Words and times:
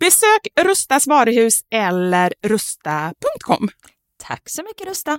Besök 0.00 0.66
Rustas 0.66 1.06
varuhus 1.06 1.60
eller 1.74 2.32
rusta.com. 2.46 3.68
Tack 4.22 4.42
så 4.48 4.62
mycket 4.62 4.86
Rusta. 4.86 5.18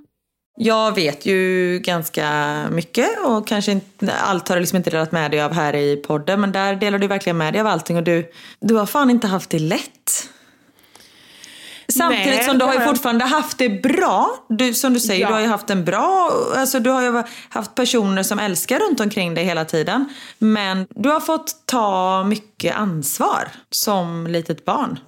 Jag 0.59 0.95
vet 0.95 1.25
ju 1.25 1.79
ganska 1.79 2.29
mycket 2.71 3.09
och 3.25 3.47
kanske 3.47 3.71
inte, 3.71 4.13
allt 4.13 4.47
har 4.47 4.55
du 4.55 4.59
liksom 4.59 4.77
inte 4.77 4.89
delat 4.89 5.11
med 5.11 5.31
dig 5.31 5.41
av 5.41 5.53
här 5.53 5.75
i 5.75 5.95
podden 5.95 6.41
men 6.41 6.51
där 6.51 6.75
delar 6.75 6.99
du 6.99 7.07
verkligen 7.07 7.37
med 7.37 7.53
dig 7.53 7.61
av 7.61 7.67
allting 7.67 7.97
och 7.97 8.03
du, 8.03 8.31
du 8.59 8.75
har 8.75 8.85
fan 8.85 9.09
inte 9.09 9.27
haft 9.27 9.49
det 9.49 9.59
lätt. 9.59 10.29
Samtidigt 11.97 12.25
Nej, 12.35 12.43
som 12.43 12.57
du 12.57 12.65
har 12.65 12.73
ju 12.73 12.79
fortfarande 12.79 13.25
haft 13.25 13.57
det 13.57 13.69
bra. 13.69 14.29
Du, 14.49 14.73
som 14.73 14.93
du 14.93 14.99
säger, 14.99 15.21
Ja. 15.21 15.27
du 15.27 15.33
har 15.33 15.41
ju 15.41 15.47
haft 15.47 15.69
en 15.69 15.85
bra... 15.85 16.31
Alltså 16.55 16.79
du 16.79 16.89
har 16.89 17.01
ju 17.01 17.23
haft 17.49 17.75
personer 17.75 18.23
som 18.23 18.39
älskar 18.39 18.79
runt 18.79 18.99
omkring 18.99 19.33
dig 19.33 19.43
hela 19.43 19.65
tiden. 19.65 20.05
Men 20.39 20.87
du 20.89 21.09
har 21.09 21.19
fått 21.19 21.55
ta 21.65 22.23
mycket 22.23 22.75
ansvar 22.75 23.47
som 23.71 24.27
litet 24.27 24.65
barn. 24.65 24.99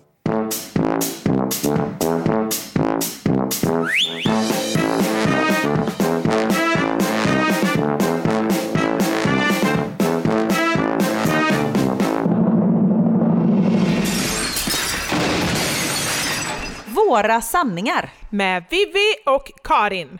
Våra 17.09 17.41
sanningar. 17.41 18.09
Med 18.29 18.63
Vivi 18.69 19.15
och 19.25 19.51
Karin. 19.63 20.19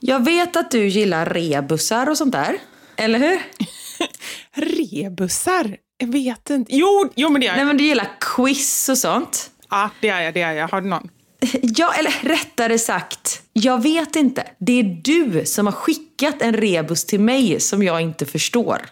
Jag 0.00 0.24
vet 0.24 0.56
att 0.56 0.70
du 0.70 0.86
gillar 0.88 1.26
rebusar 1.26 2.10
och 2.10 2.18
sånt 2.18 2.32
där. 2.32 2.56
Eller 2.96 3.18
hur? 3.18 3.40
Rebusar? 5.02 5.76
Jag 5.98 6.12
vet 6.12 6.50
inte. 6.50 6.76
Jo, 6.76 7.10
jo 7.14 7.28
men 7.30 7.40
det 7.40 7.46
gör 7.46 7.52
Nej 7.52 7.60
jag. 7.60 7.66
men 7.66 7.76
du 7.76 7.84
gillar 7.84 8.08
quiz 8.20 8.88
och 8.88 8.98
sånt. 8.98 9.50
Ja, 9.70 9.90
det 10.00 10.06
gör 10.06 10.20
jag. 10.20 10.34
Det 10.34 10.40
gör 10.40 10.50
jag. 10.52 10.68
Har 10.68 10.80
du 10.80 10.88
någon? 10.88 11.08
Ja, 11.62 11.92
eller 11.98 12.28
rättare 12.28 12.78
sagt, 12.78 13.42
jag 13.52 13.82
vet 13.82 14.16
inte. 14.16 14.46
Det 14.58 14.80
är 14.80 15.00
du 15.04 15.46
som 15.46 15.66
har 15.66 15.72
skickat 15.72 16.42
en 16.42 16.54
rebus 16.54 17.06
till 17.06 17.20
mig 17.20 17.60
som 17.60 17.82
jag 17.82 18.00
inte 18.00 18.26
förstår. 18.26 18.82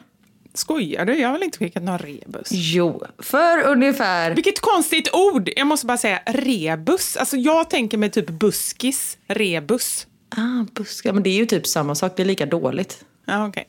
Skojar 0.55 1.05
du? 1.05 1.15
Jag 1.21 1.29
har 1.29 1.33
väl 1.33 1.43
inte 1.43 1.59
skickat 1.59 1.83
någon 1.83 1.99
rebus? 1.99 2.49
Jo, 2.51 3.03
för 3.19 3.63
ungefär... 3.63 4.35
Vilket 4.35 4.61
konstigt 4.61 5.15
ord! 5.15 5.51
Jag 5.57 5.67
måste 5.67 5.87
bara 5.87 5.99
säga 5.99 6.21
rebus. 6.27 7.17
Alltså 7.17 7.37
jag 7.37 7.71
tänker 7.71 7.99
mig 7.99 8.11
typ 8.11 8.31
buskis, 8.31 9.19
rebus. 9.27 10.07
Ah, 10.29 10.65
buskar. 10.73 11.13
Men 11.13 11.23
det 11.23 11.31
är 11.31 11.37
ju 11.37 11.47
typ 11.47 11.67
samma 11.67 11.95
sak, 11.95 12.13
det 12.17 12.23
är 12.23 12.27
lika 12.27 12.47
dåligt. 12.47 13.05
Ja, 13.25 13.47
okej. 13.47 13.69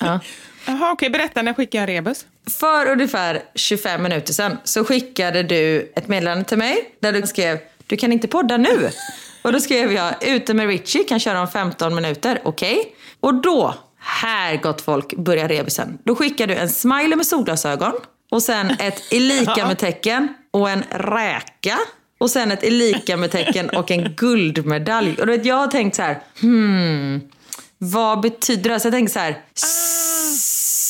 Ja. 0.00 0.20
Jaha, 0.66 0.92
okej. 0.92 1.10
Berätta, 1.10 1.42
när 1.42 1.54
skickar 1.54 1.80
jag 1.80 1.88
rebus? 1.88 2.26
För 2.60 2.92
ungefär 2.92 3.42
25 3.54 4.02
minuter 4.02 4.32
sedan 4.32 4.58
så 4.64 4.84
skickade 4.84 5.42
du 5.42 5.92
ett 5.96 6.08
meddelande 6.08 6.44
till 6.44 6.58
mig 6.58 6.96
där 7.00 7.12
du 7.12 7.26
skrev 7.26 7.58
du 7.86 7.96
kan 7.96 8.12
inte 8.12 8.28
podda 8.28 8.56
nu. 8.56 8.90
Och 9.42 9.52
då 9.52 9.60
skrev 9.60 9.92
jag 9.92 10.28
ute 10.28 10.54
med 10.54 10.66
Richie 10.66 11.04
kan 11.04 11.20
köra 11.20 11.40
om 11.40 11.48
15 11.48 11.94
minuter, 11.94 12.40
okej? 12.44 12.94
Och 13.20 13.34
då, 13.34 13.74
här 14.04 14.56
gott 14.56 14.80
folk, 14.80 15.16
börjar 15.16 15.48
rebusen. 15.48 15.98
Då 16.04 16.14
skickar 16.14 16.46
du 16.46 16.54
en 16.54 16.68
smiley 16.68 17.16
med 17.16 17.26
solglasögon 17.26 17.92
och 18.30 18.42
sen 18.42 18.70
ett 18.70 19.12
elika 19.12 19.66
med 19.66 19.78
tecken 19.78 20.28
och 20.50 20.70
en 20.70 20.82
räka. 20.90 21.78
Och 22.18 22.30
sen 22.30 22.50
ett 22.50 22.62
elika 22.62 23.16
med 23.16 23.30
tecken 23.30 23.70
och 23.70 23.90
en 23.90 24.14
guldmedalj. 24.16 25.16
Och 25.20 25.26
du 25.26 25.36
vet, 25.36 25.46
jag 25.46 25.56
har 25.56 25.66
tänkt 25.66 25.96
så 25.96 26.02
här, 26.02 26.18
hmm, 26.40 27.20
vad 27.78 28.20
betyder 28.20 28.70
det? 28.70 28.80
Så 28.80 28.86
jag 28.86 28.92
tänkte 28.92 29.12
så 29.12 29.18
här, 29.18 29.42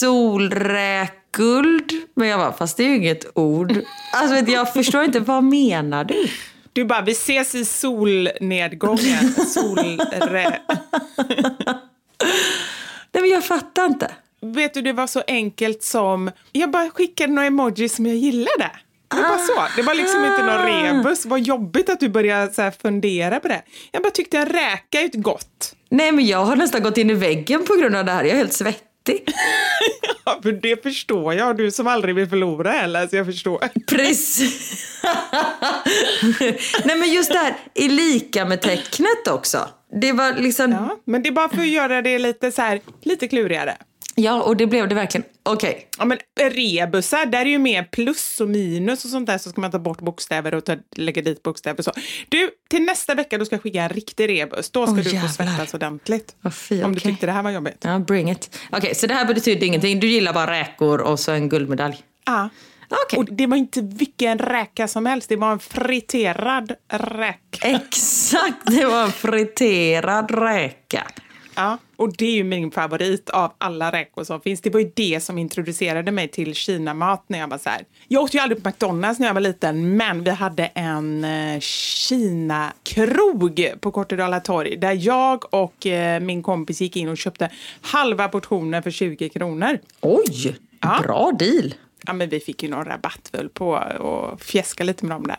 solräkguld. 0.01 1.93
Men 2.17 2.29
jag 2.29 2.41
bara, 2.41 2.53
fast 2.53 2.77
det 2.77 2.85
är 2.85 2.89
ju 2.89 2.97
inget 2.97 3.27
ord. 3.35 3.75
Alltså 4.13 4.35
vet, 4.35 4.49
jag 4.49 4.73
förstår 4.73 5.05
inte, 5.05 5.21
vad 5.21 5.45
menar 5.45 6.05
du? 6.05 6.29
Du 6.73 6.85
bara, 6.85 7.03
vi 7.03 7.13
ses 7.13 7.55
i 7.55 7.65
solnedgången. 7.65 9.35
Solrä... 9.35 10.61
Nej 13.15 13.23
men 13.23 13.31
jag 13.31 13.45
fattar 13.45 13.87
inte. 13.87 14.11
Vet 14.41 14.75
du, 14.75 14.83
det 14.83 14.93
var 14.93 15.07
så 15.07 15.23
enkelt 15.27 15.83
som... 15.83 16.31
Jag 16.53 16.71
bara 16.71 16.91
skickade 16.91 17.33
några 17.33 17.47
emojis 17.47 17.95
som 17.95 18.07
jag 18.07 18.17
gillade. 18.17 18.71
Det 19.09 19.23
var 19.23 19.39
så. 19.39 19.63
Det 19.77 19.83
var 19.83 19.95
liksom 19.95 20.25
inte 20.25 20.43
någon 20.43 20.67
rebus. 20.67 21.27
Vad 21.27 21.41
jobbigt 21.41 21.89
att 21.89 22.01
du 22.01 22.09
började 22.09 22.53
så 22.55 22.71
fundera 22.83 23.41
på 23.41 23.49
det. 23.49 23.63
Jag 23.93 24.03
bara 24.03 24.11
tyckte 24.11 24.39
en 24.39 24.47
räka 24.47 25.01
är 25.01 25.05
ett 25.05 25.15
gott. 25.15 25.75
Nej 25.89 26.13
men 26.13 26.27
jag 26.27 26.45
har 26.45 26.57
nästan 26.57 26.83
gått 26.83 26.99
in 26.99 27.11
i 27.11 27.15
väggen 27.15 27.65
på 27.65 27.75
grund 27.75 27.97
av 27.97 28.05
det 28.05 28.13
här. 28.13 28.25
Jag 28.25 28.33
är 28.33 28.37
helt 28.37 28.53
svettig. 28.53 28.85
Ja, 30.27 30.39
för 30.43 30.53
det 30.53 30.83
förstår 30.83 31.35
jag. 31.35 31.57
Du 31.57 31.71
som 31.71 31.87
aldrig 31.87 32.15
vill 32.15 32.29
förlora 32.29 32.71
heller, 32.71 33.07
så 33.07 33.17
jag 33.17 33.27
förstår. 33.27 33.69
Precis. 33.87 34.87
Nej 36.85 36.97
men 36.99 37.13
just 37.13 37.33
det 37.33 37.39
här 37.39 37.57
i 37.75 37.89
lika 37.89 38.45
med 38.45 38.61
tecknet 38.63 39.29
också. 39.29 39.69
Det 40.01 40.13
var 40.13 40.33
liksom... 40.33 40.73
Ja, 40.73 40.99
men 41.05 41.23
det 41.23 41.29
är 41.29 41.33
bara 41.33 41.49
för 41.49 41.61
att 41.61 41.69
göra 41.69 42.03
det 42.03 42.19
lite 42.19 42.53
så 42.53 42.63
här, 42.63 42.81
lite 43.03 43.29
klurigare. 43.29 43.77
Ja, 44.17 44.43
och 44.43 44.57
det 44.57 44.67
blev 44.67 44.89
det 44.89 44.95
verkligen. 44.95 45.25
Okej. 45.43 45.89
Ja, 45.99 46.05
men 46.05 46.19
rebusar, 46.41 47.27
där 47.27 47.41
är 47.41 47.45
ju 47.51 47.59
mer 47.59 47.83
plus 47.85 48.41
och 48.41 48.49
minus 48.49 49.05
och 49.05 49.11
sånt 49.11 49.27
där 49.27 49.39
så 49.39 49.51
ska 49.51 49.61
man 49.61 49.71
ta 49.71 49.79
bort 49.79 50.01
bokstäver 50.01 50.55
och 50.55 50.65
ta, 50.65 50.77
lägga 50.97 51.23
dit 51.23 51.43
bokstäver 51.43 51.79
och 51.79 51.85
så. 51.85 51.93
Du, 52.29 52.51
till 52.71 52.83
nästa 52.83 53.15
vecka 53.15 53.39
då 53.39 53.45
ska 53.45 53.55
jag 53.55 53.63
skicka 53.63 53.83
en 53.83 53.89
riktig 53.89 54.29
rebus. 54.29 54.71
Då 54.71 54.87
ska 54.87 54.93
Åh, 54.93 54.97
du 54.99 55.05
få 55.05 55.11
jävlar. 55.11 55.29
svettas 55.31 55.75
ordentligt. 55.75 56.37
Vad 56.41 56.55
fy, 56.55 56.83
Om 56.83 56.93
du 56.93 56.99
okej. 56.99 57.11
tyckte 57.13 57.27
det 57.27 57.33
här 57.33 57.43
var 57.43 57.51
jobbigt. 57.51 57.79
Ja, 57.81 57.99
bring 57.99 58.31
it. 58.31 58.59
Okej, 58.73 58.95
så 58.95 59.07
det 59.07 59.15
här 59.15 59.25
betyder 59.35 59.67
ingenting. 59.67 60.01
Du 60.01 60.07
gillar 60.07 60.33
bara 60.33 60.51
räkor 60.51 61.01
och 61.01 61.21
så 61.21 61.33
en 61.33 61.49
guldmedalj. 61.49 61.97
Ja. 62.27 62.49
Okej. 63.05 63.19
Och 63.19 63.25
det 63.25 63.47
var 63.47 63.57
inte 63.57 63.81
vilken 63.81 64.39
räka 64.39 64.89
som 64.89 65.07
helst, 65.07 65.29
det 65.29 65.37
var 65.37 65.53
en 65.53 65.59
friterad 65.59 66.73
räka. 66.93 67.69
Exakt, 67.69 68.67
det 68.67 68.85
var 68.87 69.03
en 69.05 69.13
friterad 69.13 70.31
räka. 70.31 71.07
Ja, 71.57 71.79
och 71.97 72.17
det 72.17 72.27
är 72.27 72.33
ju 72.33 72.45
min 72.45 72.71
favorit 72.71 73.31
av 73.31 73.53
alla 73.59 73.93
räkor 73.93 74.25
som 74.25 74.41
finns. 74.41 74.61
Det 74.61 74.71
var 74.71 74.81
ju 74.81 74.91
det 74.97 75.23
som 75.23 75.39
introducerade 75.39 76.13
mig 76.13 76.29
till 76.29 76.55
Kinamat 76.55 77.25
när 77.27 77.39
jag 77.39 77.49
var 77.49 77.59
så 77.59 77.71
här. 77.71 77.83
Jag 78.09 78.23
åt 78.23 78.35
ju 78.35 78.39
aldrig 78.39 78.63
på 78.63 78.69
McDonalds 78.69 79.21
när 79.21 79.27
jag 79.27 79.35
var 79.35 79.41
liten, 79.41 79.97
men 79.97 80.25
vi 80.25 80.31
hade 80.31 80.67
en 80.67 81.25
eh, 81.25 81.61
Kina-krog 81.61 83.69
på 83.81 83.91
Kortedala 83.91 84.41
torg 84.41 84.77
där 84.77 84.99
jag 85.07 85.55
och 85.55 85.87
eh, 85.87 86.21
min 86.21 86.43
kompis 86.43 86.81
gick 86.81 86.97
in 86.97 87.09
och 87.09 87.19
köpte 87.19 87.51
halva 87.81 88.29
portioner 88.29 88.83
för 88.83 88.91
20 88.91 89.29
kronor. 89.29 89.79
Oj, 90.01 90.57
Ja. 90.81 91.01
bra 91.03 91.33
deal. 91.39 91.75
Ja, 92.07 92.13
men 92.13 92.29
vi 92.29 92.41
fick 92.41 92.63
ju 92.63 92.69
någon 92.69 92.85
rabatt 92.85 93.29
väl 93.33 93.49
på 93.49 93.71
och 93.99 94.43
fjäska 94.43 94.85
lite 94.85 95.05
med 95.05 95.17
dem 95.17 95.27
där. 95.27 95.39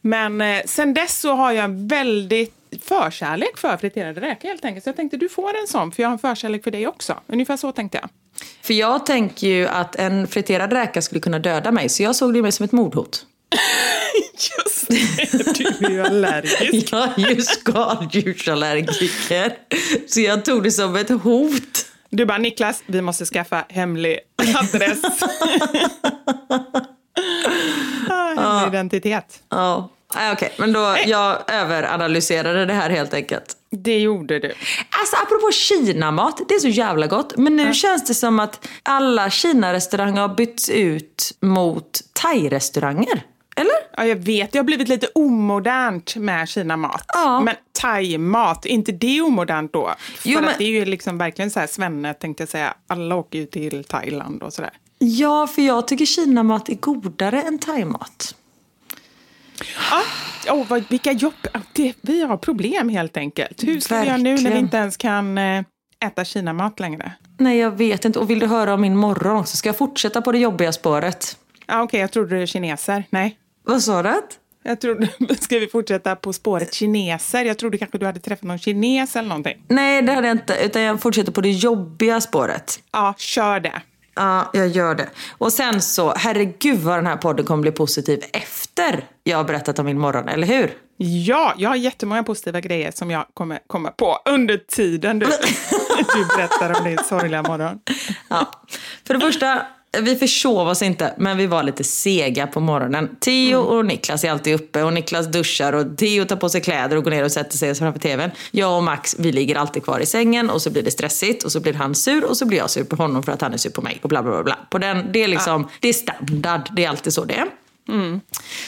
Men 0.00 0.40
eh, 0.40 0.62
sen 0.64 0.94
dess 0.94 1.20
så 1.20 1.32
har 1.32 1.52
jag 1.52 1.64
en 1.64 1.88
väldigt 1.88 2.54
förkärlek 2.82 3.56
för 3.56 3.76
friterade 3.76 4.20
räkor 4.20 4.48
helt 4.48 4.64
enkelt. 4.64 4.84
Så 4.84 4.88
jag 4.88 4.96
tänkte 4.96 5.16
du 5.16 5.28
får 5.28 5.48
en 5.48 5.66
sån 5.66 5.92
för 5.92 6.02
jag 6.02 6.08
har 6.08 6.12
en 6.12 6.18
förkärlek 6.18 6.64
för 6.64 6.70
dig 6.70 6.86
också. 6.86 7.20
Ungefär 7.26 7.56
så 7.56 7.72
tänkte 7.72 7.98
jag. 7.98 8.10
För 8.62 8.74
jag 8.74 9.06
tänker 9.06 9.46
ju 9.46 9.68
att 9.68 9.96
en 9.96 10.26
friterad 10.26 10.72
räka 10.72 11.02
skulle 11.02 11.20
kunna 11.20 11.38
döda 11.38 11.72
mig, 11.72 11.88
så 11.88 12.02
jag 12.02 12.16
såg 12.16 12.34
det 12.34 12.42
mer 12.42 12.50
som 12.50 12.64
ett 12.64 12.72
mordhot. 12.72 13.26
Just 14.32 14.88
det, 14.88 15.28
du 15.80 15.86
är 15.86 15.90
ju 15.90 16.00
allergisk. 16.00 16.88
Jag 16.92 17.18
är 17.18 17.34
ju 17.34 17.42
skaldjursallergiker, 17.42 19.52
så 20.08 20.20
jag 20.20 20.44
tog 20.44 20.62
det 20.62 20.70
som 20.70 20.96
ett 20.96 21.08
hot. 21.08 21.89
Du 22.10 22.26
bara 22.26 22.38
Niklas, 22.38 22.82
vi 22.86 23.02
måste 23.02 23.24
skaffa 23.24 23.64
hemlig 23.68 24.18
adress. 24.56 25.02
ah, 28.08 28.34
hemlig 28.34 28.68
identitet. 28.68 29.42
Ja, 29.48 29.88
Nej, 30.14 30.32
okej, 30.32 30.52
men 30.58 30.72
då 30.72 30.96
jag 31.06 31.50
överanalyserade 31.50 32.66
det 32.66 32.72
här 32.72 32.90
helt 32.90 33.14
enkelt. 33.14 33.56
Det 33.70 33.98
gjorde 33.98 34.38
du. 34.38 34.52
Alltså 35.00 35.16
apropå 35.22 35.50
Kinamat, 35.52 36.40
det 36.48 36.54
är 36.54 36.58
så 36.58 36.68
jävla 36.68 37.06
gott. 37.06 37.36
Men 37.36 37.56
nu 37.56 37.74
känns 37.74 38.06
det 38.06 38.14
som 38.14 38.40
att 38.40 38.68
alla 38.82 39.30
Kina-restauranger 39.30 40.20
har 40.20 40.28
bytts 40.28 40.68
ut 40.68 41.32
mot 41.40 42.00
thai-restauranger. 42.12 43.22
Eller? 43.60 43.72
Ja, 43.96 44.04
jag 44.06 44.16
vet, 44.16 44.52
det 44.52 44.58
har 44.58 44.64
blivit 44.64 44.88
lite 44.88 45.06
omodernt 45.14 46.16
med 46.16 46.48
Kina-mat. 46.48 47.04
Ja. 47.14 47.40
Men 47.40 47.54
thai-mat, 47.80 48.66
är 48.66 48.70
inte 48.70 48.92
det 48.92 49.20
omodernt 49.20 49.72
då? 49.72 49.94
För 49.98 50.28
Jo, 50.28 50.40
men- 50.40 50.54
det 50.58 50.64
är 50.64 50.68
ju 50.70 50.84
liksom 50.84 51.18
verkligen 51.18 51.50
så 51.50 51.60
här 51.60 51.66
svenne, 51.66 52.14
tänkte 52.14 52.42
jag 52.42 52.48
säga. 52.48 52.74
Alla 52.86 53.14
åker 53.16 53.38
ju 53.38 53.46
till 53.46 53.84
Thailand 53.84 54.42
och 54.42 54.52
sådär. 54.52 54.70
Ja, 54.98 55.46
för 55.46 55.62
jag 55.62 55.88
tycker 55.88 56.06
Kinamat 56.06 56.68
är 56.68 56.74
godare 56.74 57.42
än 57.42 57.58
thaimat. 57.58 58.34
Ja, 60.46 60.52
oh, 60.52 60.66
vad, 60.68 60.84
vilka 60.88 61.12
jobb. 61.12 61.34
Det, 61.72 61.94
vi 62.00 62.22
har 62.22 62.36
problem 62.36 62.88
helt 62.88 63.16
enkelt. 63.16 63.62
Hur 63.64 63.80
ska 63.80 64.00
vi 64.00 64.06
göra 64.06 64.16
nu 64.16 64.34
när 64.36 64.50
vi 64.52 64.58
inte 64.58 64.76
ens 64.76 64.96
kan 64.96 65.38
eh, 65.38 65.64
äta 66.04 66.24
Kina-mat 66.24 66.80
längre? 66.80 67.12
Nej, 67.38 67.58
jag 67.58 67.70
vet 67.70 68.04
inte. 68.04 68.18
Och 68.18 68.30
vill 68.30 68.38
du 68.38 68.46
höra 68.46 68.74
om 68.74 68.80
min 68.80 68.96
morgon 68.96 69.36
också? 69.36 69.56
Ska 69.56 69.68
jag 69.68 69.76
fortsätta 69.78 70.22
på 70.22 70.32
det 70.32 70.38
jobbiga 70.38 70.72
spåret? 70.72 71.36
Ja, 71.66 71.82
Okej, 71.82 72.00
jag 72.00 72.12
trodde 72.12 72.34
det 72.34 72.38
var 72.38 72.46
kineser. 72.46 73.04
Nej. 73.10 73.36
Vad 73.70 73.82
sa 73.82 74.02
du? 74.02 74.20
Jag 74.62 74.80
trodde, 74.80 75.08
ska 75.40 75.58
vi 75.58 75.66
fortsätta 75.66 76.16
på 76.16 76.32
spåret 76.32 76.74
kineser? 76.74 77.44
Jag 77.44 77.58
trodde 77.58 77.78
kanske 77.78 77.98
du 77.98 78.06
hade 78.06 78.20
träffat 78.20 78.42
någon 78.42 78.58
kines 78.58 79.16
eller 79.16 79.28
någonting. 79.28 79.62
Nej, 79.68 80.02
det 80.02 80.12
hade 80.12 80.26
jag 80.26 80.34
inte. 80.34 80.56
Utan 80.64 80.82
jag 80.82 81.00
fortsätter 81.00 81.32
på 81.32 81.40
det 81.40 81.50
jobbiga 81.50 82.20
spåret. 82.20 82.80
Ja, 82.92 83.14
kör 83.18 83.60
det. 83.60 83.82
Ja, 84.14 84.50
jag 84.52 84.68
gör 84.68 84.94
det. 84.94 85.08
Och 85.38 85.52
sen 85.52 85.82
så, 85.82 86.14
herregud 86.16 86.78
vad 86.78 86.98
den 86.98 87.06
här 87.06 87.16
podden 87.16 87.46
kommer 87.46 87.62
bli 87.62 87.72
positiv 87.72 88.24
efter 88.32 89.04
jag 89.24 89.36
har 89.36 89.44
berättat 89.44 89.78
om 89.78 89.86
min 89.86 89.98
morgon, 89.98 90.28
eller 90.28 90.46
hur? 90.46 90.70
Ja, 90.96 91.54
jag 91.56 91.68
har 91.68 91.76
jättemånga 91.76 92.22
positiva 92.22 92.60
grejer 92.60 92.90
som 92.90 93.10
jag 93.10 93.26
kommer 93.34 93.58
komma 93.66 93.90
på 93.90 94.18
under 94.24 94.56
tiden 94.56 95.18
du, 95.18 95.26
du 96.14 96.36
berättar 96.36 96.78
om 96.78 96.84
din 96.84 96.98
sorgliga 96.98 97.42
morgon. 97.42 97.78
Ja. 98.28 98.50
För 99.06 99.14
det 99.14 99.20
första, 99.20 99.62
vi 99.98 100.16
försov 100.16 100.68
oss 100.68 100.82
inte, 100.82 101.14
men 101.18 101.36
vi 101.36 101.46
var 101.46 101.62
lite 101.62 101.84
sega 101.84 102.46
på 102.46 102.60
morgonen. 102.60 103.16
Theo 103.20 103.58
och 103.58 103.86
Niklas 103.86 104.24
är 104.24 104.30
alltid 104.30 104.54
uppe 104.54 104.82
och 104.82 104.92
Niklas 104.92 105.26
duschar 105.26 105.72
och 105.72 105.96
Theo 105.96 106.24
tar 106.24 106.36
på 106.36 106.48
sig 106.48 106.60
kläder 106.60 106.96
och 106.96 107.04
går 107.04 107.10
ner 107.10 107.24
och 107.24 107.32
sätter 107.32 107.58
sig 107.58 107.74
framför 107.74 108.00
tvn. 108.00 108.30
Jag 108.50 108.76
och 108.76 108.82
Max, 108.82 109.16
vi 109.18 109.32
ligger 109.32 109.56
alltid 109.56 109.84
kvar 109.84 110.00
i 110.00 110.06
sängen 110.06 110.50
och 110.50 110.62
så 110.62 110.70
blir 110.70 110.82
det 110.82 110.90
stressigt 110.90 111.44
och 111.44 111.52
så 111.52 111.60
blir 111.60 111.74
han 111.74 111.94
sur 111.94 112.24
och 112.24 112.36
så 112.36 112.46
blir 112.46 112.58
jag 112.58 112.70
sur 112.70 112.84
på 112.84 112.96
honom 112.96 113.22
för 113.22 113.32
att 113.32 113.40
han 113.40 113.52
är 113.52 113.56
sur 113.56 113.70
på 113.70 113.82
mig 113.82 113.98
och 114.02 114.08
bla 114.08 114.22
bla 114.22 114.32
bla. 114.32 114.42
bla. 114.42 114.58
På 114.70 114.78
den, 114.78 115.12
det 115.12 115.24
är 115.24 115.28
liksom, 115.28 115.68
det 115.80 115.88
är 115.88 115.92
standard, 115.92 116.68
det 116.76 116.84
är 116.84 116.88
alltid 116.88 117.12
så 117.12 117.24
det 117.24 117.34
är. 117.34 117.46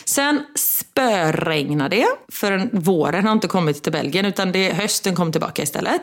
Sen 0.04 0.40
spöregnar 0.54 1.88
det, 1.88 2.06
för 2.32 2.52
en- 2.52 2.70
våren 2.72 3.24
har 3.26 3.32
inte 3.32 3.48
kommit 3.48 3.82
till 3.82 3.92
Belgien 3.92 4.26
utan 4.26 4.52
det, 4.52 4.72
hösten 4.72 5.14
kom 5.14 5.32
tillbaka 5.32 5.62
istället. 5.62 6.00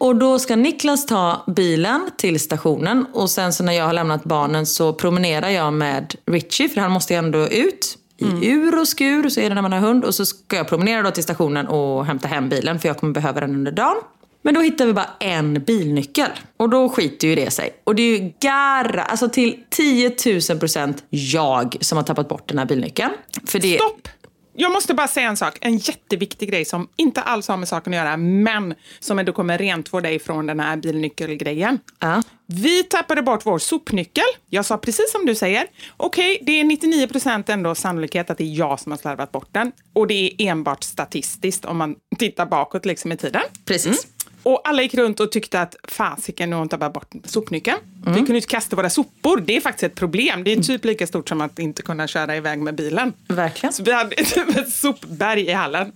Och 0.00 0.16
då 0.16 0.38
ska 0.38 0.56
Niklas 0.56 1.06
ta 1.06 1.44
bilen 1.56 2.10
till 2.16 2.40
stationen 2.40 3.06
och 3.12 3.30
sen 3.30 3.52
så 3.52 3.64
när 3.64 3.72
jag 3.72 3.84
har 3.84 3.92
lämnat 3.92 4.24
barnen 4.24 4.66
så 4.66 4.92
promenerar 4.92 5.48
jag 5.48 5.72
med 5.72 6.14
Richie 6.26 6.68
för 6.68 6.80
han 6.80 6.90
måste 6.90 7.12
ju 7.12 7.18
ändå 7.18 7.48
ut. 7.48 7.96
I 8.42 8.46
ur 8.50 8.78
och 8.80 8.88
skur, 8.88 9.28
så 9.28 9.40
är 9.40 9.48
det 9.48 9.54
när 9.54 9.62
man 9.62 9.72
har 9.72 9.78
hund. 9.80 10.04
Och 10.04 10.14
så 10.14 10.26
ska 10.26 10.56
jag 10.56 10.68
promenera 10.68 11.02
då 11.02 11.10
till 11.10 11.22
stationen 11.22 11.66
och 11.66 12.06
hämta 12.06 12.28
hem 12.28 12.48
bilen 12.48 12.80
för 12.80 12.88
jag 12.88 12.96
kommer 12.98 13.12
behöva 13.12 13.40
den 13.40 13.54
under 13.54 13.72
dagen. 13.72 13.96
Men 14.42 14.54
då 14.54 14.60
hittar 14.60 14.86
vi 14.86 14.92
bara 14.92 15.10
en 15.20 15.54
bilnyckel. 15.54 16.30
Och 16.56 16.70
då 16.70 16.88
skiter 16.88 17.28
ju 17.28 17.34
det 17.34 17.50
sig. 17.50 17.72
Och 17.84 17.94
det 17.94 18.02
är 18.02 18.18
ju 18.18 18.32
garra, 18.40 19.02
alltså 19.02 19.28
till 19.28 19.64
10 19.70 20.16
000 20.50 20.58
procent 20.58 21.04
jag 21.10 21.76
som 21.80 21.96
har 21.96 22.04
tappat 22.04 22.28
bort 22.28 22.48
den 22.48 22.58
här 22.58 22.66
bilnyckeln. 22.66 23.10
För 23.46 23.58
det... 23.58 23.74
Stopp! 23.74 24.08
Jag 24.52 24.72
måste 24.72 24.94
bara 24.94 25.08
säga 25.08 25.28
en 25.28 25.36
sak, 25.36 25.58
en 25.60 25.76
jätteviktig 25.76 26.48
grej 26.48 26.64
som 26.64 26.88
inte 26.96 27.22
alls 27.22 27.48
har 27.48 27.56
med 27.56 27.68
saken 27.68 27.92
att 27.92 27.96
göra, 27.96 28.16
men 28.16 28.74
som 29.00 29.18
ändå 29.18 29.32
kommer 29.32 29.58
rentvå 29.58 30.00
dig 30.00 30.18
från 30.18 30.46
den 30.46 30.60
här 30.60 30.76
bilnyckelgrejen. 30.76 31.78
Ja. 31.98 32.22
Vi 32.46 32.84
tappade 32.84 33.22
bort 33.22 33.46
vår 33.46 33.58
sopnyckel. 33.58 34.24
Jag 34.50 34.64
sa 34.64 34.78
precis 34.78 35.12
som 35.12 35.26
du 35.26 35.34
säger. 35.34 35.66
Okej, 35.96 36.38
det 36.42 36.60
är 36.60 36.64
99 36.64 37.06
procent 37.06 37.48
ändå 37.48 37.74
sannolikhet 37.74 38.30
att 38.30 38.38
det 38.38 38.44
är 38.44 38.58
jag 38.58 38.80
som 38.80 38.92
har 38.92 38.98
slarvat 38.98 39.32
bort 39.32 39.48
den. 39.52 39.72
Och 39.92 40.06
det 40.06 40.14
är 40.14 40.32
enbart 40.38 40.84
statistiskt 40.84 41.64
om 41.64 41.76
man 41.76 41.96
tittar 42.18 42.46
bakåt 42.46 42.86
liksom 42.86 43.12
i 43.12 43.16
tiden. 43.16 43.42
Precis. 43.64 44.06
Och 44.42 44.60
alla 44.68 44.82
gick 44.82 44.94
runt 44.94 45.20
och 45.20 45.32
tyckte 45.32 45.60
att 45.60 45.76
fasiken, 45.88 46.50
nu 46.50 46.56
har 46.56 46.60
hon 46.60 46.68
tappat 46.68 46.92
bort 46.92 47.14
sopnyckeln. 47.24 47.78
Vi 48.06 48.14
kunde 48.14 48.36
inte 48.36 48.48
kasta 48.48 48.76
våra 48.76 48.90
sopor. 48.90 49.40
Det 49.46 49.56
är 49.56 49.60
faktiskt 49.60 49.82
ett 49.82 49.94
problem. 49.94 50.44
Det 50.44 50.52
är 50.52 50.62
typ 50.62 50.84
lika 50.84 51.06
stort 51.06 51.28
som 51.28 51.40
att 51.40 51.58
inte 51.58 51.82
kunna 51.82 52.06
köra 52.06 52.36
iväg 52.36 52.58
med 52.58 52.74
bilen. 52.74 53.12
Verkligen. 53.28 53.72
Så 53.72 53.82
vi 53.82 53.92
hade 53.92 54.16
typ 54.24 54.56
ett 54.56 54.72
sopberg 54.72 55.40
i 55.46 55.52
hallen. 55.52 55.92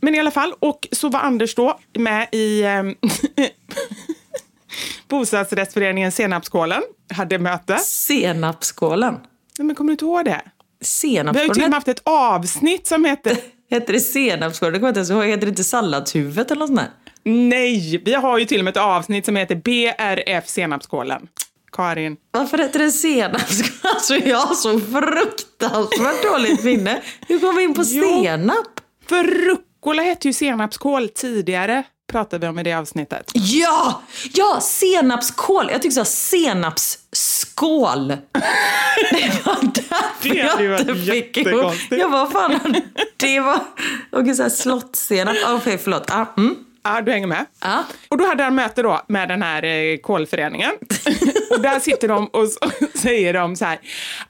Men 0.00 0.14
i 0.14 0.20
alla 0.20 0.30
fall, 0.30 0.52
och 0.58 0.88
så 0.92 1.08
var 1.08 1.20
Anders 1.20 1.54
då 1.54 1.78
med 1.98 2.28
i 2.32 2.62
eh, 2.62 2.82
bostadsrättsföreningen 5.08 6.12
Senapskålen. 6.12 6.82
Hade 7.14 7.38
möte. 7.38 7.78
Senapsskålen. 7.78 9.14
Nej, 9.58 9.66
men 9.66 9.76
kommer 9.76 9.88
du 9.88 9.92
inte 9.92 10.04
ihåg 10.04 10.24
det? 10.24 10.40
Vi 11.00 11.18
har 11.18 11.24
ju 11.24 11.32
till 11.32 11.40
och 11.40 11.46
med 11.46 11.46
Senapsskålen. 11.46 11.72
haft 11.72 11.88
ett 11.88 12.02
avsnitt 12.04 12.86
som 12.86 13.04
heter 13.04 13.36
Heter 13.70 13.92
det 13.92 14.00
senapsskålen? 14.00 14.72
Det 14.72 14.78
kommer 14.78 14.88
jag 14.88 14.90
inte 14.90 14.98
ens 14.98 15.10
ihåg. 15.10 15.24
Heter 15.24 15.46
det 15.46 15.48
inte 15.48 15.64
salladshuvudet 15.64 16.50
eller 16.50 16.60
något 16.60 16.68
sånt 16.68 16.80
där? 16.80 16.90
Nej, 17.24 18.02
vi 18.04 18.14
har 18.14 18.38
ju 18.38 18.44
till 18.44 18.58
och 18.58 18.64
med 18.64 18.70
ett 18.70 18.76
avsnitt 18.82 19.26
som 19.26 19.36
heter 19.36 19.54
BRF 19.54 20.48
Senapskålen. 20.48 21.28
Karin. 21.72 22.16
Varför 22.30 22.58
heter 22.58 22.78
det 22.78 22.90
senapsskålen? 22.90 23.72
Alltså 23.94 24.16
jag 24.16 24.38
har 24.38 24.54
så 24.54 24.80
fruktansvärt 24.80 26.22
dåligt 26.22 26.64
minne. 26.64 27.02
Hur 27.28 27.38
kom 27.38 27.56
vi 27.56 27.62
in 27.62 27.74
på 27.74 27.84
senap? 27.84 28.66
För 29.08 29.24
rucola 29.24 30.02
hette 30.02 30.28
ju 30.28 30.32
senapskål 30.32 31.08
tidigare, 31.08 31.82
pratade 32.12 32.46
vi 32.46 32.50
om 32.50 32.58
i 32.58 32.62
det 32.62 32.72
avsnittet. 32.72 33.30
Ja! 33.34 34.02
Ja, 34.32 34.60
senapskål. 34.60 35.68
Jag 35.70 35.82
tyckte 35.82 35.94
så 35.94 36.00
här, 36.00 36.04
senapsskål. 36.04 38.08
Det 39.10 39.46
var 39.46 39.56
därför 39.62 40.34
Det 40.34 40.42
hade 40.48 40.64
jag 40.64 40.80
inte 40.80 40.94
fick 40.94 41.36
ihop. 41.36 41.72
Jag 41.90 42.08
var 42.08 42.26
fan, 42.26 42.74
det 43.16 43.40
var... 43.40 43.60
Okej, 44.12 44.34
så 44.34 44.42
här 44.42 44.50
slottssenap. 44.50 45.36
Oh, 45.36 45.54
Okej, 45.56 45.78
förlåt. 45.78 46.10
Ah, 46.10 46.26
mm. 46.36 46.56
Ja, 46.82 47.00
du 47.00 47.12
hänger 47.12 47.26
med. 47.26 47.46
Ja. 47.60 47.84
Och 48.08 48.18
då 48.18 48.26
hade 48.26 48.42
han 48.42 48.54
möte 48.54 48.82
då 48.82 49.00
med 49.06 49.28
den 49.28 49.42
här 49.42 49.62
eh, 49.64 49.96
kålföreningen. 49.96 50.70
och 51.50 51.60
där 51.60 51.80
sitter 51.80 52.08
de 52.08 52.26
och 52.26 52.48
säger 52.98 53.32
de 53.34 53.56
så 53.56 53.64
här, 53.64 53.78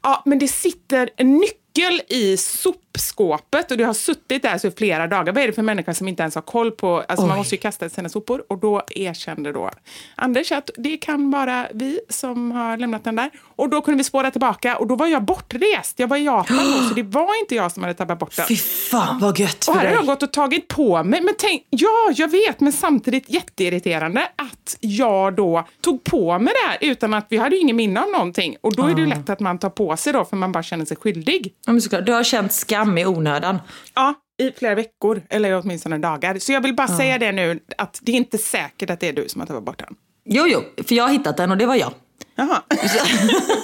ja 0.03 0.23
men 0.27 0.39
det 0.39 0.49
sitter 0.49 1.11
en 1.17 1.37
nyckel 1.37 2.01
i 2.09 2.37
sopskåpet 2.37 3.71
och 3.71 3.77
det 3.77 3.85
har 3.85 3.95
suttit 3.95 4.43
där 4.43 4.59
så 4.59 4.71
flera 4.71 5.07
dagar. 5.07 5.33
Vad 5.33 5.43
är 5.43 5.47
det 5.47 5.53
för 5.53 5.63
människa 5.63 5.95
som 5.95 6.09
inte 6.09 6.23
ens 6.23 6.35
har 6.35 6.43
koll 6.43 6.71
på... 6.71 7.05
Alltså 7.09 7.27
man 7.27 7.39
måste 7.39 7.55
ju 7.55 7.61
kasta 7.61 7.89
sina 7.89 8.09
sopor. 8.09 8.45
Och 8.49 8.59
då 8.59 8.83
erkände 8.89 9.53
då 9.53 9.71
Anders 10.15 10.53
att 10.53 10.71
det 10.77 10.97
kan 10.97 11.31
vara 11.31 11.69
vi 11.75 12.01
som 12.09 12.51
har 12.53 12.77
lämnat 12.77 13.05
den 13.05 13.17
där. 13.17 13.31
Och 13.61 13.69
då 13.69 13.81
kunde 13.81 13.99
vi 13.99 14.05
spåra 14.05 14.31
tillbaka 14.31 14.77
och 14.77 14.87
då 14.87 14.97
var 14.97 15.07
jag 15.07 15.25
bortrest. 15.25 15.99
Jag 15.99 16.09
var 16.09 16.17
i 16.17 16.25
Japan 16.25 16.57
då, 16.57 16.89
så 16.89 16.95
det 16.95 17.03
var 17.03 17.41
inte 17.41 17.55
jag 17.55 17.73
som 17.73 17.83
hade 17.83 17.95
tappat 17.95 18.19
bort 18.19 18.37
den. 18.37 18.47
Fy 18.47 18.57
fan 18.57 19.19
vad 19.19 19.39
gött 19.39 19.57
Och 19.57 19.65
för 19.65 19.73
här 19.73 19.79
har 19.79 19.85
dig. 19.87 19.95
jag 19.95 20.07
gått 20.07 20.23
och 20.23 20.33
tagit 20.33 20.69
på 20.69 21.05
mig. 21.05 21.21
Men 21.21 21.35
tänk, 21.39 21.67
ja, 21.71 22.13
jag 22.15 22.29
vet, 22.29 22.61
men 22.61 22.73
samtidigt 22.73 23.31
jätteirriterande 23.31 24.29
att 24.37 24.77
jag 24.81 25.35
då 25.37 25.65
tog 25.81 26.05
på 26.05 26.39
mig 26.39 26.55
det 26.63 26.69
här 26.69 26.91
utan 26.91 27.15
att 27.15 27.27
vi 27.29 27.37
hade 27.37 27.57
ju 27.57 27.63
ingen 27.63 27.77
minne 27.77 28.01
av 28.03 28.11
någonting. 28.11 28.57
Och 28.61 28.77
då 28.77 28.83
är 28.87 28.95
det 28.95 29.01
ju 29.01 29.07
lätt 29.07 29.31
att 29.31 29.41
man 29.41 29.59
tar 29.59 29.71
på 29.71 29.97
sig 29.97 30.13
då 30.13 30.25
för 30.25 30.37
man 30.37 30.53
bara 30.53 30.63
känner 30.63 30.85
sig 30.85 30.97
skyldig. 30.97 31.55
Ja, 31.67 31.73
men 31.73 31.83
såklart. 31.83 32.07
Du 32.07 32.13
har 32.13 32.25
känt 32.25 32.53
skam 32.53 32.99
i 32.99 33.07
onödan. 33.07 33.59
Ja, 33.95 34.15
i 34.43 34.51
flera 34.59 34.75
veckor 34.75 35.23
eller 35.31 35.61
åtminstone 35.61 35.99
dagar. 35.99 36.39
Så 36.39 36.53
jag 36.53 36.61
vill 36.61 36.75
bara 36.75 36.89
säga 36.89 37.19
det 37.19 37.33
nu 37.33 37.61
att 37.79 37.99
det 38.03 38.13
är 38.13 38.17
inte 38.17 38.39
säkert 38.39 38.91
att 38.91 39.01
det 39.01 39.09
är 39.09 39.13
du 39.13 39.29
som 39.29 39.41
har 39.41 39.47
tagit 39.47 39.63
bort 39.65 39.79
den. 39.79 39.95
Jo, 40.25 40.45
jo, 40.47 40.85
för 40.85 40.95
jag 40.95 41.05
har 41.05 41.11
hittat 41.11 41.37
den 41.37 41.51
och 41.51 41.57
det 41.57 41.67
var 41.67 41.75
jag. 41.75 41.93
Jaha. 42.35 42.63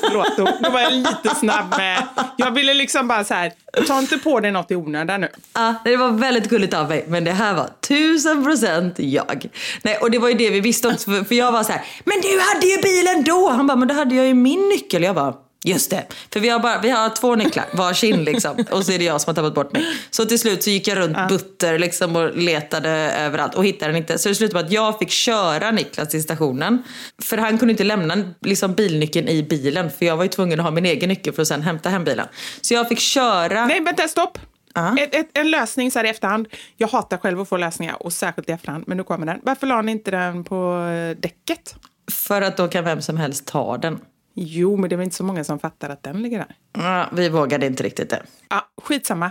Förlåt, 0.01 0.37
då, 0.37 0.49
då 0.61 0.71
var 0.71 0.81
jag 0.81 0.93
lite 0.93 1.35
snabb 1.35 1.75
med... 1.79 2.03
Jag 2.37 2.51
ville 2.51 2.75
liksom 2.75 3.09
bara 3.09 3.25
så 3.25 3.35
här, 3.35 3.53
ta 3.87 3.99
inte 3.99 4.19
på 4.19 4.41
dig 4.41 4.51
något 4.51 4.71
i 4.71 4.77
onödan 4.77 5.21
nu. 5.21 5.29
Ja, 5.55 5.75
det 5.85 5.97
var 5.97 6.11
väldigt 6.11 6.49
gulligt 6.49 6.75
av 6.75 6.89
mig, 6.89 7.05
men 7.09 7.25
det 7.25 7.33
här 7.33 7.55
var 7.55 7.71
tusen 7.89 8.45
procent 8.45 8.95
jag. 8.99 9.47
Nej, 9.83 9.97
och 9.97 10.11
det 10.11 10.19
var 10.19 10.29
ju 10.29 10.35
det 10.35 10.51
vi 10.51 10.61
visste 10.61 10.89
också, 10.89 11.11
för, 11.11 11.25
för 11.25 11.35
jag 11.35 11.53
var 11.53 11.63
så 11.65 11.73
här, 11.73 11.85
men 12.05 12.21
du 12.21 12.41
hade 12.41 12.67
ju 12.67 12.83
bilen 12.83 13.25
då! 13.25 13.49
Han 13.49 13.67
bara, 13.67 13.77
men 13.77 13.89
då 13.89 13.95
hade 13.95 14.15
jag 14.15 14.27
ju 14.27 14.35
min 14.35 14.69
nyckel. 14.69 15.03
Jag 15.03 15.15
bara, 15.15 15.35
just 15.65 15.91
det. 15.91 16.07
För 16.33 16.41
vi 16.41 16.49
har, 16.49 16.61
bara, 16.61 16.81
vi 16.81 16.91
har 16.91 17.09
två 17.09 17.35
nycklar, 17.35 17.65
varsin 17.73 18.25
liksom. 18.25 18.65
Och 18.71 18.87
så 18.87 18.93
är 18.93 18.99
det 18.99 19.05
jag 19.05 19.21
som 19.21 19.31
har 19.31 19.35
tappat 19.35 19.55
bort 19.55 19.73
mig. 19.73 19.85
Så 20.11 20.25
till 20.25 20.39
slut 20.39 20.63
så 20.63 20.71
gick 20.71 20.89
jag 20.89 20.99
runt 20.99 21.29
butter 21.29 21.79
liksom 21.79 22.17
och 22.17 22.37
letade 22.37 22.91
överallt 23.13 23.55
och 23.55 23.65
hittade 23.65 23.93
den 23.93 23.97
inte. 23.97 24.19
Så 24.19 24.29
det 24.29 24.35
slutade 24.35 24.63
med 24.63 24.67
att 24.67 24.73
jag 24.73 24.99
fick 24.99 25.11
köra 25.11 25.71
Niklas 25.71 26.09
till 26.09 26.23
stationen. 26.23 26.83
För 27.23 27.39
han 27.39 27.59
kunde 27.59 27.73
inte 27.73 27.85
lämna 27.85 28.33
liksom, 28.41 28.75
bilnyckeln 28.75 29.29
i 29.29 29.43
bilen, 29.43 29.91
för 29.91 30.07
jag 30.07 30.17
var 30.17 30.25
ju 30.25 30.29
tvungen 30.29 30.61
att 30.61 30.65
ha 30.65 30.71
min 30.71 30.87
egen 30.87 31.09
nyckel 31.09 31.33
för 31.33 31.43
att 31.43 31.49
sen 31.49 31.63
hämta 31.63 31.89
hem 31.89 32.05
bilen. 32.05 32.27
Så 32.61 32.75
jag 32.75 32.89
fick 32.89 33.01
köra... 33.01 33.67
Nej, 33.67 33.81
vänta, 33.81 34.09
stopp! 34.09 34.39
Ja. 34.75 34.97
Ett, 34.99 35.15
ett, 35.15 35.29
en 35.33 35.51
lösning 35.51 35.91
så 35.91 35.99
här 35.99 36.07
i 36.07 36.09
efterhand. 36.09 36.49
Jag 36.77 36.89
hatar 36.89 37.17
själv 37.17 37.41
att 37.41 37.49
få 37.49 37.57
lösningar 37.57 38.03
och 38.03 38.13
särskilt 38.13 38.49
i 38.49 38.53
efterhand, 38.53 38.85
men 38.87 38.97
nu 38.97 39.05
kommer 39.05 39.27
den. 39.27 39.41
Varför 39.43 39.67
la 39.67 39.83
ni 39.83 39.93
inte 39.93 40.11
den 40.11 40.45
på 40.45 40.89
eh, 40.89 41.17
däcket? 41.17 41.75
För 42.13 42.43
att 42.43 42.57
då 42.57 42.69
kan 42.69 42.85
vem 42.85 43.03
som 43.03 43.17
helst 43.17 43.47
ta 43.47 43.79
den. 43.79 43.99
Jo, 44.39 44.77
men 44.77 44.89
det 44.89 44.95
är 44.95 44.97
väl 44.97 45.05
inte 45.05 45.17
så 45.17 45.25
många 45.25 45.45
som 45.45 45.59
fattar 45.59 45.91
att 45.91 46.03
den 46.03 46.23
ligger 46.23 46.39
där. 46.39 46.57
Ja, 46.73 47.07
vi 47.13 47.29
vågade 47.29 47.67
inte 47.67 47.83
riktigt 47.83 48.11
det. 48.11 48.23
Ja, 48.49 48.69
skitsamma. 48.83 49.31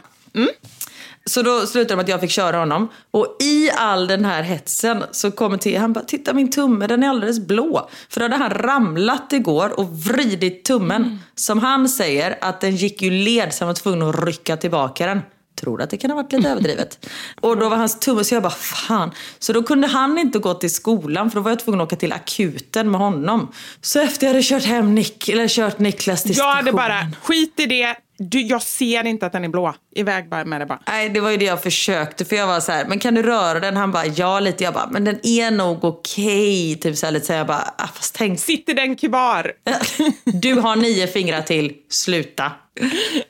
Så 1.26 1.42
då 1.42 1.66
slutade 1.66 1.92
det 1.92 1.96
med 1.96 2.04
att 2.04 2.10
jag 2.10 2.22
fick 2.22 2.32
köra 2.32 2.58
honom. 2.58 2.88
Och 3.12 3.38
i 3.40 3.70
all 3.72 4.08
den 4.08 4.26
här 4.26 4.44
hetsen 4.44 5.04
så 5.12 5.32
kommer 5.32 5.58
till 5.58 5.80
han 5.80 5.94
bara, 5.94 6.06
titta 6.06 6.34
min 6.34 6.52
tumme 6.52 6.88
den 6.88 7.04
är 7.04 7.10
alldeles 7.10 7.40
blå. 7.40 7.90
För 8.10 8.20
då 8.20 8.24
hade 8.26 8.36
han 8.36 8.50
ramlat 8.50 9.34
igår 9.34 9.80
och 9.80 10.00
vridit 10.00 10.66
tummen. 10.66 11.20
Som 11.36 11.60
han 11.60 11.90
säger 11.90 12.38
att 12.42 12.62
den 12.62 12.76
gick 12.76 13.02
ju 13.02 13.10
led 13.10 13.54
så 13.54 13.64
han 13.64 13.68
var 13.68 13.74
tvungen 13.74 14.10
att 14.10 14.26
rycka 14.26 14.58
tillbaka 14.58 15.06
den. 15.06 15.22
Tror 15.56 15.82
att 15.82 15.90
det 15.90 15.98
kan 15.98 16.10
ha 16.12 16.16
varit 16.16 16.32
lite 16.32 16.50
överdrivet. 16.50 17.06
Och 17.42 17.58
då 17.58 17.70
var 17.70 17.78
hans 17.78 18.00
tumme 18.00 18.24
så 18.24 18.36
jag 18.36 18.44
bara 18.44 18.50
fan. 18.54 19.12
Så 19.40 19.54
då 19.54 19.64
kunde 19.64 19.88
han 19.88 20.18
inte 20.18 20.40
gå 20.40 20.54
till 20.54 20.74
skolan 20.74 21.32
för 21.32 21.36
då 21.40 21.44
var 21.44 21.52
jag 21.52 21.60
tvungen 21.60 21.82
att 21.82 21.88
åka 21.88 21.96
till 21.96 22.14
akuten 22.14 22.92
med 22.92 23.00
honom. 23.02 23.52
Så 23.82 24.00
efter 24.00 24.28
jag 24.28 24.34
hade 24.34 24.44
kört 24.44 24.64
hem 24.64 24.96
Nick, 24.96 25.30
eller 25.30 25.48
kört 25.48 25.80
Niklas 25.80 26.24
till 26.24 26.38
Jag 26.38 26.46
hade 26.46 26.72
stationen. 26.72 26.76
bara, 26.76 27.08
skit 27.24 27.54
i 27.60 27.66
det. 27.66 27.96
Du, 28.18 28.42
jag 28.42 28.62
ser 28.62 29.08
inte 29.08 29.26
att 29.26 29.32
den 29.32 29.44
är 29.44 29.50
blå. 29.50 29.76
Iväg 29.96 30.30
bara 30.30 30.46
med 30.46 30.62
det 30.62 30.66
bara. 30.66 30.80
Nej, 30.88 31.10
det 31.10 31.20
var 31.20 31.32
ju 31.32 31.38
det 31.38 31.46
jag 31.46 31.64
försökte. 31.64 32.26
För 32.26 32.36
jag 32.36 32.48
var 32.48 32.60
så 32.60 32.72
här, 32.72 32.86
men 32.86 33.00
kan 33.00 33.14
du 33.14 33.24
röra 33.24 33.60
den? 33.60 33.78
Han 33.78 33.92
bara, 33.92 34.06
ja 34.06 34.40
lite. 34.40 34.64
Jag 34.64 34.74
bara, 34.74 34.88
men 34.92 35.04
den 35.04 35.20
är 35.24 35.52
nog 35.52 35.84
okej. 35.84 36.76
Typ 36.76 36.98
så 36.98 37.06
här 37.06 37.14
lite 37.14 37.26
så 37.26 37.34
här, 37.34 37.38
jag 37.38 37.48
bara, 37.48 37.74
ah, 37.78 37.88
fast 37.88 38.16
tänk. 38.16 38.40
Sitter 38.40 38.74
den 38.74 38.96
kvar? 38.96 39.52
Du 40.24 40.54
har 40.54 40.76
nio 40.76 41.08
fingrar 41.08 41.42
till, 41.42 41.74
sluta. 41.90 42.52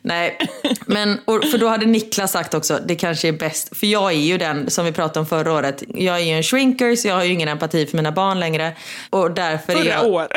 Nej, 0.01 0.38
men 0.86 1.20
för 1.25 1.58
då 1.58 1.68
hade 1.68 1.86
Niklas 1.86 2.32
sagt 2.32 2.54
också, 2.54 2.80
det 2.88 2.96
kanske 2.96 3.27
är 3.27 3.32
bäst. 3.32 3.77
För 3.77 3.88
jag 3.88 4.12
är 4.12 4.18
ju 4.18 4.38
den, 4.38 4.70
som 4.70 4.86
vi 4.86 4.92
pratade 4.92 5.20
om 5.20 5.25
förra 5.25 5.54
året, 5.54 5.84
jag 5.88 6.15
är 6.15 6.24
ju 6.24 6.32
en 6.32 6.44
shrinker 6.44 6.96
så 6.96 7.08
jag 7.08 7.15
har 7.15 7.24
ju 7.24 7.34
ingen 7.34 7.48
empati 7.48 7.86
för 7.86 7.98
mina 7.98 8.12
barn 8.12 8.39
längre. 8.39 8.75
Och 9.10 9.32
därför 9.32 9.74
är 9.74 9.77
Förra 9.77 9.89
jag... 9.89 10.08
året. 10.08 10.32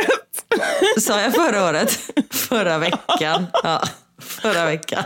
Sa 1.00 1.20
jag 1.20 1.34
förra 1.34 1.68
året? 1.68 1.98
Förra 2.30 2.78
veckan. 2.78 3.46
Ja, 3.62 3.82
förra 4.18 4.64
veckan. 4.64 5.04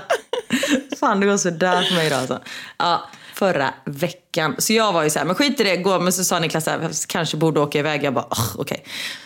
Fan, 1.00 1.20
det 1.20 1.26
går 1.26 1.36
så 1.36 1.50
där 1.50 1.82
för 1.82 1.94
mig 1.94 2.06
idag 2.06 2.18
alltså. 2.18 2.40
Ja, 2.78 3.08
förra 3.34 3.74
veckan. 3.84 4.54
Så 4.58 4.72
jag 4.72 4.92
var 4.92 5.02
ju 5.02 5.10
så 5.10 5.18
här, 5.18 5.26
men 5.26 5.34
skit 5.34 5.60
i 5.60 5.64
det, 5.64 5.76
gå. 5.76 6.00
Men 6.00 6.12
så 6.12 6.24
sa 6.24 6.38
Niklas 6.38 6.66
här, 6.66 6.82
"Jag 6.82 6.92
kanske 7.08 7.36
borde 7.36 7.60
åka 7.60 7.78
iväg. 7.78 8.04
Jag 8.04 8.14
bara, 8.14 8.26
oh, 8.30 8.56
okej. 8.58 8.84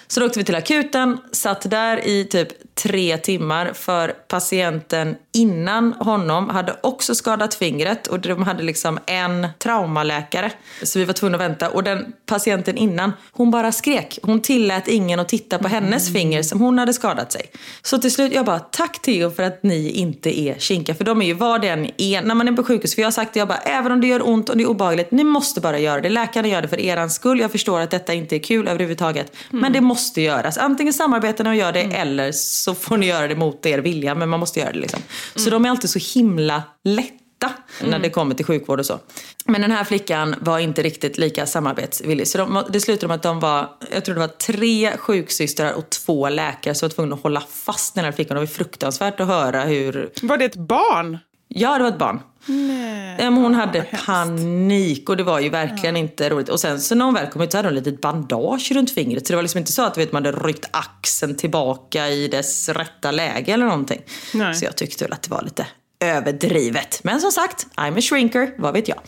Så 0.09 0.21
då 0.21 0.27
åkte 0.27 0.39
vi 0.39 0.45
till 0.45 0.55
akuten, 0.55 1.19
satt 1.33 1.71
där 1.71 2.07
i 2.07 2.25
typ 2.25 2.49
tre 2.75 3.19
timmar 3.19 3.73
för 3.75 4.09
patienten 4.09 5.17
innan 5.37 5.93
honom 5.93 6.49
hade 6.49 6.77
också 6.81 7.15
skadat 7.15 7.55
fingret 7.55 8.07
och 8.07 8.21
de 8.21 8.43
hade 8.43 8.63
liksom 8.63 8.99
en 9.07 9.47
traumaläkare. 9.59 10.53
Så 10.83 10.99
vi 10.99 11.05
var 11.05 11.13
tvungna 11.13 11.37
att 11.37 11.43
vänta 11.43 11.71
och 11.71 11.83
den 11.85 12.13
patienten 12.27 12.77
innan, 12.77 13.13
hon 13.33 13.51
bara 13.51 13.73
skrek. 13.73 14.19
Hon 14.23 14.41
tillät 14.41 14.89
ingen 14.89 15.21
att 15.21 15.29
titta 15.29 15.59
på 15.59 15.69
hennes 15.69 16.13
finger 16.13 16.43
som 16.43 16.61
hon 16.61 16.79
hade 16.79 16.93
skadat 16.93 17.33
sig. 17.33 17.43
Så 17.83 17.99
till 17.99 18.13
slut, 18.13 18.33
jag 18.33 18.45
bara, 18.45 18.59
tack 18.59 19.03
Theo 19.03 19.31
för 19.31 19.43
att 19.43 19.63
ni 19.63 19.91
inte 19.91 20.41
är 20.41 20.59
kinka. 20.59 20.95
För 20.95 21.05
de 21.05 21.23
är 21.23 21.27
ju 21.27 21.35
vad 21.35 21.61
det 21.61 21.69
än 21.69 21.91
är, 21.97 22.23
när 22.23 22.35
man 22.35 22.49
är 22.49 22.53
på 22.53 22.65
sjukhus. 22.65 22.95
För 22.95 23.03
jag 23.03 23.07
har 23.07 23.13
sagt 23.13 23.33
det, 23.33 23.39
jag 23.39 23.49
bara, 23.49 23.59
även 23.59 23.93
om 23.93 24.01
det 24.01 24.07
gör 24.07 24.29
ont 24.29 24.49
och 24.49 24.57
det 24.57 24.63
är 24.63 24.69
obehagligt, 24.69 25.11
ni 25.11 25.25
måste 25.25 25.61
bara 25.61 25.79
göra 25.79 26.01
det. 26.01 26.09
Läkarna 26.09 26.49
gör 26.49 26.63
det 26.63 26.69
för 26.69 26.81
er 26.81 27.09
skull. 27.09 27.41
Jag 27.41 27.53
förstår 27.53 27.81
att 27.81 27.91
detta 27.91 28.15
inte 28.15 28.37
är 28.37 28.41
kul 28.41 28.69
överhuvudtaget. 28.69 29.33
Men 29.51 29.73
det 29.73 29.81
måste 29.81 30.21
göras. 30.21 30.59
Antingen 30.59 30.93
samarbetar 30.93 31.45
ni 31.45 31.51
och 31.51 31.55
gör 31.55 31.73
det 31.73 31.83
eller 31.83 32.33
så 32.33 32.75
får 32.75 32.97
ni 32.97 33.07
göra 33.07 33.29
det 33.29 33.37
mot 33.37 33.67
er 33.67 33.79
vilja. 33.79 34.15
Men 34.15 34.29
man 34.29 34.41
måste 34.41 34.61
göra 34.61 34.73
det 34.73 34.79
liksom. 34.79 35.01
Så 35.35 35.51
de 35.51 35.65
är 35.65 35.71
alltid 35.71 35.91
så 35.91 36.19
himla 36.19 36.63
lätta 36.85 37.53
när 37.85 37.99
det 37.99 38.11
kommer 38.11 38.35
till 38.35 38.45
sjukvård 38.45 38.81
och 38.81 38.87
så. 38.87 39.01
Men 39.45 39.61
den 39.61 39.71
här 39.71 39.85
flickan 39.85 40.35
var 40.41 40.59
inte 40.59 40.83
riktigt 40.83 41.19
lika 41.19 41.47
samarbetsvillig. 41.47 42.29
Så 42.29 42.39
de, 42.39 42.65
det 42.71 42.81
slutade 42.81 43.09
med 43.09 43.15
att 43.15 43.23
de 43.23 43.41
var, 43.41 43.71
jag 43.93 44.05
tror 44.05 44.15
det 44.15 44.21
var 44.21 44.29
tre 44.29 44.97
sjuksystrar 44.97 45.73
och 45.73 45.91
två 45.91 46.29
läkare 46.29 46.75
som 46.75 46.89
var 46.89 46.95
tvungna 46.95 47.15
att 47.15 47.23
hålla 47.23 47.41
fast 47.41 47.95
den 47.95 48.05
här 48.05 48.13
flickan. 48.13 48.35
Det 48.35 48.41
var 48.41 48.47
fruktansvärt 48.47 49.21
att 49.21 49.27
höra 49.27 49.65
hur... 49.65 50.11
Var 50.23 50.37
det 50.37 50.45
ett 50.45 50.57
barn? 50.57 51.19
Ja, 51.59 51.79
det 51.79 51.83
var 51.83 51.91
ett 51.91 51.99
barn. 51.99 52.21
Nej. 52.47 53.17
Ja, 53.19 53.31
men 53.31 53.43
hon 53.43 53.55
hade 53.55 53.83
panik 54.07 55.09
och 55.09 55.17
det 55.17 55.23
var 55.23 55.41
ju 55.41 55.49
verkligen 55.49 55.97
inte 55.97 56.31
roligt. 56.31 56.49
Och 56.49 56.61
sen 56.61 56.81
så 56.81 56.95
när 56.95 57.05
hon 57.05 57.15
väl 57.15 57.27
kom 57.27 57.43
ut 57.43 57.53
så 57.53 57.59
hade 57.59 57.69
hon 57.69 57.79
ett 57.79 57.87
litet 57.87 58.01
bandage 58.01 58.73
runt 58.73 58.91
fingret. 58.91 59.27
Så 59.27 59.33
det 59.33 59.37
var 59.37 59.43
liksom 59.43 59.59
inte 59.59 59.73
så 59.73 59.83
att 59.83 59.99
vet, 59.99 60.13
man 60.13 60.25
hade 60.25 60.39
ryckt 60.39 60.69
axeln 60.71 61.37
tillbaka 61.37 62.09
i 62.09 62.29
dess 62.29 62.69
rätta 62.69 63.11
läge 63.11 63.53
eller 63.53 63.67
någonting. 63.67 64.03
Nej. 64.35 64.55
Så 64.55 64.65
jag 64.65 64.77
tyckte 64.77 65.05
väl 65.05 65.13
att 65.13 65.23
det 65.23 65.31
var 65.31 65.43
lite 65.43 65.67
överdrivet. 66.01 67.01
Men 67.03 67.21
som 67.21 67.33
sagt, 67.33 67.67
I'm 67.77 67.99
a 67.99 68.01
shrinker, 68.01 68.51
vad 68.59 68.75
vet 68.75 68.89
jag. 68.89 68.99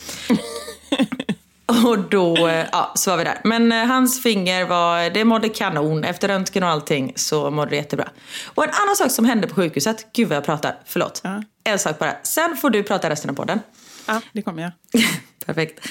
Och 1.86 1.98
då 1.98 2.48
eh, 2.48 2.66
ja, 2.72 2.92
så 2.94 3.10
var 3.10 3.16
vi 3.16 3.24
där. 3.24 3.40
Men 3.44 3.72
eh, 3.72 3.84
hans 3.84 4.22
finger 4.22 4.64
var, 4.64 5.10
det 5.10 5.24
mådde 5.24 5.48
kanon. 5.48 6.04
Efter 6.04 6.28
röntgen 6.28 6.62
och 6.62 6.68
allting 6.68 7.12
så 7.16 7.50
mådde 7.50 7.70
det 7.70 7.76
jättebra. 7.76 8.08
Och 8.44 8.64
en 8.64 8.70
annan 8.70 8.96
sak 8.96 9.10
som 9.10 9.24
hände 9.24 9.46
på 9.46 9.54
sjukhuset, 9.54 10.06
gud 10.12 10.28
vad 10.28 10.36
jag 10.36 10.44
pratar, 10.44 10.76
förlåt. 10.86 11.20
Ja. 11.24 11.42
En 11.68 11.78
sak 11.78 11.98
bara. 11.98 12.16
Sen 12.22 12.56
får 12.56 12.70
du 12.70 12.82
prata 12.82 13.10
resten 13.10 13.30
av 13.30 13.34
podden. 13.34 13.60
Ja, 14.06 14.20
det 14.32 14.42
kommer 14.42 14.62
jag. 14.62 14.72
Perfekt. 15.46 15.88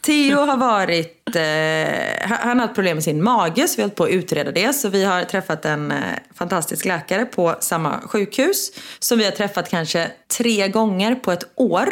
Theo 0.00 0.36
har 0.36 0.56
varit, 0.56 1.36
eh, 1.36 2.28
han 2.38 2.58
har 2.58 2.66
haft 2.66 2.74
problem 2.74 2.96
med 2.96 3.04
sin 3.04 3.22
mage 3.22 3.68
så 3.68 3.76
vi 3.76 3.82
har 3.82 3.88
hållit 3.88 3.96
på 3.96 4.04
att 4.04 4.10
utreda 4.10 4.52
det. 4.52 4.72
Så 4.72 4.88
vi 4.88 5.04
har 5.04 5.24
träffat 5.24 5.64
en 5.64 5.90
eh, 5.90 5.98
fantastisk 6.34 6.84
läkare 6.84 7.24
på 7.24 7.56
samma 7.60 8.00
sjukhus. 8.00 8.70
Som 8.98 9.18
vi 9.18 9.24
har 9.24 9.32
träffat 9.32 9.70
kanske 9.70 10.10
tre 10.38 10.68
gånger 10.68 11.14
på 11.14 11.32
ett 11.32 11.44
år. 11.54 11.88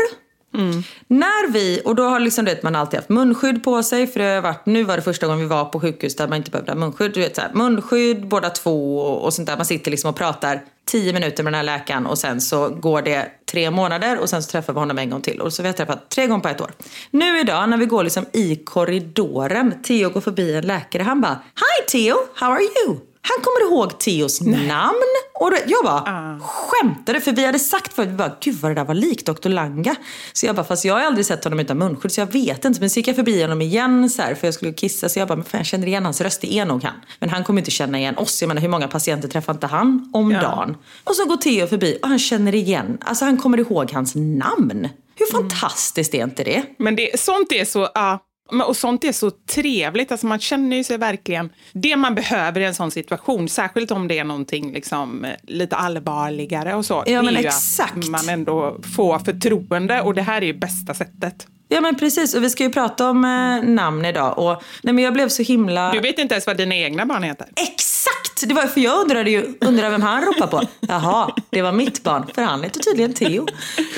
Mm. 0.57 0.83
När 1.07 1.51
vi, 1.51 1.83
och 1.85 1.95
då 1.95 2.03
har 2.03 2.21
liksom, 2.21 2.45
du 2.45 2.51
vet, 2.51 2.63
man 2.63 2.77
alltid 2.77 2.99
haft 2.99 3.09
munskydd 3.09 3.65
på 3.65 3.83
sig. 3.83 4.07
För 4.07 4.21
det 4.21 4.35
har 4.35 4.43
varit, 4.43 4.67
nu 4.67 4.85
var 4.85 4.97
det 4.97 5.03
första 5.03 5.27
gången 5.27 5.41
vi 5.41 5.47
var 5.47 5.65
på 5.65 5.81
sjukhus 5.81 6.17
där 6.17 6.29
man 6.29 6.39
inte 6.39 6.51
behövde 6.51 6.73
ha 6.73 6.79
munskydd. 6.79 7.13
Du 7.15 7.21
vet, 7.21 7.37
så 7.37 7.43
här, 7.43 7.51
munskydd 7.55 8.29
båda 8.29 8.51
två 8.51 8.99
och, 8.99 9.25
och 9.25 9.35
sånt 9.35 9.49
där. 9.49 9.57
Man 9.57 9.67
sitter 9.67 9.91
liksom 9.91 10.11
och 10.11 10.17
pratar 10.17 10.61
tio 10.85 11.13
minuter 11.13 11.45
med 11.45 11.53
den 11.53 11.59
här 11.59 11.79
läkaren 11.79 12.07
och 12.07 12.19
sen 12.19 12.41
så 12.41 12.69
går 12.69 13.03
det 13.03 13.29
tre 13.51 13.71
månader 13.71 14.19
och 14.19 14.29
sen 14.29 14.43
så 14.43 14.51
träffar 14.51 14.73
vi 14.73 14.79
honom 14.79 14.99
en 14.99 15.11
gång 15.11 15.21
till. 15.21 15.41
Och 15.41 15.53
så 15.53 15.63
vi 15.63 15.69
har 15.69 15.73
träffat 15.73 16.09
tre 16.11 16.27
gånger 16.27 16.43
på 16.43 16.49
ett 16.49 16.61
år. 16.61 16.71
Nu 17.11 17.41
idag 17.41 17.69
när 17.69 17.77
vi 17.77 17.87
går 17.87 18.05
liksom 18.05 18.27
i 18.33 18.57
korridoren, 18.57 19.83
Theo 19.83 20.11
går 20.11 20.21
förbi 20.21 20.55
en 20.55 20.67
läkare, 20.67 21.03
han 21.03 21.21
bara 21.21 21.41
Hi 21.55 21.91
Theo, 21.91 22.17
how 22.35 22.53
are 22.53 22.63
you? 22.63 22.97
Han 23.29 23.45
kommer 23.45 23.71
ihåg 23.73 23.99
Theos 23.99 24.41
namn. 24.41 25.03
Och 25.41 25.53
jag 25.67 25.85
bara 25.85 26.41
skämtade, 26.43 27.21
för 27.21 27.33
vi 27.33 27.47
hade 27.47 27.59
sagt 27.59 27.93
förut, 27.95 28.09
vi 28.09 28.13
bara, 28.13 28.37
gud 28.41 28.55
vad 28.55 28.71
det 28.71 28.75
där 28.75 28.85
var 28.85 28.95
likt 28.95 29.27
Dr. 29.27 29.49
Langa. 29.49 29.95
Så 30.33 30.47
jag 30.47 30.57
bara, 30.57 30.65
fast 30.65 30.85
jag 30.85 30.95
har 30.95 31.01
aldrig 31.01 31.27
sett 31.27 31.45
honom 31.45 31.61
utan 31.61 31.79
munskydd 31.79 32.13
så 32.13 32.21
jag 32.21 32.33
vet 32.33 32.65
inte. 32.65 32.81
Men 32.81 32.91
så 32.91 32.99
gick 33.01 33.09
jag 33.09 33.17
förbi 33.17 33.43
honom 33.43 33.63
igen 33.63 34.11
så 34.11 34.23
här, 34.23 34.35
för 34.35 34.47
jag 34.47 34.55
skulle 34.55 34.73
kissa. 34.73 35.09
Så 35.09 35.19
jag 35.19 35.29
bara, 35.29 35.37
men 35.37 35.45
fan, 35.45 35.59
jag 35.59 35.67
känner 35.67 35.87
igen 35.87 36.05
hans 36.05 36.21
röst, 36.21 36.41
det 36.41 36.53
är 36.59 36.65
nog 36.65 36.83
han. 36.85 36.95
Men 37.21 37.31
han 37.31 37.45
kommer 37.45 37.61
inte 37.61 37.71
känna 37.71 37.99
igen 37.99 38.17
oss. 38.19 38.43
Jag 38.43 38.49
menar 38.49 38.61
hur 38.63 38.69
många 38.69 38.89
patienter 38.89 39.29
träffar 39.29 39.53
inte 39.53 39.67
han 39.67 40.11
om 40.13 40.31
Ja. 40.33 40.41
dagen? 40.41 40.77
Och 41.05 41.15
så 41.17 41.25
går 41.25 41.37
Theo 41.37 41.67
förbi 41.67 41.99
och 42.03 42.09
han 42.09 42.19
känner 42.19 42.55
igen, 42.55 42.99
alltså 43.05 43.25
han 43.25 43.37
kommer 43.37 43.59
ihåg 43.61 43.93
hans 43.93 44.15
namn. 44.15 44.89
Hur 45.19 45.33
fantastiskt 45.33 46.15
är 46.15 46.23
inte 46.25 46.45
det? 46.45 46.65
Men 46.79 46.97
det, 46.97 47.21
sånt 47.21 47.53
är 47.53 47.65
så... 47.65 47.89
ja, 47.95 48.11
men- 48.11 48.21
och 48.67 48.77
sånt 48.77 49.05
är 49.05 49.13
så 49.13 49.31
trevligt. 49.31 50.13
Alltså 50.13 50.27
man 50.27 50.39
känner 50.39 50.77
ju 50.77 50.85
sig 50.85 50.99
verkligen... 50.99 51.51
Det 51.73 51.97
man 51.97 52.15
behöver 52.15 52.61
i 52.61 52.65
en 52.65 52.75
sån 52.75 52.91
situation, 52.91 53.49
särskilt 53.49 53.91
om 53.91 54.09
det 54.09 54.19
är 54.19 54.25
någonting 54.25 54.73
liksom, 54.73 55.25
eh, 55.25 55.33
lite 55.43 55.77
allvarligare 55.77 56.75
och 56.75 56.85
så. 56.85 57.05
Ja, 57.07 57.23
men 57.23 57.37
är 57.37 57.47
exakt. 57.47 57.97
Att 57.97 58.09
man 58.09 58.29
ändå 58.29 58.77
får 58.97 59.19
förtroende 59.19 60.03
och 60.03 60.15
det 60.15 60.23
här 60.23 60.43
är 60.43 60.47
ju 60.47 60.55
bästa 60.55 60.95
sättet. 60.95 61.47
Ja 61.69 61.81
men 61.81 61.97
precis, 61.97 62.35
och 62.35 62.43
vi 62.43 62.51
ska 62.51 62.65
ju 62.65 62.71
prata 62.71 63.11
om 63.11 63.25
eh, 63.25 63.71
namn 63.71 64.05
idag. 64.05 64.39
Och, 64.39 64.63
nej, 64.83 64.95
men 64.95 65.05
jag 65.05 65.13
blev 65.13 65.29
så 65.29 65.43
himla... 65.43 65.93
Du 65.93 66.01
vet 66.01 66.19
inte 66.19 66.35
ens 66.35 66.47
vad 66.47 66.57
dina 66.57 66.75
egna 66.75 67.07
barn 67.07 67.23
heter. 67.23 67.47
Exakt! 67.57 68.49
Det 68.49 68.55
var 68.55 68.67
för 68.67 68.81
jag 68.81 69.01
undrade 69.01 69.31
ju 69.31 69.55
undrade 69.61 69.91
vem 69.91 70.03
han 70.03 70.25
ropade 70.25 70.51
på. 70.51 70.63
Jaha, 70.81 71.35
det 71.51 71.63
var 71.63 71.73
mitt 71.73 72.03
barn. 72.03 72.27
För 72.35 72.43
han 72.43 72.63
heter 72.63 72.81
tydligen 72.81 73.13
Theo. 73.13 73.47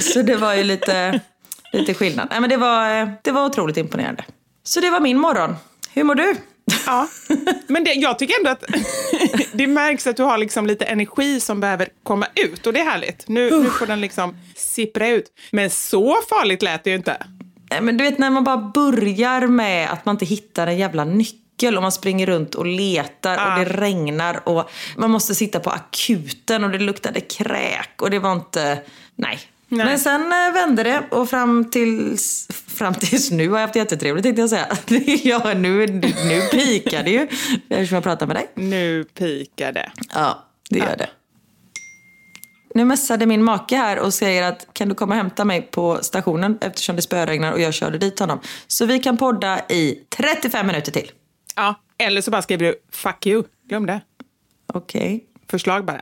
Så 0.00 0.22
det 0.22 0.36
var 0.36 0.54
ju 0.54 0.64
lite, 0.64 1.20
lite 1.72 1.94
skillnad. 1.94 2.28
Nej, 2.30 2.40
men 2.40 2.50
det, 2.50 2.56
var, 2.56 3.12
det 3.22 3.30
var 3.30 3.46
otroligt 3.46 3.76
imponerande. 3.76 4.24
Så 4.68 4.80
det 4.80 4.90
var 4.90 5.00
min 5.00 5.18
morgon. 5.18 5.56
Hur 5.92 6.04
mår 6.04 6.14
du? 6.14 6.36
Ja, 6.86 7.08
men 7.66 7.84
det, 7.84 7.92
jag 7.92 8.18
tycker 8.18 8.38
ändå 8.38 8.50
att 8.50 8.64
det 9.52 9.66
märks 9.66 10.06
att 10.06 10.16
du 10.16 10.22
har 10.22 10.38
liksom 10.38 10.66
lite 10.66 10.84
energi 10.84 11.40
som 11.40 11.60
behöver 11.60 11.88
komma 12.02 12.26
ut 12.34 12.66
och 12.66 12.72
det 12.72 12.80
är 12.80 12.84
härligt. 12.84 13.28
Nu, 13.28 13.62
nu 13.62 13.70
får 13.70 13.86
den 13.86 14.00
liksom 14.00 14.36
sippra 14.56 15.08
ut. 15.08 15.24
Men 15.50 15.70
så 15.70 16.16
farligt 16.28 16.62
lät 16.62 16.84
det 16.84 16.90
ju 16.90 16.96
inte. 16.96 17.26
Nej, 17.70 17.80
men 17.80 17.96
du 17.96 18.04
vet 18.04 18.18
när 18.18 18.30
man 18.30 18.44
bara 18.44 18.56
börjar 18.56 19.46
med 19.46 19.90
att 19.90 20.04
man 20.04 20.14
inte 20.14 20.24
hittar 20.24 20.66
en 20.66 20.78
jävla 20.78 21.04
nyckel 21.04 21.76
och 21.76 21.82
man 21.82 21.92
springer 21.92 22.26
runt 22.26 22.54
och 22.54 22.66
letar 22.66 23.36
Ah. 23.38 23.52
och 23.52 23.58
det 23.58 23.72
regnar 23.72 24.48
och 24.48 24.70
man 24.96 25.10
måste 25.10 25.34
sitta 25.34 25.60
på 25.60 25.70
akuten 25.70 26.64
och 26.64 26.70
det 26.70 26.78
luktade 26.78 27.20
kräk 27.20 28.02
och 28.02 28.10
det 28.10 28.18
var 28.18 28.32
inte... 28.32 28.82
Nej. 29.14 29.38
Nej. 29.68 29.86
Men 29.86 29.98
sen 29.98 30.32
eh, 30.32 30.52
vände 30.54 30.82
det 30.82 31.02
och 31.10 31.30
fram 31.30 31.70
tills, 31.70 32.48
fram 32.66 32.94
tills 32.94 33.30
nu 33.30 33.48
har 33.48 33.58
jag 33.58 33.66
haft 33.66 33.76
jättetrevligt 33.76 34.22
tänkte 34.22 34.40
jag 34.40 34.50
säga. 34.50 34.66
ja, 35.24 35.54
nu, 35.54 35.86
nu 35.86 36.40
pikar 36.50 37.02
det 37.02 37.10
ju 37.10 37.22
eftersom 37.68 37.94
jag 37.94 38.02
pratar 38.02 38.26
med 38.26 38.36
dig. 38.36 38.50
Nu 38.54 39.04
pikar 39.04 39.72
det. 39.72 39.92
Ja, 40.14 40.44
det 40.70 40.78
gör 40.78 40.96
det. 40.96 41.08
Nu 42.74 42.84
messade 42.84 43.26
min 43.26 43.44
make 43.44 43.76
här 43.76 43.98
och 43.98 44.14
säger 44.14 44.42
att 44.42 44.66
kan 44.72 44.88
du 44.88 44.94
komma 44.94 45.14
och 45.14 45.18
hämta 45.18 45.44
mig 45.44 45.62
på 45.62 45.98
stationen 46.02 46.58
eftersom 46.60 46.96
det 46.96 47.02
spöregnar 47.02 47.52
och 47.52 47.60
jag 47.60 47.74
körde 47.74 47.98
dit 47.98 48.18
honom. 48.18 48.40
Så 48.66 48.86
vi 48.86 48.98
kan 48.98 49.16
podda 49.16 49.60
i 49.68 49.98
35 50.16 50.66
minuter 50.66 50.92
till. 50.92 51.10
Ja, 51.56 51.74
eller 51.98 52.20
så 52.20 52.30
bara 52.30 52.42
skriver 52.42 52.64
du 52.64 52.74
fuck 52.92 53.26
you. 53.26 53.44
Glöm 53.68 53.86
det. 53.86 54.00
Okej. 54.72 55.24
Förslag 55.50 55.84
bara. 55.84 56.00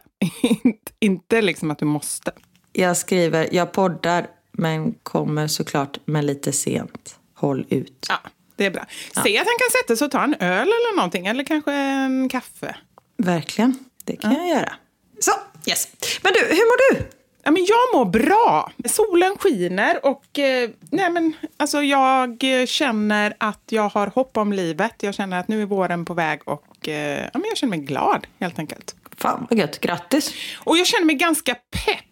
inte 1.01 1.43
liksom 1.43 1.71
att 1.71 1.79
du 1.79 1.85
måste. 1.85 2.33
Jag 2.79 2.97
skriver, 2.97 3.49
jag 3.53 3.73
poddar 3.73 4.27
men 4.53 4.95
kommer 5.03 5.47
såklart 5.47 5.99
med 6.05 6.25
lite 6.25 6.53
sent. 6.53 7.19
Håll 7.35 7.67
ut. 7.69 8.07
Ja, 8.09 8.19
det 8.57 8.65
är 8.67 8.71
bra. 8.71 8.87
Se 9.25 9.39
att 9.39 9.47
han 9.47 9.59
kan 9.59 9.71
sätta 9.83 9.97
sig 9.97 10.05
och 10.05 10.11
ta 10.11 10.23
en 10.23 10.35
öl 10.35 10.69
eller 10.69 10.97
någonting. 10.97 11.27
Eller 11.27 11.45
kanske 11.45 11.73
en 11.73 12.29
kaffe. 12.29 12.77
Verkligen, 13.17 13.79
det 14.05 14.17
kan 14.17 14.33
jag 14.33 14.49
göra. 14.49 14.73
Så, 15.21 15.33
yes. 15.67 15.89
Men 16.23 16.33
du, 16.33 16.41
hur 16.41 16.49
mår 16.49 16.95
du? 16.95 17.07
Ja, 17.43 17.51
men 17.51 17.65
jag 17.65 17.79
mår 17.95 18.05
bra. 18.05 18.73
Solen 18.85 19.37
skiner 19.39 20.07
och 20.07 20.39
eh, 20.39 20.71
nej, 20.91 21.11
men, 21.11 21.33
alltså, 21.57 21.83
jag 21.83 22.61
eh, 22.61 22.67
känner 22.67 23.35
att 23.39 23.63
jag 23.69 23.89
har 23.89 24.07
hopp 24.07 24.37
om 24.37 24.53
livet. 24.53 24.95
Jag 25.01 25.15
känner 25.15 25.41
att 25.41 25.49
nu 25.49 25.63
är 25.63 25.67
våren 25.67 26.05
på 26.05 26.15
väg 26.15 26.41
och 26.45 26.89
eh, 26.89 27.21
ja, 27.25 27.31
men 27.33 27.45
jag 27.49 27.57
känner 27.57 27.77
mig 27.77 27.87
glad 27.87 28.27
helt 28.41 28.59
enkelt. 28.59 28.97
Fan 29.19 29.47
vad 29.51 29.59
gött, 29.59 29.81
grattis. 29.81 30.35
Och 30.57 30.77
jag 30.77 30.87
känner 30.87 31.05
mig 31.05 31.17
ganska 31.17 31.55
pepp. 31.55 32.05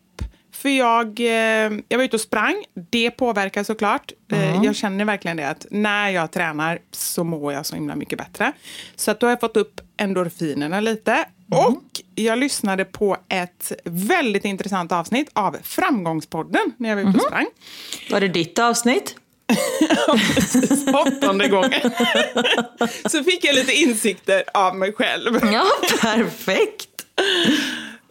För 0.64 0.68
jag, 0.70 1.20
eh, 1.20 1.78
jag 1.88 1.98
var 1.98 2.04
ute 2.04 2.16
och 2.16 2.20
sprang. 2.20 2.64
Det 2.90 3.10
påverkar 3.10 3.64
såklart. 3.64 4.12
Eh, 4.32 4.64
jag 4.64 4.76
känner 4.76 5.04
verkligen 5.04 5.36
det 5.36 5.48
att 5.48 5.66
när 5.70 6.08
jag 6.08 6.30
tränar 6.32 6.78
så 6.90 7.24
mår 7.24 7.52
jag 7.52 7.66
så 7.66 7.74
himla 7.74 7.96
mycket 7.96 8.18
bättre. 8.18 8.52
Så 8.96 9.10
att 9.10 9.20
då 9.20 9.26
har 9.26 9.30
jag 9.32 9.40
fått 9.40 9.56
upp 9.56 9.80
endorfinerna 9.96 10.80
lite. 10.80 11.24
Och 11.50 11.82
jag 12.14 12.38
lyssnade 12.38 12.84
på 12.84 13.16
ett 13.28 13.72
väldigt 13.84 14.44
intressant 14.44 14.92
avsnitt 14.92 15.30
av 15.32 15.56
Framgångspodden 15.62 16.72
när 16.76 16.88
jag 16.88 16.96
var 16.96 17.02
ute 17.10 17.18
och 17.18 17.24
sprang. 17.24 17.46
Var 18.10 18.20
det 18.20 18.28
ditt 18.28 18.58
avsnitt? 18.58 19.16
Åttonde 21.06 21.48
gången. 21.48 21.90
så 23.06 23.24
fick 23.24 23.44
jag 23.44 23.54
lite 23.54 23.72
insikter 23.72 24.44
av 24.54 24.76
mig 24.76 24.92
själv. 24.92 25.40
Ja, 25.52 25.66
perfekt. 26.00 26.88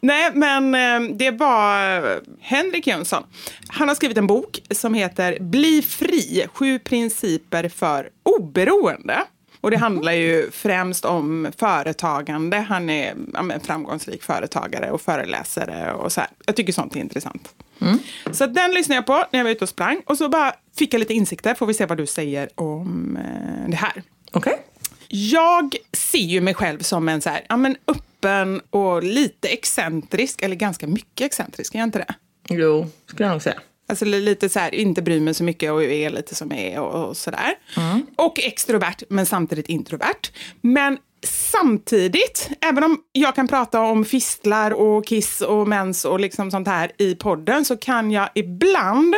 Nej, 0.04 0.32
men 0.34 0.76
eh, 0.76 1.16
det 1.16 1.32
var 1.32 1.98
eh, 1.98 2.18
Henrik 2.40 2.88
Jönsson. 2.88 3.24
Han 3.68 3.88
har 3.88 3.96
skrivit 3.96 4.18
en 4.18 4.28
bok 4.28 4.62
som 4.72 4.94
heter 4.94 5.40
Bli 5.40 5.82
fri, 5.82 6.46
sju 6.54 6.80
principer 6.80 7.70
för 7.70 8.10
oberoende. 8.24 9.24
Och 9.62 9.72
det 9.72 9.78
handlar 9.78 10.12
ju 10.12 10.52
främst 10.52 11.06
om 11.06 11.52
företagande. 11.58 12.58
Han 12.58 12.90
är 12.90 13.16
ja, 13.34 13.44
framgångsrik 13.64 14.24
företagare 14.24 14.92
och 14.92 15.02
föreläsare 15.02 15.94
och 15.94 16.12
så 16.12 16.22
här. 16.22 16.30
Jag 16.46 16.56
tycker 16.56 16.74
sånt 16.74 16.96
är 16.96 17.00
intressant. 17.00 17.50
Så 18.32 18.46
den 18.46 18.72
lyssnade 18.72 18.98
jag 18.98 19.06
på 19.06 19.26
när 19.32 19.40
jag 19.40 19.44
var 19.44 19.52
ute 19.52 19.66
och 19.66 19.70
sprang. 19.70 20.02
Och 20.06 20.18
så 20.18 20.30
bara 20.30 20.54
fick 20.78 20.94
jag 20.94 21.00
lite 21.00 21.14
insikter. 21.14 21.54
Får 21.54 21.66
vi 21.66 21.74
se 21.74 21.86
vad 21.86 21.98
du 21.98 22.06
säger 22.06 22.50
om 22.56 23.18
eh, 23.18 23.70
det 23.70 23.78
här. 23.78 24.04
Okej. 24.32 24.60
Jag 25.08 25.76
ser 25.94 26.18
ju 26.18 26.42
mig 26.42 26.54
själv 26.54 26.80
som 26.80 27.10
en 27.10 27.22
så 27.22 27.30
här, 27.30 27.46
ja, 27.50 27.58
men 27.58 27.78
öppen 28.24 28.62
och 28.70 29.04
lite 29.04 29.48
excentrisk, 29.48 30.42
eller 30.42 30.56
ganska 30.56 30.88
mycket 30.88 31.26
excentrisk, 31.26 31.76
är 31.76 31.80
jag 31.80 31.88
inte 31.88 32.00
det? 32.00 32.14
Jo, 32.50 32.88
skulle 33.06 33.26
jag 33.28 33.32
nog 33.32 33.42
säga. 33.42 33.60
Alltså 33.88 34.06
li- 34.06 34.22
lite 34.22 34.50
så 34.50 34.60
här, 34.60 34.76
inte 34.76 35.02
bryr 35.02 35.20
mig 35.20 35.34
så 35.34 35.44
mycket 35.44 35.72
och 35.72 35.84
är 35.84 36.10
lite 36.10 36.36
som 36.36 36.52
jag 36.52 36.60
är 36.60 36.80
och, 36.80 37.10
och 37.10 37.18
sådär. 37.18 37.54
Och 38.16 38.40
extrovert, 38.40 39.04
men 39.10 39.26
samtidigt 39.26 39.68
introvert. 39.70 40.32
Men 40.62 40.98
samtidigt, 41.28 42.50
även 42.62 42.84
om 42.84 42.98
jag 43.12 43.36
kan 43.36 43.48
prata 43.48 43.82
om 43.82 44.06
fistlar 44.06 44.72
och 44.72 45.06
kiss 45.06 45.42
och 45.42 45.68
mens 45.68 46.06
och 46.06 46.20
liksom 46.20 46.52
sånt 46.52 46.68
här 46.68 46.92
i 46.98 47.16
podden, 47.16 47.66
så 47.66 47.78
kan 47.78 48.12
jag 48.12 48.30
ibland 48.36 49.16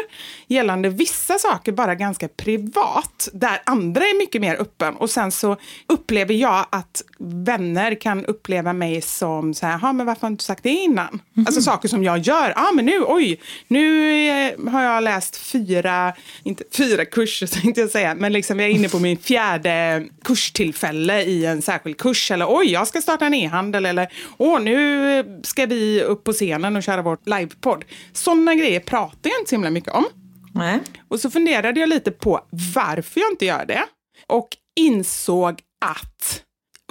gällande 0.47 0.89
vissa 0.89 1.37
saker 1.39 1.71
bara 1.71 1.95
ganska 1.95 2.27
privat, 2.27 3.29
där 3.33 3.61
andra 3.65 4.01
är 4.01 4.17
mycket 4.17 4.41
mer 4.41 4.61
öppen. 4.61 4.95
Och 4.95 5.09
sen 5.09 5.31
så 5.31 5.57
upplever 5.87 6.33
jag 6.33 6.65
att 6.69 7.03
vänner 7.19 7.95
kan 8.01 8.25
uppleva 8.25 8.73
mig 8.73 9.01
som 9.01 9.53
så 9.53 9.65
här, 9.65 9.77
"Ha, 9.77 9.93
men 9.93 10.05
varför 10.05 10.21
har 10.21 10.29
du 10.29 10.33
inte 10.33 10.43
sagt 10.43 10.63
det 10.63 10.69
innan? 10.69 11.21
Alltså 11.45 11.61
saker 11.61 11.87
som 11.87 12.03
jag 12.03 12.17
gör. 12.17 12.53
Ja, 12.55 12.69
ah, 12.69 12.71
men 12.71 12.85
nu, 12.85 13.03
oj, 13.07 13.39
nu 13.67 14.11
eh, 14.27 14.71
har 14.71 14.83
jag 14.83 15.03
läst 15.03 15.37
fyra, 15.37 16.13
inte 16.43 16.63
fyra 16.77 17.05
kurser 17.05 17.47
tänkte 17.61 17.81
jag 17.81 17.89
säga, 17.89 18.15
men 18.15 18.33
liksom 18.33 18.59
jag 18.59 18.69
är 18.69 18.73
inne 18.73 18.89
på 18.89 18.99
min 18.99 19.17
fjärde 19.17 20.03
kurstillfälle 20.23 21.21
i 21.21 21.45
en 21.45 21.61
särskild 21.61 21.94
kurs. 21.97 22.31
Eller 22.31 22.45
oj, 22.49 22.71
jag 22.71 22.87
ska 22.87 23.01
starta 23.01 23.25
en 23.25 23.33
e-handel. 23.33 23.85
Eller 23.85 24.13
åh, 24.37 24.59
nu 24.61 25.41
ska 25.43 25.65
vi 25.65 26.01
upp 26.01 26.23
på 26.23 26.33
scenen 26.33 26.75
och 26.75 26.83
köra 26.83 27.01
vårt 27.01 27.27
livepodd. 27.27 27.85
Sådana 28.13 28.55
grejer 28.55 28.79
pratar 28.79 29.29
jag 29.29 29.39
inte 29.39 29.49
så 29.49 29.55
himla 29.55 29.69
mycket 29.69 29.93
om. 29.93 30.05
Nej. 30.53 30.79
Och 31.07 31.19
så 31.19 31.29
funderade 31.29 31.79
jag 31.79 31.89
lite 31.89 32.11
på 32.11 32.41
varför 32.75 33.19
jag 33.19 33.31
inte 33.31 33.45
gör 33.45 33.65
det. 33.65 33.83
Och 34.27 34.47
insåg 34.75 35.61
att 35.85 36.41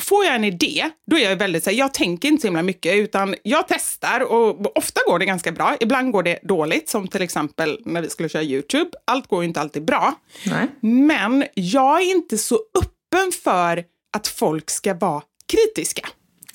får 0.01 0.25
jag 0.25 0.35
en 0.35 0.45
idé, 0.45 0.91
då 1.07 1.19
är 1.19 1.31
jag 1.31 1.37
väldigt 1.37 1.65
så 1.65 1.71
här, 1.71 1.77
jag 1.77 1.95
tänker 1.95 2.29
inte 2.29 2.41
så 2.41 2.47
himla 2.47 2.63
mycket, 2.63 2.95
utan 2.95 3.35
jag 3.43 3.69
testar 3.69 4.21
och 4.33 4.79
ofta 4.79 5.01
går 5.07 5.19
det 5.19 5.25
ganska 5.25 5.53
bra. 5.53 5.77
Ibland 5.81 6.13
går 6.13 6.23
det 6.23 6.39
dåligt, 6.43 6.89
som 6.89 7.09
till 7.09 7.23
exempel 7.23 7.81
när 7.85 8.03
vi 8.03 8.11
skulle 8.11 8.29
köra 8.29 8.43
YouTube. 8.43 8.91
Allt 9.05 9.27
går 9.27 9.43
ju 9.43 9.49
inte 9.49 9.61
alltid 9.61 9.85
bra. 9.85 10.15
Nej. 10.47 10.67
Men 10.81 11.45
jag 11.55 12.03
är 12.03 12.11
inte 12.11 12.39
så 12.39 12.55
öppen 12.55 13.33
för 13.45 13.85
att 14.15 14.27
folk 14.27 14.71
ska 14.71 14.95
vara 14.95 15.23
kritiska. 15.47 16.09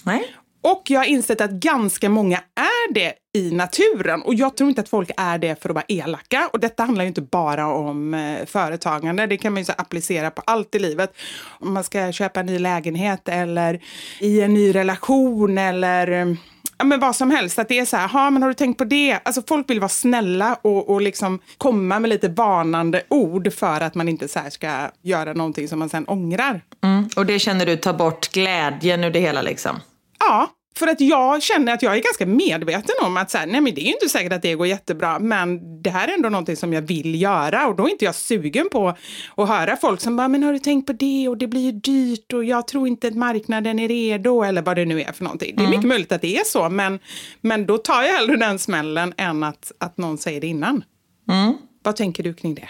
Nej. 0.03 0.35
Och 0.61 0.83
jag 0.87 0.99
har 0.99 1.05
insett 1.05 1.41
att 1.41 1.51
ganska 1.51 2.09
många 2.09 2.37
är 2.55 2.93
det 2.93 3.13
i 3.33 3.51
naturen. 3.51 4.21
Och 4.21 4.35
jag 4.35 4.57
tror 4.57 4.69
inte 4.69 4.81
att 4.81 4.89
folk 4.89 5.11
är 5.17 5.37
det 5.37 5.61
för 5.61 5.69
att 5.69 5.75
vara 5.75 5.85
elaka. 5.87 6.49
Och 6.53 6.59
detta 6.59 6.83
handlar 6.83 7.03
ju 7.03 7.07
inte 7.07 7.21
bara 7.21 7.67
om 7.67 8.13
eh, 8.13 8.45
företagande. 8.45 9.27
Det 9.27 9.37
kan 9.37 9.53
man 9.53 9.61
ju 9.61 9.65
så 9.65 9.73
applicera 9.77 10.31
på 10.31 10.41
allt 10.45 10.75
i 10.75 10.79
livet. 10.79 11.13
Om 11.59 11.73
man 11.73 11.83
ska 11.83 12.11
köpa 12.11 12.39
en 12.39 12.45
ny 12.45 12.59
lägenhet 12.59 13.29
eller 13.29 13.79
i 14.19 14.41
en 14.41 14.53
ny 14.53 14.75
relation 14.75 15.57
eller 15.57 16.11
eh, 16.11 16.35
ja, 16.79 16.85
men 16.85 16.99
vad 16.99 17.15
som 17.15 17.31
helst. 17.31 17.59
Att 17.59 17.67
det 17.67 17.79
är 17.79 17.85
så 17.85 17.97
här, 17.97 18.07
"Ha, 18.07 18.29
men 18.29 18.41
har 18.41 18.49
du 18.49 18.53
tänkt 18.55 18.77
på 18.77 18.83
det? 18.83 19.19
Alltså 19.23 19.41
folk 19.47 19.69
vill 19.69 19.79
vara 19.79 19.89
snälla 19.89 20.57
och, 20.61 20.89
och 20.89 21.01
liksom 21.01 21.39
komma 21.57 21.99
med 21.99 22.09
lite 22.09 22.27
varnande 22.27 23.03
ord 23.09 23.53
för 23.53 23.81
att 23.81 23.95
man 23.95 24.09
inte 24.09 24.27
så 24.27 24.39
ska 24.49 24.89
göra 25.01 25.33
någonting 25.33 25.67
som 25.67 25.79
man 25.79 25.89
sen 25.89 26.05
ångrar. 26.07 26.61
Mm. 26.83 27.09
Och 27.15 27.25
det 27.25 27.39
känner 27.39 27.65
du 27.65 27.77
tar 27.77 27.93
bort 27.93 28.31
glädjen 28.31 29.03
ur 29.03 29.11
det 29.11 29.19
hela 29.19 29.41
liksom? 29.41 29.79
Ja, 30.19 30.47
för 30.79 30.87
att 30.87 31.01
jag 31.01 31.43
känner 31.43 31.73
att 31.73 31.81
jag 31.81 31.97
är 31.97 32.01
ganska 32.01 32.25
medveten 32.25 32.95
om 33.01 33.17
att 33.17 33.31
så 33.31 33.37
här, 33.37 33.45
nej 33.45 33.61
men 33.61 33.75
det 33.75 33.81
är 33.81 33.93
inte 33.93 34.09
säkert 34.09 34.33
att 34.33 34.41
det 34.41 34.55
går 34.55 34.67
jättebra, 34.67 35.19
men 35.19 35.81
det 35.81 35.89
här 35.89 36.07
är 36.07 36.13
ändå 36.13 36.29
någonting 36.29 36.55
som 36.55 36.73
jag 36.73 36.81
vill 36.81 37.21
göra 37.21 37.67
och 37.67 37.75
då 37.75 37.85
är 37.85 37.89
inte 37.89 38.05
jag 38.05 38.15
sugen 38.15 38.69
på 38.71 38.95
att 39.35 39.49
höra 39.49 39.77
folk 39.77 40.01
som 40.01 40.15
bara, 40.15 40.27
men 40.27 40.43
har 40.43 40.53
du 40.53 40.59
tänkt 40.59 40.87
på 40.87 40.93
det 40.93 41.27
och 41.29 41.37
det 41.37 41.47
blir 41.47 41.61
ju 41.61 41.71
dyrt 41.71 42.33
och 42.33 42.43
jag 42.43 42.67
tror 42.67 42.87
inte 42.87 43.07
att 43.07 43.15
marknaden 43.15 43.79
är 43.79 43.87
redo 43.87 44.43
eller 44.43 44.61
vad 44.61 44.75
det 44.75 44.85
nu 44.85 45.01
är 45.01 45.11
för 45.11 45.23
någonting. 45.23 45.55
Det 45.57 45.63
är 45.63 45.69
mycket 45.69 45.87
möjligt 45.87 46.11
att 46.11 46.21
det 46.21 46.37
är 46.37 46.43
så, 46.43 46.69
men, 46.69 46.99
men 47.41 47.65
då 47.65 47.77
tar 47.77 48.03
jag 48.03 48.13
hellre 48.13 48.35
den 48.35 48.59
smällen 48.59 49.13
än 49.17 49.43
att, 49.43 49.71
att 49.77 49.97
någon 49.97 50.17
säger 50.17 50.41
det 50.41 50.47
innan. 50.47 50.83
Mm. 51.29 51.53
Vad 51.83 51.95
tänker 51.95 52.23
du 52.23 52.33
kring 52.33 52.55
det? 52.55 52.67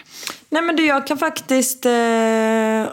Nej 0.49 0.61
men 0.61 0.75
du, 0.75 0.85
jag 0.85 1.07
kan 1.07 1.17
faktiskt 1.17 1.85
eh, 1.85 1.91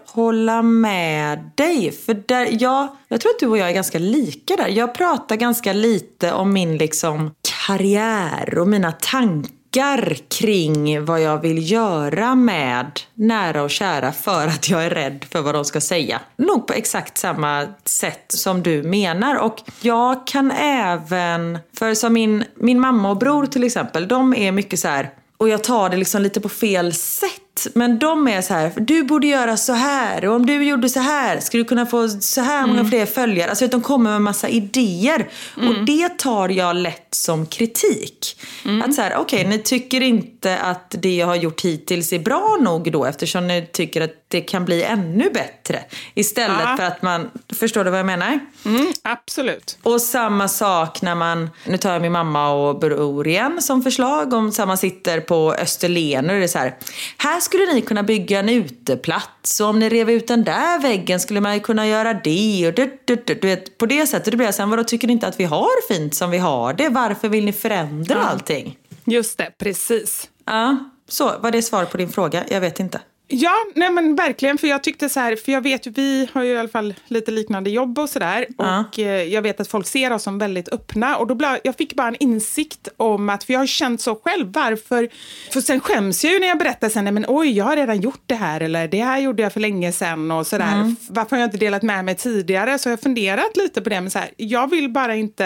hålla 0.07 0.62
med 0.62 1.50
dig. 1.55 1.92
För 1.92 2.14
där, 2.26 2.48
jag, 2.50 2.88
jag 3.09 3.20
tror 3.20 3.31
att 3.31 3.38
du 3.40 3.46
och 3.46 3.59
jag 3.59 3.68
är 3.68 3.74
ganska 3.74 3.98
lika 3.98 4.57
där. 4.57 4.68
Jag 4.68 4.94
pratar 4.94 5.37
ganska 5.37 5.72
lite 5.72 6.33
om 6.33 6.52
min 6.52 6.76
liksom, 6.76 7.35
karriär 7.66 8.59
och 8.59 8.68
mina 8.68 8.92
tankar 8.92 10.16
kring 10.29 11.05
vad 11.05 11.20
jag 11.20 11.38
vill 11.38 11.70
göra 11.70 12.35
med 12.35 13.00
nära 13.14 13.62
och 13.62 13.70
kära 13.70 14.12
för 14.12 14.46
att 14.46 14.68
jag 14.68 14.85
är 14.85 14.90
rädd 14.90 15.24
för 15.31 15.40
vad 15.40 15.55
de 15.55 15.64
ska 15.64 15.81
säga. 15.81 16.20
Nog 16.37 16.66
på 16.66 16.72
exakt 16.72 17.18
samma 17.18 17.66
sätt 17.85 18.24
som 18.29 18.62
du 18.62 18.83
menar. 18.83 19.37
Och 19.37 19.62
jag 19.81 20.26
kan 20.26 20.50
även, 20.61 21.59
för 21.79 21.94
som 21.94 22.12
min, 22.12 22.44
min 22.55 22.81
mamma 22.81 23.11
och 23.11 23.16
bror 23.16 23.46
till 23.46 23.64
exempel, 23.64 24.09
de 24.09 24.35
är 24.35 24.52
mycket 24.52 24.81
så 24.81 24.88
här 24.88 25.11
och 25.38 25.49
jag 25.49 25.64
tar 25.64 25.88
det 25.88 25.96
liksom 25.96 26.22
lite 26.22 26.40
på 26.40 26.49
fel 26.49 26.94
sätt. 26.94 27.45
Men 27.75 27.99
de 27.99 28.29
är 28.29 28.42
så 28.42 28.55
här, 28.55 28.73
du 28.77 29.03
borde 29.03 29.27
göra 29.27 29.57
så 29.57 29.73
här 29.73 30.25
och 30.25 30.35
om 30.35 30.47
du 30.47 30.64
gjorde 30.64 30.88
så 30.88 31.01
här 31.01 31.40
skulle 31.40 31.62
du 31.62 31.69
kunna 31.69 31.87
få 31.87 32.09
så 32.09 32.40
här 32.40 32.66
många 32.66 32.85
fler 32.85 33.07
följare. 33.07 33.51
Alltså 33.51 33.66
de 33.66 33.83
kommer 33.83 34.11
med 34.11 34.23
massa 34.23 34.49
idéer 34.49 35.29
och 35.57 35.85
det 35.87 36.09
tar 36.09 36.49
jag 36.49 36.77
lätt 36.77 37.14
som 37.14 37.47
kritik. 37.47 38.40
Att 38.85 38.95
så 38.95 39.03
här, 39.03 39.16
okej 39.16 39.38
okay, 39.40 39.51
ni 39.51 39.59
tycker 39.59 40.01
inte 40.01 40.59
att 40.59 40.95
det 40.99 41.16
jag 41.16 41.27
har 41.27 41.37
gjort 41.37 41.61
hittills 41.61 42.12
är 42.12 42.19
bra 42.19 42.57
nog 42.61 42.92
då 42.92 43.05
eftersom 43.05 43.47
ni 43.47 43.69
tycker 43.73 44.01
att 44.01 44.11
det 44.29 44.40
kan 44.40 44.64
bli 44.64 44.83
ännu 44.83 45.31
bättre. 45.31 45.85
Istället 46.14 46.57
Ja. 46.64 46.77
för 46.77 46.85
att 46.85 47.03
man, 47.03 47.31
förstår 47.59 47.85
du 47.85 47.90
vad 47.90 47.99
jag 47.99 48.07
menar? 48.07 48.40
Mm, 48.64 48.87
absolut. 49.03 49.79
Och 49.83 50.01
samma 50.01 50.49
sak 50.49 51.03
när 51.03 51.14
man, 51.14 51.51
nu 51.64 51.77
tar 51.77 51.92
jag 51.92 52.03
min 52.03 52.12
mamma 52.12 52.51
och 52.51 52.79
bror 52.79 53.29
igen 53.29 53.62
som 53.62 53.83
förslag, 53.83 54.33
om 54.33 54.53
så 54.53 54.62
här 54.62 54.66
man 54.66 54.79
sitter 54.79 55.21
på 55.21 55.55
Österlen 55.55 56.31
och 56.31 56.37
det 56.37 56.45
är 56.45 56.49
så 56.49 56.59
här, 56.59 56.77
här 57.16 57.40
skulle 57.46 57.74
ni 57.74 57.82
kunna 57.82 58.02
bygga 58.02 58.38
en 58.38 58.48
uteplats 58.48 59.61
och 59.61 59.66
om 59.66 59.78
ni 59.78 59.88
rev 59.88 60.11
ut 60.11 60.26
den 60.26 60.44
där 60.44 60.80
väggen 60.80 61.20
skulle 61.20 61.40
man 61.40 61.54
ju 61.54 61.61
kunna 61.61 61.87
göra 61.87 62.14
det 62.14 62.68
och 62.68 62.74
du, 62.74 62.98
du, 63.04 63.16
du, 63.26 63.35
du 63.35 63.48
vet, 63.48 63.78
på 63.78 63.87
det 63.87 64.06
sättet. 64.06 64.30
Det 64.30 64.37
blir 64.37 64.46
jag 64.46 64.54
sen, 64.54 64.70
vadå 64.70 64.85
tycker 64.85 65.06
ni 65.06 65.12
inte 65.12 65.26
att 65.26 65.40
vi 65.40 65.44
har 65.44 65.88
fint 65.88 66.14
som 66.14 66.30
vi 66.30 66.38
har 66.38 66.72
det? 66.72 66.88
Varför 66.88 67.28
vill 67.28 67.44
ni 67.44 67.52
förändra 67.52 68.22
allting? 68.22 68.78
Just 69.04 69.38
det, 69.38 69.52
precis. 69.59 70.28
Ja, 70.44 70.76
så 71.09 71.38
var 71.38 71.50
det 71.50 71.62
svar 71.62 71.85
på 71.85 71.96
din 71.96 72.09
fråga? 72.09 72.44
Jag 72.48 72.61
vet 72.61 72.80
inte. 72.80 73.00
Ja, 73.28 73.54
nej 73.74 73.90
men 73.90 74.14
verkligen. 74.14 74.58
För 74.58 74.66
jag 74.66 74.82
tyckte 74.82 75.08
så 75.08 75.20
här, 75.20 75.36
för 75.36 75.52
jag 75.52 75.60
vet 75.60 75.86
ju, 75.86 75.90
vi 75.90 76.28
har 76.32 76.42
ju 76.42 76.52
i 76.52 76.58
alla 76.58 76.68
fall 76.68 76.94
lite 77.06 77.30
liknande 77.30 77.70
jobb 77.70 77.98
och 77.98 78.08
sådär. 78.08 78.46
Ja. 78.58 78.80
Och 78.80 78.98
eh, 78.98 79.22
jag 79.22 79.42
vet 79.42 79.60
att 79.60 79.68
folk 79.68 79.86
ser 79.86 80.12
oss 80.12 80.22
som 80.22 80.38
väldigt 80.38 80.68
öppna. 80.68 81.16
Och 81.16 81.26
då 81.26 81.34
blev, 81.34 81.58
jag 81.64 81.76
fick 81.76 81.94
bara 81.94 82.08
en 82.08 82.16
insikt 82.20 82.88
om 82.96 83.28
att, 83.28 83.44
för 83.44 83.52
jag 83.52 83.60
har 83.60 83.66
känt 83.66 84.00
så 84.00 84.14
själv, 84.24 84.52
varför? 84.52 85.08
För 85.52 85.60
sen 85.60 85.80
skäms 85.80 86.24
jag 86.24 86.32
ju 86.32 86.40
när 86.40 86.46
jag 86.46 86.58
berättar 86.58 86.88
sen, 86.88 87.04
nej 87.04 87.12
men 87.12 87.24
oj, 87.28 87.52
jag 87.56 87.64
har 87.64 87.76
redan 87.76 88.00
gjort 88.00 88.22
det 88.26 88.34
här. 88.34 88.60
Eller 88.60 88.88
det 88.88 89.00
här 89.02 89.18
gjorde 89.18 89.42
jag 89.42 89.52
för 89.52 89.60
länge 89.60 89.92
sedan 89.92 90.30
och 90.30 90.46
sådär. 90.46 90.94
Varför 91.08 91.36
har 91.36 91.40
jag 91.40 91.46
inte 91.46 91.58
delat 91.58 91.82
med 91.82 92.04
mig 92.04 92.14
tidigare? 92.14 92.78
Så 92.78 92.88
jag 92.88 92.92
har 92.92 93.02
funderat 93.02 93.56
lite 93.56 93.82
på 93.82 93.90
det. 93.90 94.00
Men 94.00 94.10
så 94.10 94.18
här, 94.18 94.30
jag 94.36 94.70
vill 94.70 94.90
bara 94.90 95.14
inte, 95.14 95.44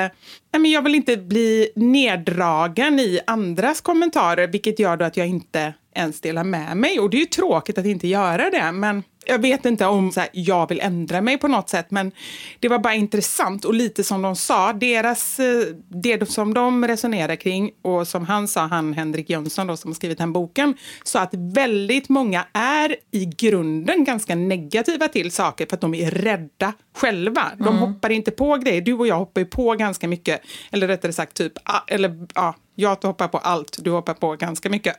nej 0.53 0.61
men 0.61 0.71
jag 0.71 0.83
vill 0.83 0.95
inte 0.95 1.17
bli 1.17 1.71
neddragen 1.77 3.01
i 3.01 3.21
andras 3.27 3.81
kommentarer. 3.81 4.47
Vilket 4.47 4.79
gör 4.79 4.97
då 4.97 5.05
att 5.05 5.17
jag 5.17 5.27
inte 5.27 5.75
ens 5.95 6.21
dela 6.21 6.45
med 6.45 6.77
mig. 6.77 7.01
Och 7.01 7.11
det 7.11 7.17
är 7.17 7.21
ju 7.21 7.27
tråkigt 7.27 7.79
att 7.79 7.87
inte 7.87 8.09
göra 8.09 8.51
det, 8.51 8.73
men 8.73 9.03
jag 9.25 9.39
vet 9.39 9.65
inte 9.67 9.87
om 9.87 10.13
så 10.13 10.21
här, 10.21 10.29
jag 10.33 10.69
vill 10.69 10.81
ändra 10.81 11.21
mig 11.21 11.39
på 11.39 11.49
något 11.49 11.69
sätt, 11.69 11.91
men 11.91 12.13
det 12.61 12.69
var 12.69 12.79
bara 12.79 12.95
intressant 12.95 13.65
och 13.65 13.75
lite 13.75 14.05
som 14.05 14.23
de 14.23 14.37
sa, 14.37 14.73
deras, 14.73 15.41
eh, 15.41 15.63
det 15.89 16.31
som 16.31 16.55
de 16.55 16.89
resonerar 16.89 17.37
kring 17.37 17.71
och 17.83 18.09
som 18.09 18.27
han 18.27 18.49
sa, 18.49 18.61
han 18.61 18.95
Henrik 18.95 19.31
Jönsson 19.31 19.67
då, 19.67 19.77
som 19.77 19.91
har 19.91 19.95
skrivit 19.95 20.19
den 20.19 20.33
boken, 20.33 20.75
så 21.05 21.19
att 21.19 21.31
väldigt 21.35 22.09
många 22.09 22.47
är 22.53 22.97
i 23.11 23.25
grunden 23.25 24.05
ganska 24.05 24.35
negativa 24.35 25.09
till 25.09 25.31
saker 25.31 25.67
för 25.67 25.75
att 25.75 25.81
de 25.81 25.95
är 25.95 26.11
rädda 26.11 26.73
själva. 26.97 27.53
De 27.59 27.79
hoppar 27.79 28.11
inte 28.11 28.31
på 28.31 28.57
grejer. 28.57 28.81
Du 28.81 28.93
och 28.93 29.07
jag 29.07 29.17
hoppar 29.17 29.41
ju 29.41 29.47
på 29.47 29.73
ganska 29.73 30.09
mycket, 30.09 30.41
eller 30.71 30.89
rättare 30.89 31.13
sagt 31.13 31.37
typ, 31.37 31.53
ah, 31.65 31.81
eller 31.87 32.27
ja, 32.35 32.55
jag 32.75 32.97
hoppar 33.03 33.29
på 33.29 33.39
allt, 33.39 33.79
du 33.81 33.91
hoppar 33.91 34.15
på 34.15 34.37
ganska 34.37 34.71
mycket. 34.71 34.97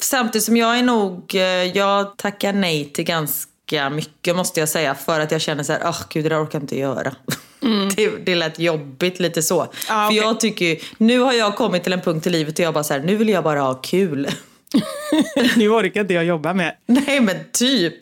Samtidigt 0.00 0.44
som 0.44 0.56
jag 0.56 0.78
är 0.78 0.82
nog, 0.82 1.34
eh, 1.34 1.42
jag 1.64 2.16
tackar 2.16 2.52
nej 2.52 2.84
till 2.94 3.04
ganska 3.04 3.90
mycket 3.90 4.36
måste 4.36 4.60
jag 4.60 4.68
säga. 4.68 4.94
För 4.94 5.20
att 5.20 5.30
jag 5.32 5.40
känner 5.40 5.62
så 5.62 5.72
här, 5.72 5.80
åh 5.84 6.00
gud 6.10 6.24
det 6.24 6.28
där 6.28 6.42
orkar 6.44 6.58
jag 6.58 6.62
inte 6.62 6.78
göra. 6.78 7.14
det, 7.96 8.10
det 8.26 8.34
lät 8.34 8.58
jobbigt 8.58 9.20
lite 9.20 9.42
så. 9.42 9.56
Ja, 9.56 9.68
För 9.86 9.94
Mm. 9.94 10.06
okej. 10.06 10.16
jag 10.16 10.40
tycker 10.40 10.64
ju, 10.64 10.78
nu 10.98 11.18
har 11.18 11.32
jag 11.32 11.56
kommit 11.56 11.82
till 11.84 11.92
en 11.92 12.00
punkt 12.00 12.26
i 12.26 12.30
livet 12.30 12.56
där 12.56 12.64
jag 12.64 12.74
bara 12.74 12.84
så 12.84 12.92
här, 12.94 13.00
nu 13.00 13.16
vill 13.16 13.28
jag 13.28 13.44
bara 13.44 13.60
ha 13.60 13.74
kul. 13.74 14.28
nu 15.56 15.68
orkar 15.68 16.00
inte 16.00 16.14
jag 16.14 16.24
jobba 16.24 16.54
med. 16.54 16.76
nej 16.86 17.20
men 17.20 17.36
typ. 17.52 17.94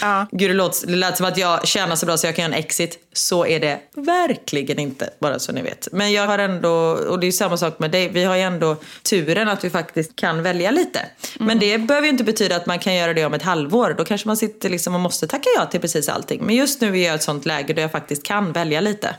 Ja. 0.00 0.26
Gud 0.32 0.50
det, 0.50 0.54
låter, 0.54 0.86
det 0.86 0.96
lät 0.96 1.16
som 1.16 1.26
att 1.26 1.38
jag 1.38 1.66
tjänar 1.66 1.96
så 1.96 2.06
bra 2.06 2.16
så 2.16 2.26
jag 2.26 2.36
kan 2.36 2.42
göra 2.42 2.54
en 2.54 2.58
exit. 2.58 2.98
Så 3.12 3.46
är 3.46 3.60
det 3.60 3.80
verkligen 3.94 4.78
inte, 4.78 5.10
bara 5.18 5.38
så 5.38 5.52
ni 5.52 5.62
vet. 5.62 5.88
Men 5.92 6.12
jag 6.12 6.26
har 6.26 6.38
ändå, 6.38 6.70
och 7.08 7.20
det 7.20 7.26
är 7.26 7.32
samma 7.32 7.56
sak 7.56 7.78
med 7.78 7.90
dig, 7.90 8.08
vi 8.08 8.24
har 8.24 8.36
ju 8.36 8.42
ändå 8.42 8.76
turen 9.02 9.48
att 9.48 9.64
vi 9.64 9.70
faktiskt 9.70 10.16
kan 10.16 10.42
välja 10.42 10.70
lite. 10.70 11.00
Men 11.38 11.58
det 11.58 11.78
behöver 11.78 12.06
ju 12.06 12.12
inte 12.12 12.24
betyda 12.24 12.56
att 12.56 12.66
man 12.66 12.78
kan 12.78 12.94
göra 12.94 13.14
det 13.14 13.24
om 13.24 13.34
ett 13.34 13.42
halvår. 13.42 13.94
Då 13.98 14.04
kanske 14.04 14.28
man 14.28 14.36
sitter 14.36 14.70
liksom 14.70 14.94
och 14.94 15.00
måste 15.00 15.26
tacka 15.26 15.48
ja 15.56 15.66
till 15.66 15.80
precis 15.80 16.08
allting. 16.08 16.42
Men 16.42 16.54
just 16.54 16.80
nu 16.80 16.88
är 16.88 17.04
jag 17.04 17.12
i 17.12 17.16
ett 17.16 17.22
sånt 17.22 17.46
läge 17.46 17.72
där 17.72 17.82
jag 17.82 17.92
faktiskt 17.92 18.22
kan 18.22 18.52
välja 18.52 18.80
lite. 18.80 19.16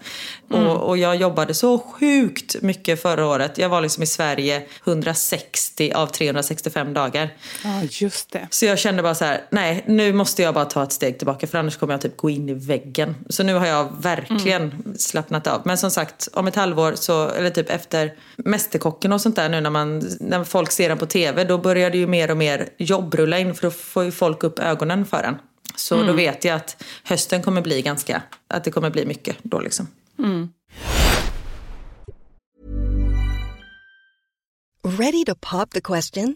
Och, 0.49 0.89
och 0.89 0.97
jag 0.97 1.15
jobbade 1.15 1.53
så 1.53 1.79
sjukt 1.79 2.55
mycket 2.61 3.01
förra 3.01 3.25
året. 3.25 3.57
Jag 3.57 3.69
var 3.69 3.81
liksom 3.81 4.03
i 4.03 4.05
Sverige 4.05 4.61
160 4.85 5.91
av 5.95 6.07
365 6.07 6.93
dagar. 6.93 7.33
Ja, 7.63 7.81
just 7.91 8.31
det. 8.31 8.47
Så 8.49 8.65
jag 8.65 8.79
kände 8.79 9.03
bara 9.03 9.15
så 9.15 9.25
här, 9.25 9.41
nej 9.49 9.83
nu 9.87 10.13
måste 10.13 10.36
jag 10.41 10.53
bara 10.53 10.65
ta 10.65 10.83
ett 10.83 10.91
steg 10.91 11.17
tillbaka 11.17 11.47
för 11.47 11.57
annars 11.57 11.77
kommer 11.77 11.93
jag 11.93 12.01
typ 12.01 12.17
gå 12.17 12.29
in 12.29 12.49
i 12.49 12.53
väggen. 12.53 13.15
Så 13.29 13.43
nu 13.43 13.53
har 13.53 13.65
jag 13.65 13.89
verkligen 14.01 14.95
slappnat 14.97 15.47
av. 15.47 15.61
Men 15.65 15.77
som 15.77 15.91
sagt, 15.91 16.29
om 16.33 16.47
ett 16.47 16.55
halvår, 16.55 16.93
så, 16.95 17.29
eller 17.29 17.49
typ 17.49 17.69
efter 17.69 18.13
Mästerkocken 18.35 19.13
och 19.13 19.21
sånt 19.21 19.35
där 19.35 19.49
nu 19.49 19.61
när, 19.61 19.69
man, 19.69 20.03
när 20.19 20.43
folk 20.43 20.71
ser 20.71 20.89
den 20.89 20.97
på 20.97 21.05
tv, 21.05 21.43
då 21.43 21.57
börjar 21.57 21.89
det 21.89 21.97
ju 21.97 22.07
mer 22.07 22.31
och 22.31 22.37
mer 22.37 22.69
jobb 22.77 23.15
rulla 23.15 23.39
in 23.39 23.55
för 23.55 23.61
då 23.61 23.71
får 23.71 24.03
ju 24.03 24.11
folk 24.11 24.43
upp 24.43 24.59
ögonen 24.59 25.05
för 25.05 25.21
den. 25.21 25.35
Så 25.75 26.03
då 26.03 26.13
vet 26.13 26.45
jag 26.45 26.55
att 26.55 26.83
hösten 27.03 27.43
kommer 27.43 27.61
bli 27.61 27.81
ganska, 27.81 28.21
att 28.47 28.63
det 28.63 28.71
kommer 28.71 28.89
bli 28.89 29.05
mycket 29.05 29.35
då 29.43 29.59
liksom. 29.59 29.87
Ready 34.83 35.25
to 35.25 35.35
pop 35.35 35.71
the 35.71 35.81
question? 35.81 36.35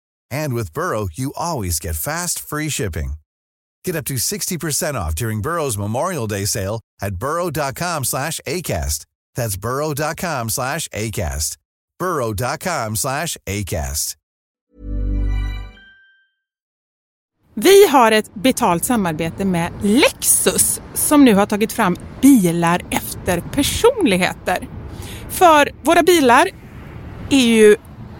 And 0.31 0.53
with 0.53 0.73
Burrow, 0.73 1.07
you 1.13 1.33
always 1.35 1.79
get 1.79 1.95
fast, 1.95 2.39
free 2.39 2.69
shipping. 2.69 3.13
Get 3.85 3.95
up 3.95 4.05
to 4.05 4.15
60% 4.15 4.95
off 4.95 5.15
during 5.15 5.41
Burrow's 5.41 5.77
Memorial 5.77 6.27
Day 6.27 6.45
sale 6.45 6.79
at 7.01 7.15
burrow.com 7.15 8.03
slash 8.05 8.39
ACAST. 8.45 9.05
That's 9.35 9.57
burrow.com 9.57 10.49
slash 10.49 10.87
ACAST. 10.89 11.57
burrow.com 11.99 12.95
slash 12.95 13.37
ACAST. 13.45 14.15
Vi 17.55 17.87
har 17.87 18.11
ett 18.11 18.33
betalt 18.33 18.85
samarbete 18.85 19.45
med 19.45 19.71
Lexus 19.81 20.81
som 20.93 21.25
nu 21.25 21.35
har 21.35 21.45
tagit 21.45 21.71
fram 21.71 21.95
bilar 22.21 22.81
efter 22.89 23.41
personligheter. 23.41 24.67
För 25.29 25.71
våra 25.81 26.03
bilar 26.03 26.47
är 27.29 27.45
ju 27.45 27.75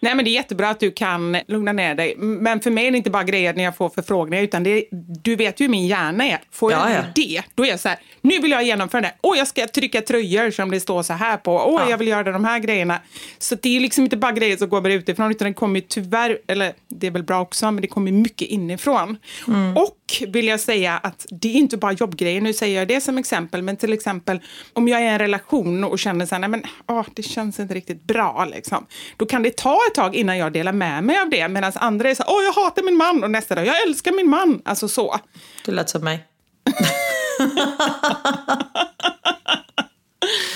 Nej 0.00 0.14
men 0.14 0.24
det 0.24 0.30
är 0.30 0.32
jättebra 0.32 0.68
att 0.68 0.80
du 0.80 0.90
kan 0.90 1.36
lugna 1.48 1.72
ner 1.72 1.94
dig. 1.94 2.14
Men 2.16 2.60
för 2.60 2.70
mig 2.70 2.86
är 2.86 2.90
det 2.90 2.96
inte 2.96 3.10
bara 3.10 3.24
grejer 3.24 3.54
när 3.54 3.64
jag 3.64 3.76
får 3.76 3.88
förfrågningar 3.88 4.44
utan 4.44 4.62
det 4.62 4.84
du 5.22 5.36
vet 5.36 5.60
ju 5.60 5.64
hur 5.64 5.70
min 5.70 5.86
hjärna 5.86 6.24
är. 6.26 6.38
Får 6.50 6.72
jag 6.72 6.90
Ja, 6.90 6.94
ja. 6.94 7.22
idé, 7.22 7.42
då 7.54 7.64
är 7.64 7.68
jag 7.68 7.80
så 7.80 7.88
här, 7.88 7.98
nu 8.20 8.38
vill 8.38 8.50
jag 8.50 8.62
genomföra 8.64 9.00
det. 9.00 9.14
Åh, 9.22 9.38
jag 9.38 9.46
ska 9.48 9.66
trycka 9.66 10.00
tröjor 10.00 10.50
som 10.50 10.70
det 10.70 10.80
står 10.80 11.02
så 11.02 11.12
här 11.12 11.36
på. 11.36 11.52
Åh, 11.52 11.80
Ja. 11.84 11.90
jag 11.90 11.98
vill 11.98 12.08
göra 12.08 12.32
de 12.32 12.44
här 12.44 12.58
grejerna. 12.58 13.00
Så 13.38 13.54
det 13.54 13.76
är 13.76 13.80
liksom 13.80 14.04
inte 14.04 14.16
bara 14.16 14.32
grejer 14.32 14.56
som 14.56 14.70
kommer 14.70 14.90
utifrån 14.90 15.30
utan 15.30 15.48
det 15.48 15.54
kommer 15.54 15.80
ju 15.80 15.86
tyvärr, 15.88 16.38
eller 16.46 16.72
det 16.88 17.06
är 17.06 17.10
väl 17.10 17.22
bra 17.22 17.40
också, 17.40 17.70
men 17.70 17.80
det 17.82 17.88
kommer 17.88 18.12
mycket 18.12 18.48
inifrån. 18.48 19.16
Mm. 19.48 19.76
Och 19.76 19.90
vill 20.28 20.48
jag 20.48 20.60
säga 20.60 20.98
att 20.98 21.26
det 21.30 21.48
är 21.48 21.54
inte 21.54 21.76
bara 21.76 21.92
jobbgrejer, 21.92 22.40
nu 22.40 22.52
säger 22.52 22.78
jag 22.78 22.88
det 22.88 23.00
som 23.00 23.18
exempel, 23.18 23.62
men 23.62 23.76
till 23.76 23.92
exempel 23.92 24.40
om 24.72 24.88
jag 24.88 25.00
är 25.00 25.04
i 25.04 25.08
en 25.08 25.18
relation 25.18 25.84
och 25.84 25.98
känner 25.98 26.26
så 26.26 26.34
här, 26.34 26.40
nej 26.40 26.50
men 26.50 26.62
åh, 26.88 27.06
det 27.14 27.22
känns 27.22 27.60
inte 27.60 27.74
riktigt 27.74 28.02
bra, 28.02 28.48
liksom. 28.52 28.86
då 29.16 29.26
kan 29.26 29.42
det 29.42 29.56
ta 29.56 29.78
ett 29.88 29.94
tag 29.94 30.14
innan 30.14 30.38
jag 30.38 30.52
delar 30.52 30.72
med 30.72 31.04
mig 31.04 31.18
av 31.18 31.30
det, 31.30 31.48
medan 31.48 31.72
andra 31.74 32.10
är 32.10 32.14
så 32.14 32.22
här, 32.22 32.32
åh, 32.32 32.44
jag 32.44 32.52
hatar 32.52 32.82
min 32.82 32.96
man, 32.96 33.24
och 33.24 33.30
nästa 33.30 33.54
dag, 33.54 33.66
jag 33.66 33.82
älskar 33.82 34.12
min 34.12 34.30
man, 34.30 34.62
alltså 34.64 34.88
så. 34.88 35.18
Du 35.64 35.72
lät 35.72 35.90
som 35.90 36.04
mig. 36.04 36.24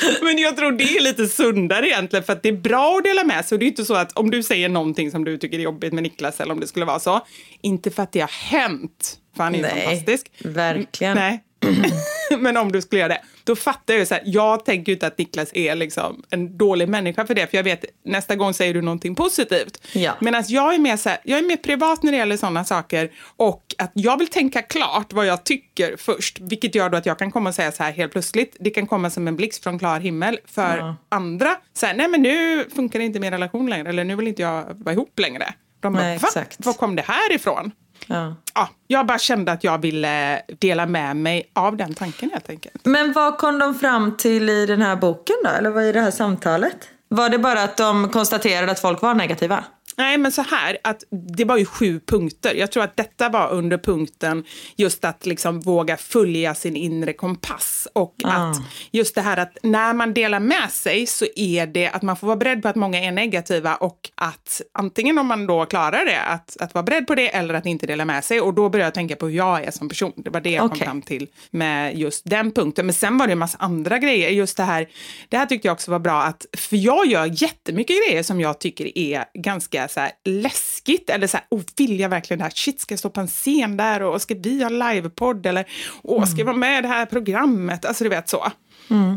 Men 0.23 0.39
jag 0.39 0.57
tror 0.57 0.73
det 0.73 0.85
är 0.85 1.01
lite 1.01 1.27
sundare 1.27 1.89
egentligen, 1.89 2.25
för 2.25 2.33
att 2.33 2.43
det 2.43 2.49
är 2.49 2.57
bra 2.57 2.97
att 2.97 3.05
dela 3.05 3.25
med 3.25 3.45
sig. 3.45 3.57
Och 3.57 3.59
det 3.59 3.65
är 3.65 3.69
inte 3.69 3.85
så 3.85 3.95
att 3.95 4.13
om 4.13 4.31
du 4.31 4.43
säger 4.43 4.69
någonting 4.69 5.11
som 5.11 5.25
du 5.25 5.39
tycker 5.39 5.59
är 5.59 5.63
jobbigt 5.63 5.93
med 5.93 6.03
Niklas, 6.03 6.41
eller 6.41 6.53
om 6.53 6.61
det 6.61 6.67
skulle 6.67 6.85
vara 6.85 7.01
så, 7.01 7.21
inte 7.61 7.91
för 7.91 8.03
att 8.03 8.13
det 8.13 8.21
har 8.21 8.51
hänt, 8.51 9.19
för 9.37 9.45
han 9.45 9.55
är 9.55 9.59
ju 9.59 9.63
Nej, 9.63 9.85
fantastisk. 9.85 10.31
verkligen. 10.45 11.15
Nej. 11.17 11.43
Men 12.39 12.57
om 12.57 12.73
du 12.73 12.83
skulle 12.83 13.01
göra 13.01 13.09
det, 13.09 13.21
då 13.45 13.57
fattar 13.57 13.95
jag 13.95 13.99
ju 14.01 14.07
så 14.07 14.15
här, 14.15 14.23
jag 14.27 14.65
tänker 14.65 14.93
ju 14.93 14.95
inte 14.97 15.07
att 15.07 15.19
Niklas 15.19 15.51
är 15.55 15.75
liksom 15.75 16.23
en 16.31 16.59
dålig 16.59 16.89
människa 16.89 17.27
för 17.27 17.35
det, 17.35 17.47
för 17.47 17.57
jag 17.57 17.65
vet 17.65 17.85
nästa 18.05 18.37
gång 18.37 18.55
säger 18.55 18.75
du 18.75 18.83
någonting 18.83 19.15
positivt. 19.15 19.79
Ja. 19.93 20.13
Medan 20.21 20.45
jag 20.47 20.75
är 20.75 20.79
mer 20.79 20.97
så 20.97 21.09
här, 21.09 21.19
jag 21.25 21.39
är 21.39 21.43
mer 21.43 21.57
privat 21.57 22.03
när 22.03 22.13
det 22.13 22.19
gäller 22.19 22.37
sådana 22.37 22.65
saker 22.65 23.11
och 23.37 23.65
att 23.79 23.91
jag 23.95 24.19
vill 24.19 24.29
tänka 24.29 24.63
klart 24.63 25.13
vad 25.13 25.27
jag 25.27 25.45
tycker 25.45 25.97
först, 25.97 26.39
vilket 26.41 26.75
gör 26.75 26.89
då 26.91 26.97
att 26.99 27.07
jag 27.07 27.19
kan 27.19 27.31
komma 27.33 27.49
och 27.49 27.55
säga 27.55 27.73
så 27.73 27.83
här 27.83 27.93
helt 27.93 28.13
plötsligt, 28.13 28.57
det 28.61 28.71
kan 28.71 28.87
komma 28.87 29.11
som 29.11 29.29
en 29.29 29.37
blixt 29.37 29.63
från 29.63 29.79
klar 29.79 30.01
himmel 30.01 30.39
för 30.47 30.79
Ja. 30.79 30.97
andra, 31.09 31.57
så 31.75 31.87
här, 31.87 31.95
nej 31.95 32.09
men 32.09 32.23
nu 32.23 32.65
funkar 32.75 33.01
inte 33.01 33.21
min 33.21 33.31
relation 33.31 33.71
längre, 33.71 33.89
eller 33.89 34.05
nu 34.05 34.17
vill 34.17 34.29
inte 34.29 34.43
jag 34.43 34.65
vara 34.75 34.93
ihop 34.93 35.19
längre. 35.19 35.55
De 35.81 35.93
bara, 35.93 36.03
Nej, 36.03 36.19
va? 36.19 36.29
Var 36.59 36.73
kom 36.73 36.97
det 36.97 37.03
här 37.07 37.33
ifrån? 37.33 37.73
Ja. 38.07 38.37
Ja, 38.55 38.69
jag 38.87 39.07
bara 39.07 39.19
kände 39.19 39.53
att 39.53 39.65
jag 39.65 39.79
ville 39.79 40.43
dela 40.59 40.87
med 40.87 41.17
mig 41.17 41.51
av 41.53 41.77
den 41.77 41.95
tanken 41.95 42.31
helt 42.33 42.51
enkelt. 42.51 42.85
Men 42.85 43.13
vad 43.13 43.39
kom 43.39 43.59
de 43.59 43.75
fram 43.75 44.17
till 44.17 44.49
i 44.49 44.67
den 44.67 44.83
här 44.83 44.97
boken 44.97 45.37
då? 45.45 45.51
Eller 45.51 45.71
vad 45.71 45.85
i 45.85 45.93
det 45.93 46.01
här 46.01 46.11
samtalet? 46.11 46.89
Var 47.09 47.29
det 47.29 47.39
bara 47.39 47.63
att 47.63 47.77
de 47.77 48.09
konstaterade 48.09 48.73
att 48.73 48.81
folk 48.81 49.03
var 49.03 49.15
negativa? 49.15 49.65
Nej, 49.97 50.19
men 50.19 50.33
så 50.33 50.43
här, 50.43 50.79
att 50.85 51.03
det 51.37 51.45
var 51.45 51.57
ju 51.57 51.65
sju 51.65 52.01
punkter. 52.07 52.55
Jag 52.55 52.73
tror 52.73 52.83
att 52.83 52.97
detta 52.97 53.29
var 53.29 53.51
under 53.51 53.79
punkten 53.79 54.45
just 54.77 55.05
att 55.05 55.27
liksom 55.27 55.61
våga 55.61 55.97
följa 55.97 56.55
sin 56.55 56.77
inre 56.77 57.13
kompass. 57.13 57.89
Och 57.93 58.15
Ah. 58.25 58.29
att 58.51 58.57
just 58.91 59.15
det 59.15 59.21
här 59.21 59.37
att 59.37 59.59
när 59.63 59.95
man 59.95 60.15
delar 60.15 60.41
med 60.41 60.71
sig 60.71 61.07
så 61.07 61.27
är 61.37 61.67
det 61.67 61.89
att 61.89 62.03
man 62.03 62.17
får 62.17 62.27
vara 62.27 62.37
beredd 62.37 62.63
på 62.63 62.69
att 62.69 62.77
många 62.77 62.99
är 63.01 63.13
negativa 63.13 63.75
och 63.77 64.11
att 64.15 64.61
antingen 64.75 65.19
om 65.19 65.27
man 65.27 65.47
då 65.47 65.65
klarar 65.67 66.05
det, 66.05 66.21
att, 66.23 66.57
att 66.61 66.75
vara 66.75 66.83
beredd 66.83 67.07
på 67.07 67.15
det 67.15 67.29
eller 67.29 67.55
att 67.55 67.67
inte 67.67 67.87
dela 67.87 68.05
med 68.05 68.25
sig. 68.25 68.41
Och 68.41 68.55
då 68.55 68.69
började 68.69 68.87
jag 68.87 68.95
tänka 68.95 69.17
på 69.17 69.27
hur 69.27 69.37
jag 69.37 69.65
är 69.65 69.71
som 69.71 69.89
person. 69.89 70.13
Det 70.17 70.31
var 70.31 70.41
det 70.41 70.51
jag 70.51 70.61
kom 70.61 70.71
Okej. 70.71 70.85
fram 70.87 71.03
till 71.03 71.27
med 71.51 71.99
just 71.99 72.23
den 72.25 72.53
punkten. 72.53 72.87
Men 72.87 72.95
sen 72.95 73.19
var 73.19 73.27
det 73.27 73.33
en 73.33 73.39
massa 73.39 73.59
andra 73.59 73.99
grejer. 73.99 74.31
Just 74.31 74.57
det 74.57 74.63
här, 74.63 74.89
det 75.29 75.37
här 75.37 75.47
tyckte 75.47 75.69
jag 75.69 75.73
också 75.73 75.91
var 75.91 75.99
bra 75.99 76.23
att, 76.23 76.47
för 76.57 76.77
jag 76.77 77.07
gör 77.07 77.43
jättemycket 77.43 77.97
grejer 78.07 78.23
som 78.23 78.41
jag 78.41 78.59
tycker 78.61 78.99
är 78.99 79.25
ganska 79.35 79.82
så 79.89 80.01
här 80.01 80.13
läskigt. 80.25 81.11
Eller 81.11 81.27
så 81.27 81.37
här, 81.37 81.47
oh, 81.51 81.63
vill 81.77 82.01
jag 82.01 82.09
verkligen 82.09 82.39
det 82.39 82.45
här? 82.45 82.53
Shit, 82.55 82.81
ska 82.81 82.93
jag 82.93 82.99
stå 82.99 83.11
på 83.11 83.21
en 83.21 83.27
scen 83.27 83.77
där 83.77 84.03
och 84.03 84.23
ska 84.23 84.35
vi 84.35 84.63
ha 84.63 84.71
livepodd? 84.71 85.47
Eller 85.47 85.67
oh, 86.03 86.25
ska 86.25 86.39
jag 86.39 86.47
vara 86.47 86.57
med 86.57 86.79
i 86.79 86.83
det 86.83 86.89
här 86.89 87.07
programmet? 87.07 87.85
Alltså 87.85 88.05
du 88.05 88.11
vet 88.11 88.29
så. 88.29 88.53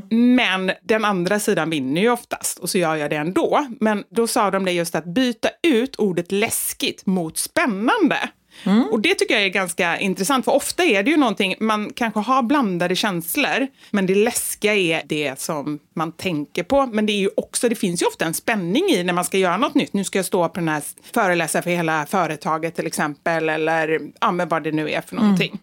Men 0.09 0.71
den 0.83 1.05
andra 1.05 1.39
sidan 1.39 1.69
vinner 1.69 2.01
ju 2.01 2.09
oftast 2.09 2.59
och 2.59 2.69
så 2.69 2.77
gör 2.77 2.95
jag 2.95 3.09
det 3.09 3.15
ändå. 3.15 3.67
Men 3.79 4.03
då 4.09 4.27
sa 4.27 4.51
de 4.51 4.65
det 4.65 4.71
just 4.71 4.95
att 4.95 5.05
byta 5.05 5.49
ut 5.63 5.95
ordet 5.95 6.31
läskigt 6.31 7.05
mot 7.05 7.37
spännande. 7.37 8.29
Och 8.91 8.99
det 8.99 9.15
tycker 9.15 9.33
jag 9.33 9.43
är 9.43 9.49
ganska 9.49 9.99
intressant, 9.99 10.45
för 10.45 10.51
ofta 10.51 10.83
är 10.83 11.03
det 11.03 11.11
ju 11.11 11.17
någonting, 11.17 11.55
man 11.59 11.93
kanske 11.93 12.19
har 12.19 12.43
blandade 12.43 12.95
känslor, 12.95 13.67
men 13.91 14.05
det 14.05 14.15
läskiga 14.15 14.75
är 14.75 15.01
det 15.05 15.39
som 15.39 15.79
man 15.95 16.11
tänker 16.11 16.63
på. 16.63 16.85
Men 16.85 17.05
det 17.05 17.13
är 17.13 17.19
ju 17.19 17.29
också, 17.37 17.69
det 17.69 17.75
finns 17.75 18.01
ju 18.01 18.05
ofta 18.05 18.25
en 18.25 18.33
spänning 18.33 18.83
i 18.89 19.03
när 19.03 19.13
man 19.13 19.25
ska 19.25 19.37
göra 19.37 19.57
något 19.57 19.75
nytt. 19.75 19.93
Nu 19.93 20.03
ska 20.03 20.19
jag 20.19 20.25
stå 20.25 20.49
på 20.49 20.59
den 20.59 20.69
här 20.69 20.83
föreläsa 21.13 21.61
för 21.61 21.69
hela 21.69 22.05
företaget 22.05 22.75
till 22.75 22.87
exempel, 22.87 23.49
eller 23.49 23.99
ja, 24.21 24.31
men 24.31 24.49
vad 24.49 24.63
det 24.63 24.71
nu 24.71 24.89
är 24.91 25.01
för 25.01 25.15
någonting. 25.15 25.59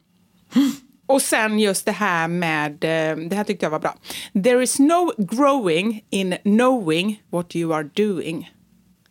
Och 1.07 1.23
sen 1.23 1.59
just 1.59 1.85
det 1.87 1.93
här 1.93 2.29
med, 2.29 2.73
eh, 2.73 3.17
det 3.17 3.37
här 3.37 3.45
tyckte 3.45 3.67
jag 3.67 3.71
var 3.71 3.79
bra. 3.79 3.95
There 4.45 4.63
is 4.63 4.79
no 4.79 5.13
growing 5.19 6.05
in 6.11 6.35
knowing 6.43 7.23
what 7.31 7.57
you 7.57 7.75
are 7.75 7.91
doing. 7.95 8.51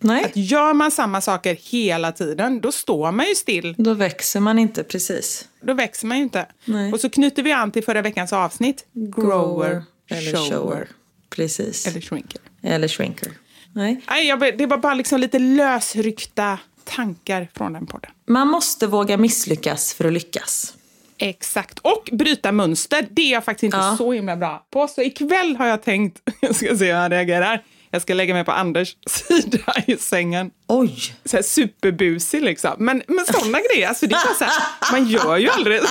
Nej, 0.03 0.23
Att 0.25 0.35
gör 0.35 0.73
man 0.73 0.91
samma 0.91 1.21
saker 1.21 1.55
hela 1.71 2.11
tiden, 2.11 2.61
då 2.61 2.71
står 2.71 3.11
man 3.11 3.25
ju 3.25 3.35
still. 3.35 3.75
då 3.77 3.93
växer 3.93 4.39
man 4.39 4.59
inte 4.59 4.83
precis. 4.83 5.47
Då 5.61 5.73
växer 5.73 6.07
man 6.07 6.17
ju 6.17 6.23
inte. 6.23 6.45
Nej. 6.65 6.93
Och 6.93 6.99
så 6.99 7.09
knyter 7.09 7.43
vi 7.43 7.51
an 7.51 7.71
till 7.71 7.83
förra 7.83 8.01
veckans 8.01 8.33
avsnitt. 8.33 8.85
Grower, 8.93 9.83
eller 10.09 10.31
shower, 10.31 10.49
shower. 10.49 10.87
Precis. 11.29 11.87
eller 11.87 12.01
shrinker. 12.01 12.39
Eller 12.63 12.87
shrinker. 12.87 13.31
Nej. 13.73 14.01
Nej, 14.09 14.27
jag, 14.27 14.57
det 14.57 14.65
var 14.65 14.77
bara 14.77 14.93
liksom 14.93 15.19
lite 15.19 15.39
lösryckta 15.39 16.59
tankar 16.83 17.47
från 17.57 17.73
den 17.73 17.85
podden. 17.87 18.11
Man 18.27 18.47
måste 18.47 18.87
våga 18.87 19.17
misslyckas 19.17 19.93
för 19.93 20.05
att 20.05 20.13
lyckas. 20.13 20.73
Exakt. 21.17 21.79
Och 21.79 22.09
bryta 22.11 22.51
mönster, 22.51 23.07
det 23.11 23.21
är 23.21 23.31
jag 23.31 23.45
faktiskt 23.45 23.63
inte 23.63 23.77
Ja. 23.77 23.95
så 23.97 24.11
himla 24.13 24.35
bra 24.35 24.65
på. 24.71 24.87
Så 24.87 25.01
ikväll 25.01 25.55
har 25.55 25.67
jag 25.67 25.83
tänkt, 25.83 26.19
jag 26.41 26.55
ska 26.55 26.77
se 26.77 26.85
hur 26.85 26.93
han 26.93 27.09
reagerar. 27.11 27.63
Jag 27.91 28.01
ska 28.01 28.13
lägga 28.13 28.33
mig 28.33 28.45
på 28.45 28.51
Anders 28.51 28.95
sida 29.07 29.73
i 29.87 29.97
sängen. 29.97 30.51
Oj! 30.67 31.15
Så 31.25 31.37
här 31.37 31.43
superbusig 31.43 32.41
liksom. 32.41 32.75
Men, 32.77 33.03
men 33.07 33.25
sådana 33.25 33.59
grejer, 33.59 33.87
alltså 33.87 34.07
det 34.07 34.15
är 34.15 34.25
bara 34.25 34.33
så 34.33 34.43
här, 34.43 34.53
man 34.91 35.07
gör 35.07 35.37
ju 35.37 35.49
aldrig. 35.49 35.81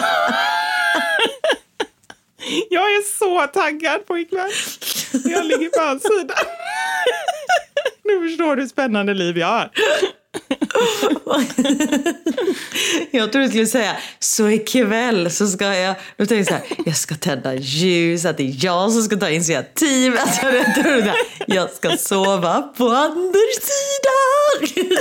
Jag 2.71 2.83
är 2.83 3.19
så 3.19 3.47
taggad 3.47 4.07
på 4.07 4.19
ikväll. 4.19 4.51
Jag 5.25 5.45
ligger 5.47 5.69
på 5.69 5.81
hans 5.81 6.03
sida. 6.03 6.35
Nu 8.05 8.29
förstår 8.29 8.57
du 8.57 8.63
hur 8.63 8.69
spännande 8.69 9.15
liv 9.15 9.39
jag 9.39 9.47
har. 9.47 9.71
Jag 13.11 13.33
trodde 13.33 13.47
du 13.47 13.49
skulle 13.49 13.67
säga, 13.67 13.97
så 14.19 14.51
ikväll 14.51 15.31
så 15.31 15.47
ska 15.47 15.65
jag... 15.65 15.95
Då 16.17 16.27
tänkte 16.27 16.37
jag 16.37 16.47
så 16.47 16.55
här, 16.55 16.63
jag 16.87 16.97
ska 16.97 17.15
tända 17.15 17.55
ljus, 17.55 18.25
att 18.25 18.37
det 18.37 18.43
är 18.43 18.65
jag 18.65 18.93
som 18.93 19.03
ska 19.03 19.17
ta 19.17 19.31
initiativ. 19.31 20.17
Alltså, 20.19 20.47
jag 20.47 20.75
trodde 20.75 21.15
jag 21.47 21.71
ska 21.71 21.97
sova 21.97 22.63
på 22.63 22.89
Anders 22.89 23.55
sida. 23.61 24.91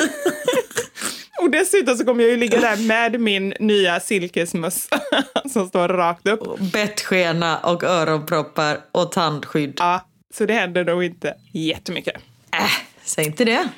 Och 1.42 1.50
dessutom 1.50 1.98
så 1.98 2.06
kommer 2.06 2.24
jag 2.24 2.32
ju 2.32 2.38
ligga 2.38 2.60
där 2.60 2.78
med 2.78 3.22
min 3.22 3.54
nya 3.60 4.00
silkesmössa 4.00 5.02
som 5.54 5.68
står 5.68 5.88
rakt 5.88 6.28
upp. 6.28 6.60
Bettskena 6.60 7.58
och 7.58 7.84
öronproppar 7.84 8.80
och 8.92 9.12
tandskydd. 9.12 9.74
Ja, 9.78 10.06
så 10.34 10.46
det 10.46 10.54
händer 10.54 10.86
nog 10.86 11.04
inte 11.04 11.36
jättemycket. 11.52 12.16
Äh, 12.54 12.72
säg 13.04 13.26
inte 13.26 13.46
det. 13.46 13.70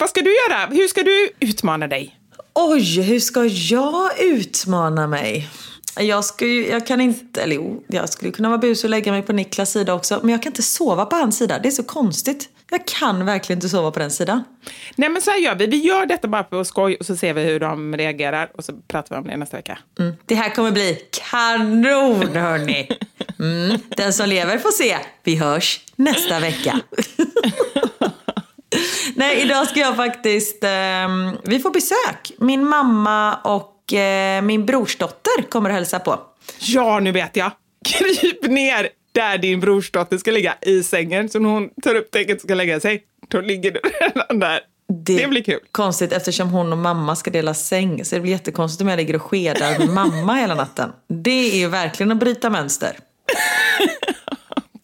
Vad 0.00 0.10
ska 0.10 0.20
du 0.22 0.34
göra? 0.34 0.66
Hur 0.66 0.88
ska 0.88 1.02
du 1.02 1.30
utmana 1.40 1.86
dig? 1.86 2.16
Oj, 2.54 3.00
hur 3.02 3.20
ska 3.20 3.44
jag 3.44 4.20
utmana 4.20 5.06
mig? 5.06 5.48
Jag, 6.00 6.24
ska 6.24 6.46
ju, 6.46 6.68
jag 6.68 6.86
kan 6.86 7.00
inte, 7.00 7.42
eller 7.42 7.56
jo, 7.56 7.84
jag 7.86 8.08
skulle 8.08 8.32
kunna 8.32 8.48
vara 8.48 8.58
bus 8.58 8.84
och 8.84 8.90
lägga 8.90 9.12
mig 9.12 9.22
på 9.22 9.32
Niklas 9.32 9.72
sida 9.72 9.94
också. 9.94 10.20
Men 10.22 10.30
jag 10.30 10.42
kan 10.42 10.50
inte 10.50 10.62
sova 10.62 11.06
på 11.06 11.16
hans 11.16 11.38
sida. 11.38 11.58
Det 11.58 11.68
är 11.68 11.72
så 11.72 11.82
konstigt. 11.82 12.48
Jag 12.70 12.86
kan 12.86 13.26
verkligen 13.26 13.56
inte 13.56 13.68
sova 13.68 13.90
på 13.90 13.98
den 13.98 14.10
sidan. 14.10 14.44
Nej 14.96 15.08
men 15.08 15.22
så 15.22 15.30
här 15.30 15.38
gör 15.38 15.54
vi, 15.54 15.66
vi 15.66 15.76
gör 15.76 16.06
detta 16.06 16.28
bara 16.28 16.44
på 16.44 16.64
skoj 16.64 16.96
och 17.00 17.06
så 17.06 17.16
ser 17.16 17.34
vi 17.34 17.42
hur 17.42 17.60
de 17.60 17.96
reagerar 17.96 18.50
och 18.54 18.64
så 18.64 18.72
pratar 18.88 19.16
vi 19.16 19.20
om 19.20 19.28
det 19.28 19.36
nästa 19.36 19.56
vecka. 19.56 19.78
Mm. 19.98 20.14
Det 20.26 20.34
här 20.34 20.54
kommer 20.54 20.70
bli 20.70 20.98
kanon 21.30 22.36
hörni. 22.36 22.88
Mm. 23.38 23.78
Den 23.88 24.12
som 24.12 24.28
lever 24.28 24.58
får 24.58 24.70
se. 24.70 24.96
Vi 25.22 25.36
hörs 25.36 25.80
nästa 25.96 26.40
vecka. 26.40 26.80
Nej, 29.14 29.42
idag 29.42 29.66
ska 29.66 29.80
jag 29.80 29.96
faktiskt... 29.96 30.64
ehm, 30.64 31.36
vi 31.44 31.58
får 31.58 31.70
besök. 31.70 32.32
Min 32.38 32.68
mamma 32.68 33.34
och 33.34 33.92
eh, 33.92 34.42
min 34.42 34.66
brorsdotter 34.66 35.42
kommer 35.50 35.70
att 35.70 35.76
hälsa 35.76 35.98
på. 35.98 36.20
Ja, 36.58 37.00
nu 37.00 37.12
vet 37.12 37.36
jag. 37.36 37.50
Kryp 37.84 38.42
ner 38.42 38.88
där 39.12 39.38
din 39.38 39.60
brorsdotter 39.60 40.18
ska 40.18 40.30
ligga 40.30 40.54
i 40.60 40.82
sängen. 40.82 41.28
Så 41.28 41.38
när 41.38 41.48
hon 41.48 41.70
tar 41.82 41.94
upp 41.94 42.10
täcket 42.10 42.36
och 42.36 42.42
ska 42.42 42.54
lägga 42.54 42.80
sig, 42.80 43.02
då 43.28 43.40
ligger 43.40 43.70
du 43.70 43.80
redan 44.00 44.38
där. 44.38 44.60
Det, 45.06 45.28
blir 45.28 45.42
kul. 45.42 45.60
Konstigt 45.72 46.12
eftersom 46.12 46.48
hon 46.48 46.72
och 46.72 46.78
mamma 46.78 47.16
ska 47.16 47.30
dela 47.30 47.54
säng. 47.54 48.04
Så 48.04 48.14
det 48.14 48.20
blir 48.20 48.32
jättekonstigt 48.32 48.82
om 48.82 48.88
jag 48.88 48.96
ligger 48.96 49.16
och 49.16 49.22
skedar 49.22 49.78
med 49.78 49.88
mamma 49.88 50.34
hela 50.34 50.54
natten. 50.54 50.92
Det 51.08 51.52
är 51.52 51.56
ju 51.56 51.68
verkligen 51.68 52.12
att 52.12 52.18
bryta 52.18 52.50
mönster. 52.50 52.92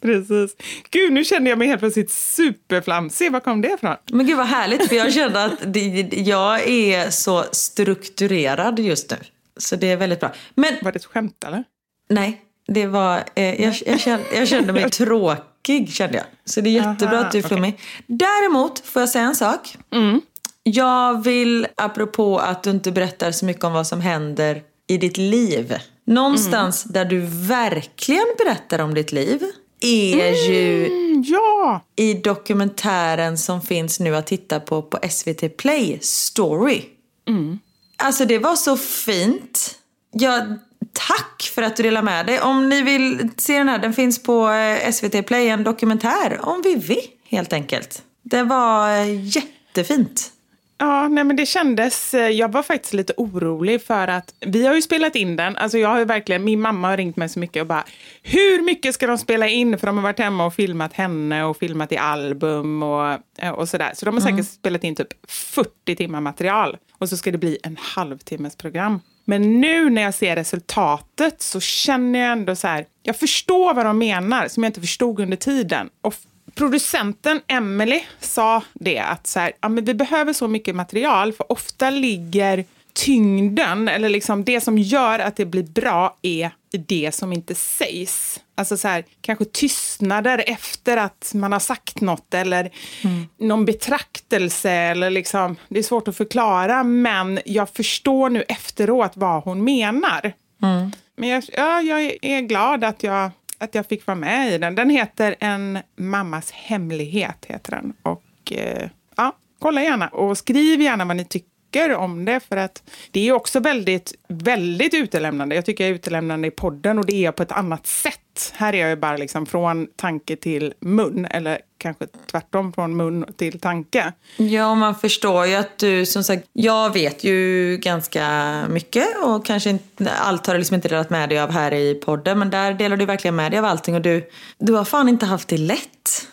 Precis. 0.07 0.57
Gud, 0.91 1.13
nu 1.13 1.25
känner 1.25 1.51
jag 1.51 1.59
mig 1.59 1.69
helt 1.69 1.81
plötsligt 1.81 2.11
superflamsig. 2.11 3.33
Var 3.33 3.41
kom 3.41 3.61
det 3.61 3.69
ifrån? 3.69 3.97
Men 4.11 4.27
gud 4.27 4.37
vad 4.37 4.47
härligt, 4.47 4.89
för 4.89 4.97
jag 4.97 5.13
kände 5.13 5.45
att 5.45 5.53
det, 5.67 5.81
jag 6.13 6.69
är 6.69 7.11
så 7.11 7.45
strukturerad 7.53 8.79
just 8.79 9.11
nu. 9.11 9.17
Så 9.57 9.77
det 9.77 9.91
är 9.91 9.97
väldigt 9.97 10.21
bra. 10.21 10.33
Men, 10.55 10.75
var 10.83 10.93
det 10.93 10.97
ett 10.97 11.05
skämt 11.05 11.45
eller? 11.45 11.65
Nej, 12.09 12.41
det 12.69 12.87
var, 12.87 13.25
eh, 13.35 13.63
jag, 13.63 13.75
jag, 13.87 14.01
kände, 14.01 14.25
jag 14.35 14.49
kände 14.49 14.73
mig 14.73 14.91
tråkig 14.91 15.93
kände 15.93 16.17
jag. 16.17 16.27
Så 16.45 16.61
det 16.61 16.71
är 16.71 16.73
jättebra 16.73 17.17
Aha, 17.17 17.27
att 17.27 17.33
du 17.33 17.39
är 17.39 17.43
flummig. 17.43 17.75
Okay. 17.75 18.17
Däremot 18.17 18.79
får 18.79 19.03
jag 19.03 19.09
säga 19.09 19.25
en 19.25 19.35
sak. 19.35 19.77
Mm. 19.93 20.21
Jag 20.63 21.25
vill, 21.25 21.67
apropå 21.77 22.39
att 22.39 22.63
du 22.63 22.71
inte 22.71 22.93
berättar 22.93 23.31
så 23.31 23.47
mycket 23.47 23.65
om 23.65 23.73
vad 23.73 23.87
som 23.87 24.01
händer 24.01 24.63
i 24.87 24.99
ditt 24.99 25.17
liv. 25.17 25.75
Någonstans 26.05 26.85
mm. 26.85 26.93
där 26.93 27.05
du 27.05 27.27
verkligen 27.47 28.27
berättar 28.39 28.79
om 28.79 28.95
ditt 28.95 29.13
liv 29.13 29.43
är 29.81 30.29
mm, 30.29 30.35
ju 30.35 30.91
ja. 31.25 31.81
i 31.97 32.15
dokumentären 32.15 33.39
som 33.39 33.63
finns 33.63 34.01
nu 34.01 34.17
att 34.17 34.27
titta 34.27 34.61
på 34.61 34.83
på 34.83 34.99
SVT 35.11 35.57
Play, 35.57 35.99
Story. 36.03 36.83
Mm. 37.29 37.59
Alltså 37.97 38.25
det 38.25 38.39
var 38.39 38.57
så 38.57 38.77
fint. 38.77 39.79
Jag, 40.13 40.59
tack 40.93 41.53
för 41.55 41.63
att 41.63 41.77
du 41.77 41.83
delar 41.83 42.03
med 42.03 42.27
dig. 42.27 42.41
Om 42.41 42.69
ni 42.69 42.83
vill 42.83 43.29
se 43.37 43.59
den 43.59 43.69
här, 43.69 43.79
den 43.79 43.93
finns 43.93 44.23
på 44.23 44.49
eh, 44.51 44.93
SVT 44.93 45.27
Play, 45.27 45.49
en 45.49 45.65
dokumentär 45.65 46.41
om 46.43 46.63
Vivi 46.63 47.01
helt 47.29 47.53
enkelt. 47.53 48.03
Det 48.23 48.43
var 48.43 48.91
eh, 48.91 49.27
jättefint. 49.37 50.33
Ja, 50.79 51.09
nej 51.09 51.25
men 51.25 51.37
det 51.37 51.47
kändes, 51.47 52.15
eh, 52.15 52.29
jag 52.29 52.53
var 52.53 52.63
faktiskt 52.63 52.95
lite 52.95 53.13
orolig 53.17 53.83
för 53.83 54.09
att 54.09 54.35
vi 54.41 54.67
har 54.67 54.75
ju 54.75 54.83
spelat 54.83 55.17
in 55.17 55.37
den, 55.37 55.57
alltså 55.57 55.79
jag 55.79 55.89
har 55.89 56.05
verkligen, 56.05 56.45
min 56.45 56.61
mamma 56.61 56.89
har 56.89 56.97
ringt 56.97 57.17
mig 57.17 57.29
så 57.29 57.39
mycket 57.39 57.61
och 57.61 57.67
bara 57.67 57.85
hur 58.23 58.63
mycket 58.63 58.95
ska 58.95 59.07
de 59.07 59.19
spela 59.19 59.49
in? 59.49 59.79
För 59.79 59.87
de 59.87 59.97
har 59.97 60.03
varit 60.03 60.19
hemma 60.19 60.47
och 60.47 60.55
filmat 60.55 60.93
henne 60.93 61.45
och 61.45 61.57
filmat 61.57 61.93
i 61.93 61.97
album 61.97 62.83
och, 62.83 63.19
eh, 63.39 63.51
och 63.51 63.69
sådär. 63.69 63.91
Så 63.95 64.05
de 64.05 64.15
har 64.15 64.21
säkert 64.21 64.33
mm. 64.33 64.45
spelat 64.45 64.85
in 64.85 64.97
typ 64.97 65.09
40 65.29 65.97
timmar 65.97 66.21
material 66.21 66.77
och 66.99 67.09
så 67.09 67.17
ska 67.17 67.31
det 67.31 67.39
bli 67.39 67.59
en 67.63 67.77
halvtimmes 67.81 68.57
program. 68.57 69.01
Men 69.25 69.61
nu 69.61 69.91
när 69.91 70.03
jag 70.03 70.15
ser 70.15 70.37
resultatet 70.37 71.43
så 71.43 71.61
känner 71.61 72.19
jag 72.19 72.33
ändå 72.33 72.57
så 72.57 72.67
här, 72.67 72.87
jag 73.03 73.17
förstår 73.17 73.75
vad 73.75 73.87
de 73.87 73.99
menar 73.99 74.49
som 74.49 74.63
jag 74.63 74.69
inte 74.71 74.81
förstod 74.81 75.21
under 75.21 75.37
tiden. 75.37 75.89
Och 76.01 76.15
producenten 76.57 77.41
Emily 77.47 78.05
sa 78.21 78.63
det 78.75 78.99
att 78.99 79.27
så 79.27 79.41
här, 79.41 79.53
ja, 79.61 79.69
men 79.69 79.85
vi 79.85 79.95
behöver 79.95 80.33
så 80.33 80.49
mycket 80.49 80.77
material 80.77 81.33
för 81.33 81.53
ofta 81.53 81.91
ligger 81.91 82.65
tyngden, 82.93 83.89
eller 83.89 84.09
liksom 84.09 84.45
det 84.45 84.61
som 84.61 84.79
gör 84.79 85.19
att 85.19 85.37
det 85.37 85.45
blir 85.45 85.63
bra 85.63 86.17
är 86.23 86.51
det 86.71 87.15
som 87.15 87.33
inte 87.33 87.55
sägs. 87.55 88.41
Alltså 88.55 88.77
så 88.77 88.89
här, 88.89 89.05
kanske 89.21 89.45
tystnader 89.45 90.45
efter 90.47 90.97
att 90.97 91.31
man 91.35 91.53
har 91.53 91.59
sagt 91.59 92.01
något 92.01 92.35
eller 92.35 92.71
mm. 93.05 93.27
någon 93.39 93.65
betraktelse. 93.65 94.71
Eller 94.71 95.11
liksom, 95.11 95.57
det 95.69 95.79
är 95.79 95.83
svårt 95.83 96.09
att 96.09 96.17
förklara, 96.17 96.83
men 96.83 97.41
jag 97.45 97.69
förstår 97.69 98.31
nu 98.31 98.43
efteråt 98.43 99.13
vad 99.15 99.43
hon 99.43 99.65
menar. 99.65 100.33
Mm. 100.63 100.93
Men 101.17 101.29
jag, 101.29 101.45
ja, 101.53 101.81
jag 101.81 102.19
är 102.23 102.41
glad 102.41 102.85
att 102.85 103.03
jag 103.03 103.31
att 103.59 103.75
jag 103.75 103.87
fick 103.87 104.07
vara 104.07 104.15
med 104.15 104.53
i 104.53 104.59
den. 104.59 104.75
Den 104.75 104.91
heter 104.91 105.37
En 105.41 105.79
mammas 105.97 106.51
hemlighet. 106.51 107.45
heter 107.49 107.71
den. 107.71 107.93
Och 108.03 108.53
eh, 108.53 108.91
ja, 109.17 109.37
Kolla 109.59 109.83
gärna 109.83 110.09
och 110.09 110.39
skriv 110.39 110.81
gärna 110.81 111.05
vad 111.05 111.17
ni 111.17 111.25
tycker 111.25 111.56
om 111.97 112.25
det. 112.25 112.41
För 112.49 112.57
att 112.57 112.83
det 113.11 113.29
är 113.29 113.33
också 113.33 113.61
väldigt, 113.61 114.15
väldigt 114.29 114.95
utelämnande. 114.95 115.55
Jag 115.55 115.65
tycker 115.65 115.85
jag 115.85 115.91
är 115.91 115.95
utelämnande 115.95 116.49
i 116.49 116.51
podden 116.51 116.99
och 116.99 117.07
det 117.07 117.15
är 117.15 117.23
jag 117.23 117.37
på 117.37 117.43
ett 117.43 117.53
annat 117.53 117.87
sätt. 117.87 118.53
Här 118.53 118.73
är 118.73 118.81
jag 118.81 118.91
ju 118.91 118.97
bara 118.97 119.17
liksom 119.17 119.47
från 119.47 119.87
tanke 119.97 120.37
till 120.37 120.75
mun. 120.81 121.27
Eller 121.31 121.59
kanske 121.79 122.07
tvärtom 122.31 122.73
från 122.73 122.97
mun 122.97 123.25
till 123.37 123.61
tanke. 123.61 124.13
Ja, 124.37 124.75
man 124.75 124.95
förstår 124.95 125.47
ju 125.47 125.55
att 125.55 125.79
du, 125.79 126.07
som 126.07 126.25
sagt, 126.25 126.49
jag 126.53 126.93
vet 126.93 127.25
ju 127.25 127.77
ganska 127.77 128.55
mycket 128.69 129.07
och 129.25 129.47
kanske 129.47 129.71
inte, 129.71 130.13
allt 130.13 130.47
har 130.47 130.55
du 130.55 130.59
liksom 130.59 130.75
inte 130.75 130.89
delat 130.89 131.11
med 131.11 131.29
dig 131.29 131.41
av 131.41 131.51
här 131.51 131.75
i 131.75 131.95
podden, 131.95 132.39
men 132.39 132.51
där 132.51 132.75
delar 132.75 132.97
du 132.97 133.07
verkligen 133.07 133.37
med 133.37 133.53
dig 133.53 133.59
av 133.59 133.65
allting 133.65 133.95
och 133.95 134.01
du, 134.01 134.31
du 134.59 134.73
har 134.73 134.85
fan 134.85 135.09
inte 135.09 135.27
haft 135.27 135.49
det 135.49 135.59
lätt. 135.59 136.29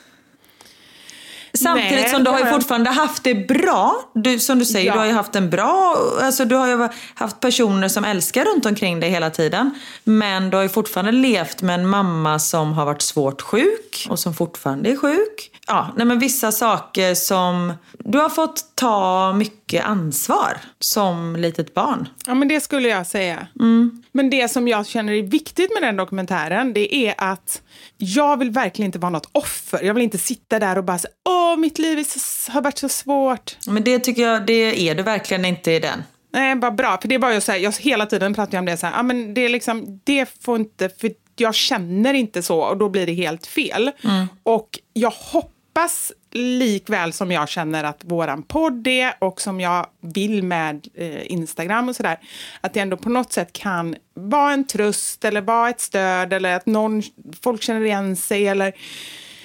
Samtidigt 1.58 1.92
Nej, 1.92 2.10
som 2.10 2.24
du 2.24 2.32
har 2.32 2.40
ju 2.40 2.46
fortfarande 2.46 2.90
haft 2.90 3.24
det 3.24 3.36
bra. 3.36 4.12
Du, 4.14 4.40
som 4.40 4.60
du 4.60 4.66
säger, 4.66 4.88
ja. 4.88 4.94
du 4.94 5.00
har 5.00 5.06
ju 5.06 5.12
haft 5.12 5.36
en 5.36 5.50
bra... 5.50 5.98
Alltså 6.22 6.46
du 6.46 6.56
har 6.56 6.68
ju 6.68 6.88
haft 7.14 7.40
personer 7.40 7.88
som 7.88 8.04
älskar 8.04 8.46
runt 8.46 8.66
omkring 8.66 9.00
dig 9.00 9.10
hela 9.10 9.30
tiden. 9.30 9.72
Men 10.04 10.50
du 10.50 10.58
har 10.58 10.64
ju 10.64 10.70
fortfarande 10.70 11.12
levt 11.12 11.62
med 11.62 11.80
en 11.80 11.88
mamma 11.88 12.40
som 12.40 12.74
har 12.74 12.86
varit 12.86 13.02
svårt 13.02 13.42
sjuk 13.42 14.08
och 14.10 14.20
som 14.20 14.34
fortfarande 14.34 14.92
är 14.92 14.96
sjuk. 14.96 15.53
Ja, 15.68 15.94
nej 15.96 16.06
men 16.06 16.20
vissa 16.20 16.52
saker 16.52 17.16
som... 17.16 17.74
Du 17.98 18.18
har 18.18 18.30
fått 18.30 18.76
ta 18.76 19.34
mycket 19.34 19.86
ansvar 19.86 20.58
som 20.80 21.36
litet 21.36 21.74
barn. 21.74 22.08
Ja, 22.28 22.34
men 22.34 22.48
det 22.48 22.62
skulle 22.62 22.88
jag 22.88 23.08
säga. 23.08 23.48
Mm. 23.60 24.04
Men 24.12 24.30
det 24.30 24.48
som 24.48 24.68
jag 24.68 24.88
känner 24.88 25.14
är 25.14 25.24
viktigt 25.24 25.74
med 25.74 25.84
den 25.84 25.98
dokumentären, 25.98 26.74
det 26.74 26.96
är 26.96 27.16
att 27.18 27.62
jag 27.98 28.38
vill 28.38 28.52
verkligen 28.52 28.86
inte 28.86 29.00
vara 29.00 29.10
något 29.10 29.30
offer. 29.32 29.84
Jag 29.84 29.94
vill 29.94 30.04
inte 30.04 30.18
sitta 30.18 30.60
där 30.60 30.78
och 30.78 30.84
bara 30.84 30.98
säga 30.98 31.14
åh, 31.30 31.58
mitt 31.58 31.80
liv 31.80 32.04
så, 32.04 32.52
har 32.52 32.62
varit 32.62 32.78
så 32.78 32.90
svårt. 32.90 33.58
Men 33.68 33.84
det 33.84 34.00
tycker 34.00 34.22
jag, 34.22 34.46
det 34.46 34.90
är 34.90 34.96
du 34.96 35.04
verkligen 35.04 35.46
inte 35.46 35.72
i 35.72 35.80
den. 35.80 36.04
Nej, 36.34 36.56
bara 36.56 36.72
bra. 36.72 36.98
För 37.02 37.08
det 37.08 37.16
är 37.16 37.20
bara 37.20 37.34
jag, 37.34 37.44
så 37.44 37.52
här, 37.52 37.60
jag 37.60 37.74
hela 37.80 38.06
tiden 38.06 38.34
pratar 38.34 38.54
jag 38.54 38.60
om 38.62 38.66
det 38.66 38.78
så 38.78 38.88
här, 38.88 38.94
ja, 38.94 39.04
men 39.04 39.34
det 39.34 39.42
är 39.42 39.50
liksom, 39.50 40.00
det 40.04 40.44
får 40.44 40.60
inte, 40.60 40.90
för 40.90 41.12
jag 41.36 41.56
känner 41.56 42.14
inte 42.14 42.44
så 42.44 42.60
och 42.60 42.78
då 42.78 42.90
blir 42.90 43.06
det 43.06 43.14
helt 43.14 43.46
fel. 43.46 43.92
Mm. 44.04 44.28
Och 44.44 44.80
jag 44.94 45.12
hoppas 45.12 46.12
likväl 46.32 47.14
som 47.14 47.32
jag 47.32 47.50
känner 47.50 47.84
att 47.84 48.04
våran 48.04 48.44
podd 48.44 48.88
är 48.88 49.14
och 49.20 49.42
som 49.42 49.60
jag 49.60 49.88
vill 50.02 50.44
med 50.44 50.88
eh, 50.94 51.32
Instagram 51.32 51.90
och 51.90 51.96
sådär, 51.96 52.20
att 52.62 52.74
det 52.74 52.80
ändå 52.80 52.98
på 52.98 53.10
något 53.10 53.34
sätt 53.34 53.54
kan 53.54 53.96
vara 54.14 54.54
en 54.54 54.68
tröst 54.68 55.26
eller 55.26 55.42
vara 55.42 55.70
ett 55.70 55.82
stöd 55.82 56.34
eller 56.34 56.56
att 56.56 56.66
någon, 56.66 57.04
folk 57.42 57.62
känner 57.62 57.86
igen 57.86 58.16
sig 58.16 58.48
eller 58.48 58.74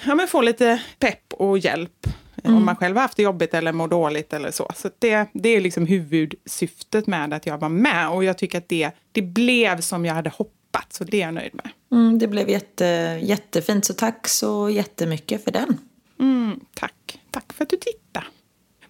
ja, 0.05 0.15
men 0.15 0.27
få 0.27 0.41
lite 0.41 0.81
pepp 0.99 1.33
och 1.33 1.59
hjälp 1.59 2.07
mm. 2.43 2.57
om 2.57 2.65
man 2.65 2.75
själv 2.75 2.95
har 2.95 3.01
haft 3.01 3.17
det 3.17 3.23
jobbigt 3.23 3.53
eller 3.53 3.71
mår 3.71 3.87
dåligt 3.87 4.33
eller 4.33 4.51
så. 4.51 4.71
Så 4.75 4.89
det, 4.99 5.25
det 5.33 5.49
är 5.49 5.61
liksom 5.61 5.85
huvudsyftet 5.85 7.07
med 7.07 7.33
att 7.33 7.45
jag 7.45 7.57
var 7.57 7.69
med 7.69 8.09
och 8.09 8.23
jag 8.23 8.37
tycker 8.37 8.57
att 8.57 8.69
det, 8.69 8.91
det 9.11 9.21
blev 9.21 9.81
som 9.81 10.05
jag 10.05 10.13
hade 10.13 10.29
hoppats 10.29 10.97
så 10.97 11.03
det 11.03 11.21
är 11.21 11.25
jag 11.25 11.33
nöjd 11.33 11.55
med. 11.55 11.69
Mm, 11.91 12.19
det 12.19 12.27
blev 12.27 12.49
jätte, 12.49 13.19
jättefint, 13.23 13.85
så 13.85 13.93
tack 13.93 14.27
så 14.27 14.69
jättemycket 14.69 15.43
för 15.43 15.51
den. 15.51 15.77
Mm, 16.19 16.59
tack. 16.73 17.19
Tack 17.31 17.53
för 17.53 17.63
att 17.63 17.69
du 17.69 17.77
tittade. 17.77 18.25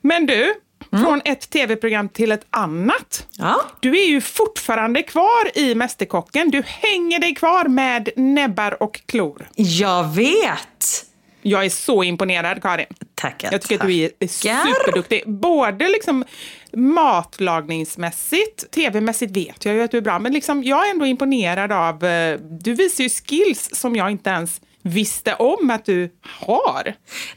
Men 0.01 0.25
du, 0.25 0.53
Mm. 0.91 1.05
Från 1.05 1.21
ett 1.25 1.49
tv-program 1.49 2.09
till 2.09 2.31
ett 2.31 2.45
annat. 2.49 3.27
Ja. 3.37 3.61
Du 3.79 3.99
är 3.99 4.05
ju 4.07 4.21
fortfarande 4.21 5.03
kvar 5.03 5.57
i 5.57 5.75
Mästerkocken. 5.75 6.51
Du 6.51 6.63
hänger 6.65 7.19
dig 7.19 7.35
kvar 7.35 7.65
med 7.65 8.09
näbbar 8.15 8.83
och 8.83 9.01
klor. 9.05 9.49
Jag 9.55 10.15
vet! 10.15 11.05
Jag 11.41 11.65
är 11.65 11.69
så 11.69 12.03
imponerad, 12.03 12.61
Karin. 12.61 12.85
Tackar. 13.15 13.51
Jag 13.51 13.61
tycker 13.61 13.75
att 13.75 13.87
du 13.87 14.11
är 14.19 14.27
superduktig. 14.27 15.23
Både 15.27 15.87
liksom 15.87 16.25
matlagningsmässigt, 16.73 18.71
tv-mässigt 18.71 19.37
vet 19.37 19.65
jag 19.65 19.75
ju 19.75 19.81
att 19.81 19.91
du 19.91 19.97
är 19.97 20.01
bra, 20.01 20.19
men 20.19 20.33
liksom, 20.33 20.63
jag 20.63 20.87
är 20.87 20.91
ändå 20.91 21.05
imponerad 21.05 21.71
av... 21.71 22.05
Eh, 22.05 22.39
du 22.39 22.73
visar 22.73 23.03
ju 23.03 23.09
skills 23.09 23.69
som 23.73 23.95
jag 23.95 24.11
inte 24.11 24.29
ens 24.29 24.61
visste 24.81 25.33
om 25.33 25.69
att 25.69 25.85
du 25.85 26.09
har. 26.21 26.83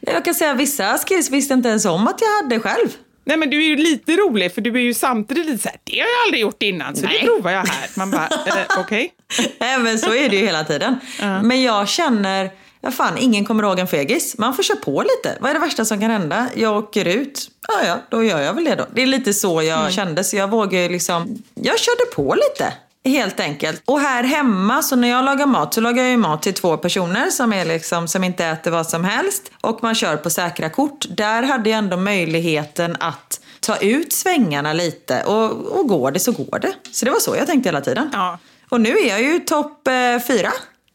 Nej, 0.01 0.15
jag 0.15 0.25
kan 0.25 0.35
säga 0.35 0.55
vissa 0.55 0.99
skills 0.99 1.31
visste 1.31 1.55
inte 1.55 1.69
ens 1.69 1.85
om 1.85 2.07
att 2.09 2.21
jag 2.21 2.43
hade 2.43 2.61
själv. 2.61 2.89
Nej 3.25 3.37
men 3.37 3.51
du 3.51 3.65
är 3.65 3.69
ju 3.69 3.77
lite 3.77 4.13
rolig 4.13 4.55
för 4.55 4.61
du 4.61 4.75
är 4.75 4.81
ju 4.81 4.95
samtidigt 4.95 5.47
lite 5.47 5.63
såhär, 5.63 5.79
det 5.85 5.93
har 5.93 6.07
jag 6.07 6.27
aldrig 6.27 6.41
gjort 6.41 6.63
innan 6.63 6.97
så 6.97 7.07
Nej. 7.07 7.19
det 7.21 7.27
provar 7.27 7.51
jag 7.51 7.67
här. 7.67 7.91
Man 7.97 8.11
bara, 8.11 8.29
eh, 8.47 8.65
okej. 8.79 9.13
Okay. 9.29 9.47
Nej 9.61 9.79
men 9.79 9.99
så 9.99 10.15
är 10.15 10.29
det 10.29 10.37
ju 10.37 10.47
hela 10.47 10.65
tiden. 10.65 10.97
Uh. 11.23 11.43
Men 11.43 11.63
jag 11.63 11.89
känner, 11.89 12.51
ja 12.83 12.91
fan 12.91 13.19
ingen 13.19 13.45
kommer 13.45 13.63
ihåg 13.63 13.79
en 13.79 13.89
fegis. 13.89 14.39
Man 14.39 14.55
får 14.55 14.63
köra 14.63 14.77
på 14.77 15.03
lite. 15.03 15.39
Vad 15.41 15.51
är 15.51 15.55
det 15.55 15.61
värsta 15.61 15.85
som 15.85 16.01
kan 16.01 16.11
hända? 16.11 16.49
Jag 16.55 16.77
åker 16.77 17.05
ut. 17.05 17.51
Ja 17.69 17.87
ja, 17.87 17.99
då 18.09 18.25
gör 18.25 18.41
jag 18.41 18.55
väl 18.55 18.65
det 18.65 18.75
då. 18.75 18.87
Det 18.95 19.03
är 19.03 19.07
lite 19.07 19.35
så 19.35 19.63
jag 19.63 19.81
mm. 19.81 19.93
kände 19.93 20.25
så 20.25 20.37
jag 20.37 20.51
vågar 20.51 20.81
ju 20.81 20.89
liksom, 20.89 21.43
jag 21.55 21.79
körde 21.79 22.05
på 22.15 22.35
lite. 22.35 22.73
Helt 23.05 23.41
enkelt. 23.41 23.83
Och 23.85 24.01
här 24.01 24.25
hemma, 24.25 24.83
så 24.83 24.97
när 24.97 25.09
jag 25.09 25.25
lagar 25.25 25.47
mat 25.47 25.75
så 25.75 25.81
lagar 25.81 26.03
jag 26.03 26.11
ju 26.11 26.17
mat 26.17 26.43
till 26.43 26.55
två 26.55 26.77
personer 26.77 27.31
som, 27.31 27.53
är 27.53 27.65
liksom, 27.65 28.09
som 28.09 28.25
inte 28.25 28.45
äter 28.45 28.71
vad 28.71 28.87
som 28.87 29.05
helst. 29.05 29.51
Och 29.61 29.83
man 29.83 29.95
kör 29.95 30.17
på 30.17 30.31
säkra 30.31 30.71
kort. 30.71 31.07
Där 31.09 31.43
hade 31.43 31.71
jag 31.71 31.79
ändå 31.79 31.97
möjligheten 31.97 32.97
att 33.01 33.41
ta 33.61 33.77
ut 33.77 34.13
svängarna 34.13 34.73
lite. 34.73 35.23
Och, 35.23 35.51
och 35.79 35.89
går 35.89 36.11
det 36.11 36.21
så 36.21 36.33
går 36.33 36.59
det. 36.59 36.73
Så 36.93 37.05
det 37.05 37.11
var 37.11 37.19
så 37.19 37.37
jag 37.37 37.47
tänkte 37.47 37.69
hela 37.69 37.81
tiden. 37.81 38.11
Ja. 38.13 38.39
Och 38.69 38.81
nu 38.81 38.99
är 38.99 39.09
jag 39.09 39.23
ju 39.23 39.39
topp 39.39 39.89
eh, 39.89 40.27
fyra. 40.27 40.53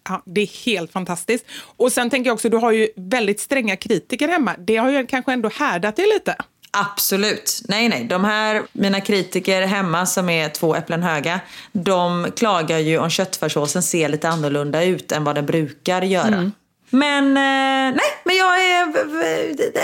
Ja, 0.07 0.21
det 0.25 0.41
är 0.41 0.65
helt 0.65 0.91
fantastiskt. 0.91 1.45
Och 1.77 1.91
sen 1.91 2.09
tänker 2.09 2.29
jag 2.29 2.33
också, 2.33 2.49
du 2.49 2.57
har 2.57 2.71
ju 2.71 2.89
väldigt 2.95 3.39
stränga 3.39 3.75
kritiker 3.75 4.27
hemma. 4.27 4.55
Det 4.57 4.77
har 4.77 4.89
ju 4.89 5.05
kanske 5.05 5.33
ändå 5.33 5.49
härdat 5.49 5.95
dig 5.95 6.05
lite. 6.13 6.35
Absolut. 6.71 7.61
Nej, 7.67 7.89
nej. 7.89 8.03
De 8.03 8.23
här, 8.23 8.63
mina 8.71 9.01
kritiker 9.01 9.61
hemma 9.61 10.05
som 10.05 10.29
är 10.29 10.49
två 10.49 10.75
äpplen 10.75 11.03
höga, 11.03 11.39
de 11.71 12.31
klagar 12.35 12.77
ju 12.77 12.97
om 12.97 13.09
köttfärssåsen 13.09 13.83
ser 13.83 14.09
lite 14.09 14.29
annorlunda 14.29 14.83
ut 14.83 15.11
än 15.11 15.23
vad 15.23 15.35
den 15.35 15.45
brukar 15.45 16.01
göra. 16.01 16.27
Mm. 16.27 16.51
Men 16.89 17.27
eh, 17.27 17.95
nej, 17.95 18.09
men 18.23 18.35
jag 18.35 18.63
är, 18.63 18.83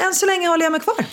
än 0.05 0.13
så 0.13 0.26
länge 0.26 0.47
håller 0.47 0.65
jag 0.65 0.71
mig 0.71 0.82
kvar. 0.82 1.05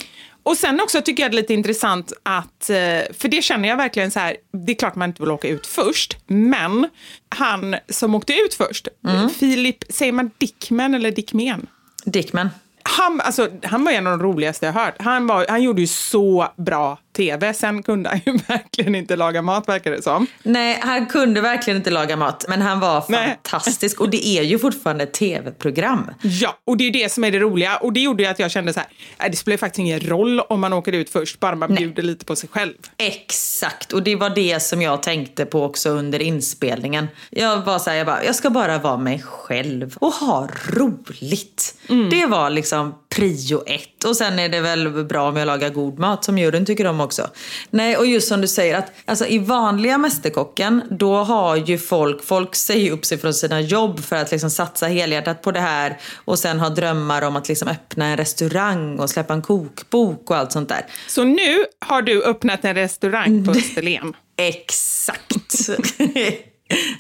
Och 0.51 0.57
sen 0.57 0.81
också 0.81 1.03
tycker 1.03 1.23
jag 1.23 1.33
det 1.33 1.35
är 1.35 1.41
lite 1.41 1.55
intressant 1.55 2.13
att, 2.23 2.71
eh, 2.71 2.77
för 3.19 3.29
det 3.29 3.43
känner 3.43 3.69
jag 3.69 3.77
verkligen 3.77 4.11
så 4.11 4.21
här, 4.21 4.37
det 4.53 4.73
är 4.73 4.77
klart 4.77 4.95
man 4.95 5.09
inte 5.09 5.23
vill 5.23 5.31
åka 5.31 5.49
ut 5.49 5.67
först, 5.67 6.17
men 6.27 6.89
han 7.29 7.77
som 7.89 8.15
åkte 8.15 8.33
ut 8.33 8.55
först, 8.55 8.89
mm. 9.09 9.31
Filip, 9.31 9.85
säger 9.89 10.13
man 10.13 10.31
Dickman 10.39 10.95
eller 10.95 11.11
Dickmen? 11.11 11.67
Dickman. 12.05 12.51
Han, 12.83 13.21
alltså, 13.21 13.49
han 13.63 13.85
var 13.85 13.93
en 13.93 14.07
av 14.07 14.19
de 14.19 14.25
roligaste 14.25 14.67
jag 14.67 14.73
hört. 14.73 14.95
Han, 14.99 15.27
var, 15.27 15.47
han 15.49 15.63
gjorde 15.63 15.81
ju 15.81 15.87
så 15.87 16.49
bra 16.57 16.99
tv. 17.21 17.55
Sen 17.55 17.83
kunde 17.83 18.09
han 18.09 18.21
ju 18.27 18.33
verkligen 18.49 18.95
inte 18.95 19.17
laga 19.17 19.43
mat 19.43 19.69
verkar 19.69 19.91
det 19.91 20.03
som. 20.03 20.27
Nej, 20.43 20.79
han 20.83 21.07
kunde 21.07 21.41
verkligen 21.41 21.77
inte 21.77 21.91
laga 21.91 22.17
mat. 22.17 22.45
Men 22.49 22.63
han 22.63 22.81
var 22.81 23.01
fantastisk. 23.01 23.99
Nej. 23.99 24.05
Och 24.05 24.11
det 24.11 24.27
är 24.27 24.43
ju 24.43 24.59
fortfarande 24.59 25.05
ett 25.05 25.13
tv-program. 25.13 26.11
Ja, 26.23 26.59
och 26.65 26.77
det 26.77 26.85
är 26.85 26.91
det 26.91 27.13
som 27.13 27.25
är 27.25 27.31
det 27.31 27.39
roliga. 27.39 27.77
Och 27.77 27.93
det 27.93 28.01
gjorde 28.01 28.23
ju 28.23 28.29
att 28.29 28.39
jag 28.39 28.51
kände 28.51 28.73
så 28.73 28.81
här, 28.81 29.29
det 29.29 29.37
spelar 29.37 29.57
faktiskt 29.57 29.79
ingen 29.79 30.01
roll 30.01 30.41
om 30.41 30.61
man 30.61 30.73
åker 30.73 30.93
ut 30.93 31.11
först, 31.11 31.41
bara 31.41 31.57
man 31.57 31.75
bjuder 31.75 32.03
lite 32.03 32.25
på 32.25 32.37
sig 32.37 32.49
själv. 32.49 32.75
Exakt, 32.97 33.93
och 33.93 34.03
det 34.03 34.17
var 34.17 34.31
det 34.31 34.63
som 34.63 34.83
jag 34.83 35.03
tänkte 35.03 35.47
på 35.47 35.65
också 35.65 35.91
under 35.91 36.23
inspelningen. 36.23 37.09
Jag 37.31 37.65
var 37.65 37.79
så 37.79 37.91
här, 37.91 37.97
jag, 37.97 38.07
bara, 38.07 38.25
jag 38.25 38.35
ska 38.35 38.51
bara 38.51 38.79
vara 38.79 38.97
mig 38.97 39.23
själv 39.23 39.97
och 40.01 40.13
ha 40.13 40.49
roligt. 40.67 41.75
Mm. 41.89 42.11
Det 42.11 42.27
var 42.27 42.51
liksom 42.51 42.95
prio 43.15 43.63
ett. 43.67 44.05
Och 44.05 44.17
sen 44.17 44.39
är 44.39 44.49
det 44.49 44.61
väl 44.61 45.05
bra 45.05 45.29
om 45.29 45.37
jag 45.37 45.47
lagar 45.47 45.71
god 45.71 45.99
mat 45.99 46.25
som 46.25 46.39
juryn 46.39 46.67
tycker 46.67 46.87
om 46.87 47.01
också. 47.01 47.29
Nej, 47.71 47.97
och 47.97 48.07
just 48.07 48.29
som 48.29 48.41
du 48.41 48.49
säger 48.49 48.79
att 48.79 48.93
alltså, 49.05 49.27
i 49.27 49.39
vanliga 49.39 49.99
Mästerkocken 49.99 50.83
då 50.91 51.17
har 51.17 51.57
ju 51.57 51.79
folk, 51.79 52.25
folk 52.25 52.55
säger 52.55 52.91
upp 52.91 53.05
sig 53.05 53.19
från 53.19 53.35
sina 53.35 53.61
jobb 53.61 54.01
för 54.01 54.17
att 54.17 54.31
liksom 54.31 54.51
satsa 54.51 54.87
helhjärtat 54.87 55.43
på 55.43 55.53
det 55.53 55.61
här 55.61 55.99
och 56.15 56.39
sen 56.39 56.61
ha 56.61 56.69
drömmar 56.69 57.23
om 57.23 57.37
att 57.37 57.49
liksom 57.49 57.69
öppna 57.69 58.07
en 58.07 58.17
restaurang 58.17 58.99
och 58.99 59.11
släppa 59.11 59.35
en 59.35 59.43
kokbok 59.43 60.31
och 60.31 60.37
allt 60.37 60.53
sånt 60.53 60.69
där. 60.69 60.87
Så 61.09 61.25
nu 61.25 61.65
har 61.79 62.03
du 62.03 62.25
öppnat 62.25 62.65
en 62.65 62.75
restaurang 62.75 63.45
på 63.45 63.51
Österlen? 63.51 64.13
Exakt. 64.37 65.69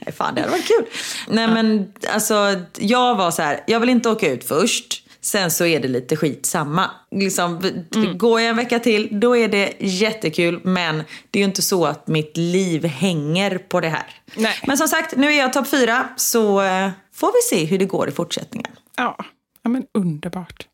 Nej, 0.00 0.14
fan, 0.16 0.34
det 0.34 0.40
hade 0.40 0.52
varit 0.52 0.68
kul. 0.68 0.84
Nej, 1.28 1.48
men 1.48 1.92
alltså, 2.12 2.60
jag 2.78 3.14
var 3.14 3.30
så 3.30 3.42
här, 3.42 3.64
jag 3.66 3.80
vill 3.80 3.88
inte 3.88 4.08
åka 4.08 4.32
ut 4.32 4.44
först. 4.44 4.99
Sen 5.20 5.50
så 5.50 5.64
är 5.64 5.80
det 5.80 5.88
lite 5.88 6.16
skitsamma. 6.16 6.90
Liksom, 7.10 7.60
mm. 7.94 8.18
Går 8.18 8.40
jag 8.40 8.50
en 8.50 8.56
vecka 8.56 8.78
till, 8.78 9.20
då 9.20 9.36
är 9.36 9.48
det 9.48 9.72
jättekul. 9.78 10.60
Men 10.64 10.96
det 11.30 11.38
är 11.38 11.40
ju 11.40 11.44
inte 11.44 11.62
så 11.62 11.86
att 11.86 12.08
mitt 12.08 12.36
liv 12.36 12.84
hänger 12.84 13.58
på 13.58 13.80
det 13.80 13.88
här. 13.88 14.06
Nej. 14.34 14.54
Men 14.66 14.76
som 14.76 14.88
sagt, 14.88 15.16
nu 15.16 15.32
är 15.32 15.38
jag 15.38 15.52
topp 15.52 15.68
fyra. 15.68 16.08
Så 16.16 16.62
eh, 16.62 16.90
får 17.14 17.32
vi 17.32 17.56
se 17.56 17.64
hur 17.64 17.78
det 17.78 17.84
går 17.84 18.08
i 18.08 18.12
fortsättningen. 18.12 18.72
Ja, 18.96 19.16
ja 19.62 19.70
men 19.70 19.84
underbart. 19.94 20.66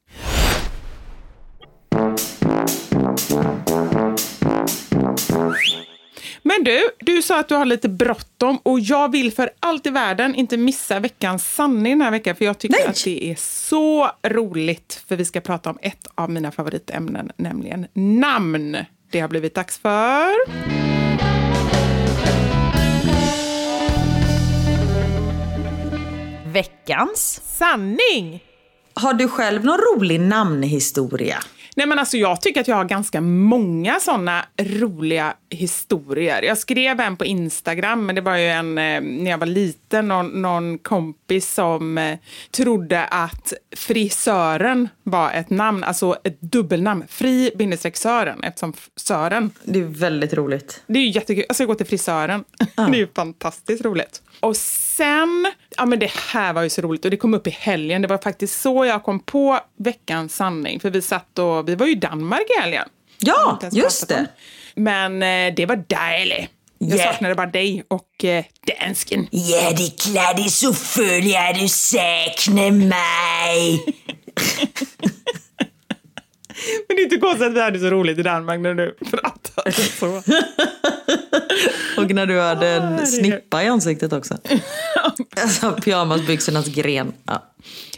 Men 6.46 6.64
du, 6.64 6.90
du 6.98 7.22
sa 7.22 7.40
att 7.40 7.48
du 7.48 7.54
har 7.54 7.64
lite 7.64 7.88
bråttom 7.88 8.58
och 8.62 8.80
jag 8.80 9.12
vill 9.12 9.32
för 9.32 9.50
allt 9.60 9.86
i 9.86 9.90
världen 9.90 10.34
inte 10.34 10.56
missa 10.56 11.00
veckans 11.00 11.54
sanning 11.54 11.92
den 11.92 12.00
här 12.00 12.10
veckan 12.10 12.36
för 12.36 12.44
jag 12.44 12.58
tycker 12.58 12.78
Nej. 12.78 12.86
att 12.86 13.04
det 13.04 13.30
är 13.30 13.34
så 13.38 14.10
roligt 14.22 15.04
för 15.08 15.16
vi 15.16 15.24
ska 15.24 15.40
prata 15.40 15.70
om 15.70 15.78
ett 15.82 16.06
av 16.14 16.30
mina 16.30 16.52
favoritämnen, 16.52 17.32
nämligen 17.36 17.86
namn. 17.94 18.76
Det 19.10 19.20
har 19.20 19.28
blivit 19.28 19.54
dags 19.54 19.78
för... 19.78 20.32
Veckans 26.52 27.40
sanning! 27.44 28.42
Har 28.94 29.14
du 29.14 29.28
själv 29.28 29.64
någon 29.64 29.78
rolig 29.78 30.20
namnhistoria? 30.20 31.38
Nej 31.76 31.86
men 31.86 31.98
alltså 31.98 32.16
jag 32.16 32.40
tycker 32.40 32.60
att 32.60 32.68
jag 32.68 32.76
har 32.76 32.84
ganska 32.84 33.20
många 33.20 34.00
sådana 34.00 34.44
roliga 34.58 35.34
historier. 35.50 36.42
Jag 36.42 36.58
skrev 36.58 37.00
en 37.00 37.16
på 37.16 37.24
Instagram, 37.24 38.06
men 38.06 38.14
det 38.14 38.20
var 38.20 38.36
ju 38.36 38.48
en, 38.48 38.78
eh, 38.78 39.00
när 39.00 39.30
jag 39.30 39.38
var 39.38 39.46
liten, 39.46 40.08
någon, 40.08 40.42
någon 40.42 40.78
kompis 40.78 41.54
som 41.54 41.98
eh, 41.98 42.18
trodde 42.50 43.04
att 43.04 43.52
frisören 43.76 44.88
var 45.02 45.32
ett 45.32 45.50
namn, 45.50 45.84
alltså 45.84 46.16
ett 46.24 46.40
dubbelnamn. 46.40 47.04
Fri 47.08 47.50
bindestreck 47.56 47.96
Sören, 47.96 48.44
eftersom 48.44 48.72
Sören. 48.96 49.50
Det 49.64 49.78
är 49.78 49.84
väldigt 49.84 50.34
roligt. 50.34 50.82
Det 50.86 50.98
är 50.98 51.02
ju 51.02 51.10
jättekul. 51.10 51.44
Alltså 51.48 51.62
jag 51.62 51.68
går 51.68 51.74
till 51.74 51.86
frisören. 51.86 52.44
Ah. 52.74 52.86
det 52.86 52.96
är 52.96 53.00
ju 53.00 53.08
fantastiskt 53.14 53.84
roligt. 53.84 54.22
Och 54.46 54.56
sen, 54.56 55.52
ja 55.76 55.86
men 55.86 55.98
det 55.98 56.10
här 56.32 56.52
var 56.52 56.62
ju 56.62 56.70
så 56.70 56.82
roligt 56.82 57.04
och 57.04 57.10
det 57.10 57.16
kom 57.16 57.34
upp 57.34 57.46
i 57.46 57.50
helgen. 57.50 58.02
Det 58.02 58.08
var 58.08 58.18
faktiskt 58.18 58.60
så 58.60 58.84
jag 58.84 59.02
kom 59.02 59.20
på 59.20 59.60
veckans 59.78 60.36
sanning. 60.36 60.80
För 60.80 60.90
vi 60.90 61.02
satt 61.02 61.38
och, 61.38 61.68
vi 61.68 61.74
var 61.74 61.86
ju 61.86 61.92
i 61.92 61.94
Danmark 61.94 62.44
i 62.56 62.60
helgen. 62.60 62.88
Ja, 63.18 63.58
just 63.72 64.08
det. 64.08 64.26
Men 64.74 65.22
eh, 65.22 65.54
det 65.54 65.66
var 65.66 65.76
dejligt. 65.76 66.50
Jag 66.78 66.98
yeah. 66.98 67.12
saknade 67.12 67.34
bara 67.34 67.46
dig 67.46 67.84
och 67.88 68.24
eh, 68.24 68.44
dansken. 68.80 69.28
Ja, 69.30 69.72
det 69.76 69.82
är 69.84 70.12
klart 70.12 70.36
det 70.36 70.42
är 70.42 70.48
så 70.48 70.74
följer 70.74 71.54
du 71.54 71.68
saknar 71.68 72.70
mig. 72.70 73.84
Men 76.88 76.96
det 76.96 77.02
är 77.02 77.04
inte 77.04 77.18
konstigt 77.18 77.46
att 77.46 77.54
vi 77.54 77.60
hade 77.60 77.78
så 77.78 77.90
roligt 77.90 78.18
i 78.18 78.22
Danmark 78.22 78.60
när 78.60 78.74
du 78.74 78.92
pratade 79.10 79.72
så. 79.72 80.06
och 81.96 82.10
när 82.10 82.26
du 82.26 82.40
hade 82.40 82.68
en 82.68 83.06
snippa 83.06 83.64
i 83.64 83.66
ansiktet 83.66 84.12
också. 84.12 84.38
alltså 85.42 85.72
pyjamasbyxornas 85.72 86.66
gren. 86.68 87.12
Ja. 87.24 87.52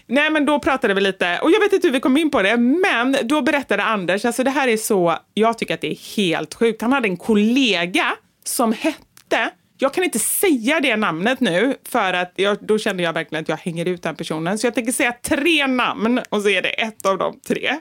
Nej 0.07 0.31
men 0.31 0.47
då 0.47 0.59
pratade 0.59 0.95
vi 0.95 1.01
lite, 1.01 1.39
och 1.43 1.51
jag 1.51 1.61
vet 1.61 1.73
inte 1.73 1.87
hur 1.87 1.93
vi 1.93 2.01
kom 2.01 2.17
in 2.17 2.31
på 2.31 2.43
det, 2.43 2.57
men 2.57 3.17
då 3.23 3.43
berättade 3.43 3.83
Anders, 3.83 4.25
alltså 4.25 4.45
det 4.45 4.51
här 4.51 4.69
är 4.69 4.77
så, 4.77 5.19
jag 5.35 5.59
tycker 5.59 5.75
att 5.75 5.81
det 5.81 5.91
är 5.91 6.17
helt 6.17 6.55
sjukt. 6.55 6.83
Han 6.83 6.93
hade 6.93 7.09
en 7.09 7.17
kollega 7.17 8.15
som 8.45 8.73
hette 8.73 9.51
jag 9.81 9.95
kan 9.95 10.05
inte 10.05 10.19
säga 10.19 10.81
det 10.81 10.97
namnet 10.97 11.41
nu 11.41 11.77
för 11.85 12.13
att 12.13 12.33
jag, 12.37 12.57
då 12.61 12.79
känner 12.79 13.05
jag 13.05 13.13
verkligen 13.13 13.43
att 13.43 13.49
jag 13.49 13.57
hänger 13.57 13.85
ut 13.85 14.03
den 14.03 14.17
personen. 14.17 14.59
Så 14.59 14.67
jag 14.67 14.75
tänker 14.75 14.93
säga 14.93 15.15
tre 15.23 15.67
namn 15.67 16.21
och 16.29 16.43
så 16.43 16.49
är 16.49 16.63
det 16.63 16.69
ett 16.69 17.07
av 17.07 17.19
de 17.19 17.41
tre. 17.41 17.77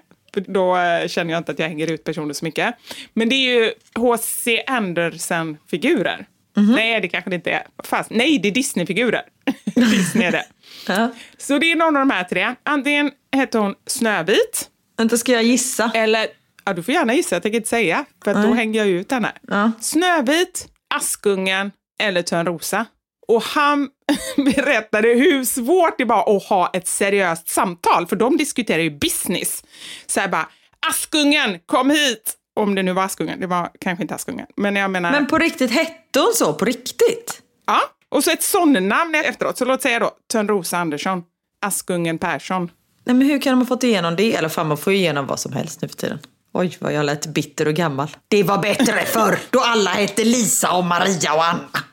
Då 0.47 0.77
eh, 0.77 1.07
känner 1.07 1.33
jag 1.33 1.39
inte 1.39 1.51
att 1.51 1.59
jag 1.59 1.67
hänger 1.67 1.91
ut 1.91 2.03
personer 2.03 2.33
så 2.33 2.45
mycket. 2.45 2.75
Men 3.13 3.29
det 3.29 3.35
är 3.35 3.59
ju 3.59 3.73
H.C. 3.95 4.63
Andersen-figurer. 4.67 6.27
Mm 6.57 6.69
-hmm. 6.69 6.75
Nej, 6.75 7.01
det 7.01 7.07
kanske 7.07 7.29
det 7.29 7.35
inte 7.35 7.51
är. 7.51 7.63
Fast, 7.83 8.09
nej, 8.09 8.39
det 8.39 8.47
är 8.47 8.51
Disney-figurer. 8.51 9.21
Disney 9.75 10.27
är 10.27 10.31
det. 10.31 10.45
ja. 10.87 11.11
Så 11.37 11.59
det 11.59 11.71
är 11.71 11.75
någon 11.75 11.95
av 11.95 12.07
de 12.07 12.09
här 12.09 12.23
tre. 12.23 12.55
Antingen 12.63 13.11
heter 13.35 13.59
hon 13.59 13.75
Snövit. 13.85 14.69
Vänta, 14.97 15.17
ska 15.17 15.31
jag 15.31 15.43
gissa? 15.43 15.91
Eller, 15.95 16.27
ja 16.65 16.73
du 16.73 16.83
får 16.83 16.93
gärna 16.93 17.13
gissa, 17.13 17.35
jag 17.35 17.43
tänker 17.43 17.57
inte 17.57 17.69
säga. 17.69 18.05
För 18.23 18.33
då 18.33 18.53
hänger 18.53 18.79
jag 18.79 18.87
ut 18.87 19.11
henne. 19.11 19.31
Ja. 19.47 19.71
Snövit, 19.81 20.67
Askungen 20.95 21.71
eller 21.99 22.21
Törnrosa. 22.21 22.85
Och 23.27 23.43
han 23.43 23.89
berättade 24.55 25.07
hur 25.07 25.43
svårt 25.43 25.97
det 25.97 26.05
var 26.05 26.37
att 26.37 26.43
ha 26.43 26.69
ett 26.73 26.87
seriöst 26.87 27.49
samtal, 27.49 28.07
för 28.07 28.15
de 28.15 28.37
diskuterar 28.37 28.81
ju 28.81 28.89
business. 28.89 29.63
Så 30.05 30.19
här 30.19 30.27
bara, 30.27 30.49
Askungen, 30.89 31.59
kom 31.65 31.89
hit! 31.89 32.33
Om 32.55 32.75
det 32.75 32.83
nu 32.83 32.93
var 32.93 33.03
Askungen, 33.03 33.39
det 33.39 33.47
var 33.47 33.69
kanske 33.79 34.03
inte 34.03 34.15
Askungen. 34.15 34.45
Men 34.55 34.75
jag 34.75 34.91
menar... 34.91 35.11
Men 35.11 35.27
på 35.27 35.37
riktigt, 35.37 35.71
hette 35.71 36.19
hon 36.19 36.33
så? 36.33 36.53
På 36.53 36.65
riktigt? 36.65 37.41
Ja, 37.67 37.81
och 38.09 38.23
så 38.23 38.31
ett 38.31 38.43
sån-namn 38.43 39.15
efteråt. 39.15 39.57
Så 39.57 39.65
låt 39.65 39.81
säga 39.81 39.99
då 39.99 40.11
Törnrosa 40.31 40.77
Andersson, 40.77 41.23
Askungen 41.61 42.17
Persson. 42.17 42.71
Nej 43.03 43.15
men 43.15 43.27
hur 43.27 43.41
kan 43.41 43.51
de 43.51 43.59
ha 43.59 43.65
fått 43.65 43.83
igenom 43.83 44.15
det? 44.15 44.35
Eller 44.35 44.49
fan, 44.49 44.67
man 44.67 44.77
får 44.77 44.93
ju 44.93 44.99
igenom 44.99 45.27
vad 45.27 45.39
som 45.39 45.53
helst 45.53 45.81
nu 45.81 45.87
för 45.87 45.95
tiden. 45.95 46.19
Oj, 46.53 46.77
vad 46.79 46.93
jag 46.93 47.05
lät 47.05 47.27
bitter 47.27 47.67
och 47.67 47.73
gammal. 47.73 48.07
Det 48.27 48.43
var 48.43 48.57
bättre 48.57 49.01
förr, 49.05 49.39
då 49.49 49.59
alla 49.59 49.89
hette 49.89 50.23
Lisa 50.23 50.71
och 50.71 50.83
Maria 50.83 51.33
och 51.33 51.45
Anna. 51.45 51.83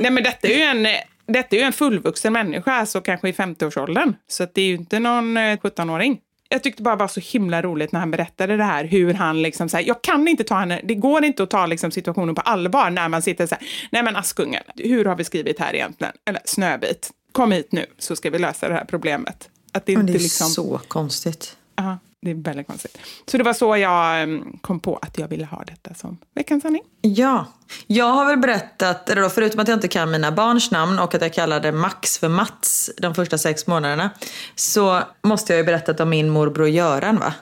Nej 0.00 0.10
men 0.10 0.24
detta 0.24 0.48
är 0.48 0.56
ju 0.56 0.62
en, 0.62 0.86
detta 1.32 1.56
är 1.56 1.60
ju 1.60 1.66
en 1.66 1.72
fullvuxen 1.72 2.32
människa, 2.32 2.72
alltså 2.72 3.00
kanske 3.00 3.28
i 3.28 3.32
50-årsåldern. 3.32 4.14
Så 4.28 4.46
det 4.54 4.62
är 4.62 4.66
ju 4.66 4.74
inte 4.74 4.98
någon 4.98 5.38
17-åring. 5.38 6.20
jag 6.48 6.62
tyckte 6.62 6.82
bara 6.82 6.96
det 6.96 7.00
var 7.00 7.08
så 7.08 7.20
himla 7.20 7.62
roligt 7.62 7.92
när 7.92 8.00
han 8.00 8.10
berättade 8.10 8.56
det 8.56 8.64
här, 8.64 8.84
hur 8.84 9.14
han 9.14 9.42
liksom 9.42 9.68
så 9.68 9.76
här, 9.76 9.84
jag 9.84 10.02
kan 10.02 10.28
inte 10.28 10.44
ta 10.44 10.54
henne, 10.54 10.80
det 10.84 10.94
går 10.94 11.24
inte 11.24 11.42
att 11.42 11.50
ta 11.50 11.66
liksom 11.66 11.90
situationen 11.90 12.34
på 12.34 12.40
allvar 12.40 12.90
när 12.90 13.08
man 13.08 13.22
sitter 13.22 13.46
så 13.46 13.54
här, 13.54 13.66
nej 13.92 14.02
men 14.02 14.16
Askungen, 14.16 14.62
hur 14.76 15.04
har 15.04 15.16
vi 15.16 15.24
skrivit 15.24 15.60
här 15.60 15.74
egentligen? 15.74 16.12
Eller 16.26 16.42
Snövit, 16.44 17.10
kom 17.32 17.52
hit 17.52 17.72
nu 17.72 17.86
så 17.98 18.16
ska 18.16 18.30
vi 18.30 18.38
lösa 18.38 18.68
det 18.68 18.74
här 18.74 18.84
problemet. 18.84 19.48
Att 19.72 19.86
det, 19.86 19.96
Men 19.96 20.06
det 20.06 20.12
är 20.12 20.18
liksom, 20.18 20.48
så 20.48 20.80
konstigt. 20.88 21.56
Ja, 21.76 21.98
det 22.22 22.30
är 22.30 22.34
väldigt 22.34 22.66
konstigt. 22.66 22.98
Så 23.26 23.38
det 23.38 23.44
var 23.44 23.52
så 23.52 23.76
jag 23.76 24.22
em, 24.22 24.58
kom 24.60 24.80
på 24.80 24.96
att 24.96 25.18
jag 25.18 25.28
ville 25.28 25.44
ha 25.44 25.64
detta 25.66 25.94
som 25.94 26.18
veckans 26.34 26.62
sanning. 26.62 26.82
Ja. 27.00 27.46
Jag 27.86 28.04
har 28.04 28.26
väl 28.26 28.38
berättat, 28.38 29.10
eller 29.10 29.22
då, 29.22 29.28
förutom 29.28 29.60
att 29.60 29.68
jag 29.68 29.76
inte 29.76 29.88
kan 29.88 30.10
mina 30.10 30.32
barns 30.32 30.70
namn 30.70 30.98
och 30.98 31.14
att 31.14 31.22
jag 31.22 31.32
kallade 31.32 31.72
Max 31.72 32.18
för 32.18 32.28
Mats 32.28 32.90
de 32.96 33.14
första 33.14 33.38
sex 33.38 33.66
månaderna, 33.66 34.10
så 34.54 35.02
måste 35.22 35.52
jag 35.52 35.58
ju 35.58 35.64
berättat 35.64 36.00
om 36.00 36.10
min 36.10 36.30
morbror 36.30 36.68
Göran 36.68 37.18
va? 37.18 37.34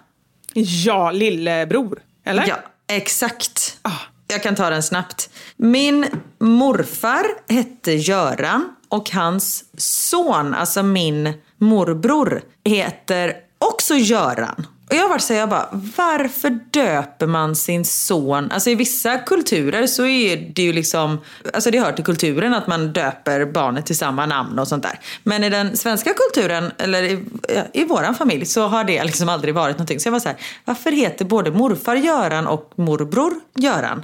Ja, 0.54 1.10
lillebror, 1.10 2.02
eller? 2.24 2.44
Ja, 2.48 2.56
exakt. 2.88 3.78
Ah. 3.82 3.90
Jag 4.30 4.42
kan 4.42 4.54
ta 4.54 4.70
den 4.70 4.82
snabbt. 4.82 5.30
Min 5.56 6.06
morfar 6.38 7.26
hette 7.48 7.92
Göran 7.92 8.74
och 8.88 9.10
hans 9.10 9.64
son, 9.76 10.54
alltså 10.54 10.82
min 10.82 11.32
morbror, 11.58 12.42
heter 12.64 13.47
också 13.88 14.14
Göran. 14.14 14.66
Och 14.90 14.94
jag 14.94 15.08
varit 15.08 15.22
så 15.22 15.32
jag 15.32 15.48
bara, 15.48 15.68
varför 15.96 16.50
döper 16.70 17.26
man 17.26 17.56
sin 17.56 17.84
son? 17.84 18.50
Alltså 18.50 18.70
i 18.70 18.74
vissa 18.74 19.18
kulturer 19.18 19.86
så 19.86 20.06
är 20.06 20.36
det 20.36 20.62
ju 20.62 20.72
liksom, 20.72 21.18
alltså 21.54 21.70
det 21.70 21.80
hör 21.80 21.92
till 21.92 22.04
kulturen 22.04 22.54
att 22.54 22.66
man 22.66 22.92
döper 22.92 23.44
barnet 23.44 23.86
till 23.86 23.96
samma 23.96 24.26
namn 24.26 24.58
och 24.58 24.68
sånt 24.68 24.82
där. 24.82 25.00
Men 25.22 25.44
i 25.44 25.50
den 25.50 25.76
svenska 25.76 26.12
kulturen, 26.14 26.72
eller 26.78 27.02
i, 27.02 27.24
i 27.72 27.84
våran 27.84 28.14
familj, 28.14 28.46
så 28.46 28.66
har 28.66 28.84
det 28.84 29.04
liksom 29.04 29.28
aldrig 29.28 29.54
varit 29.54 29.76
någonting. 29.76 30.00
Så 30.00 30.06
jag 30.06 30.12
var 30.12 30.20
så 30.20 30.28
här, 30.28 30.38
varför 30.64 30.92
heter 30.92 31.24
både 31.24 31.50
morfar 31.50 31.96
Göran 31.96 32.46
och 32.46 32.72
morbror 32.76 33.32
Göran? 33.56 34.02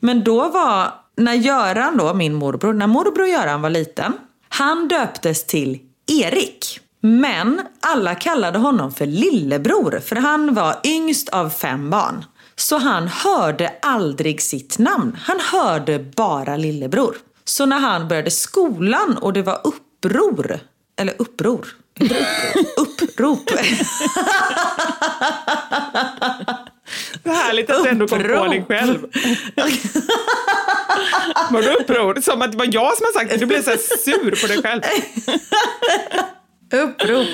Men 0.00 0.24
då 0.24 0.48
var, 0.48 0.94
när 1.16 1.34
Göran 1.34 1.96
då, 1.96 2.14
min 2.14 2.34
morbror, 2.34 2.72
när 2.72 2.86
morbror 2.86 3.26
Göran 3.26 3.62
var 3.62 3.70
liten, 3.70 4.12
han 4.48 4.88
döptes 4.88 5.46
till 5.46 5.78
Erik. 6.22 6.80
Men 7.04 7.60
alla 7.80 8.14
kallade 8.14 8.58
honom 8.58 8.92
för 8.92 9.06
lillebror 9.06 10.00
för 10.00 10.16
han 10.16 10.54
var 10.54 10.80
yngst 10.84 11.28
av 11.28 11.50
fem 11.50 11.90
barn. 11.90 12.24
Så 12.56 12.78
han 12.78 13.08
hörde 13.08 13.72
aldrig 13.82 14.42
sitt 14.42 14.78
namn. 14.78 15.18
Han 15.22 15.40
hörde 15.40 15.98
bara 15.98 16.56
lillebror. 16.56 17.16
Så 17.44 17.66
när 17.66 17.78
han 17.78 18.08
började 18.08 18.30
skolan 18.30 19.18
och 19.18 19.32
det 19.32 19.42
var 19.42 19.60
uppror, 19.64 20.58
eller 21.00 21.14
uppror, 21.18 21.66
upprop. 22.76 23.50
Vad 27.22 27.34
härligt 27.36 27.70
att 27.70 27.84
du 27.84 27.90
ändå 27.90 28.08
kom 28.08 28.22
på 28.22 28.28
dig 28.46 28.64
själv. 28.68 28.98
Var 31.50 31.62
du 31.62 31.68
uppror? 31.68 32.20
Som 32.20 32.42
att 32.42 32.52
det 32.52 32.58
var 32.58 32.68
jag 32.72 32.96
som 32.96 33.06
har 33.06 33.12
sagt 33.12 33.30
det. 33.30 33.36
Du 33.36 33.46
blev 33.46 33.62
så 33.62 33.70
här 33.70 33.78
sur 33.78 34.40
på 34.40 34.46
dig 34.46 34.62
själv. 34.62 34.82
Upprop. 36.72 37.28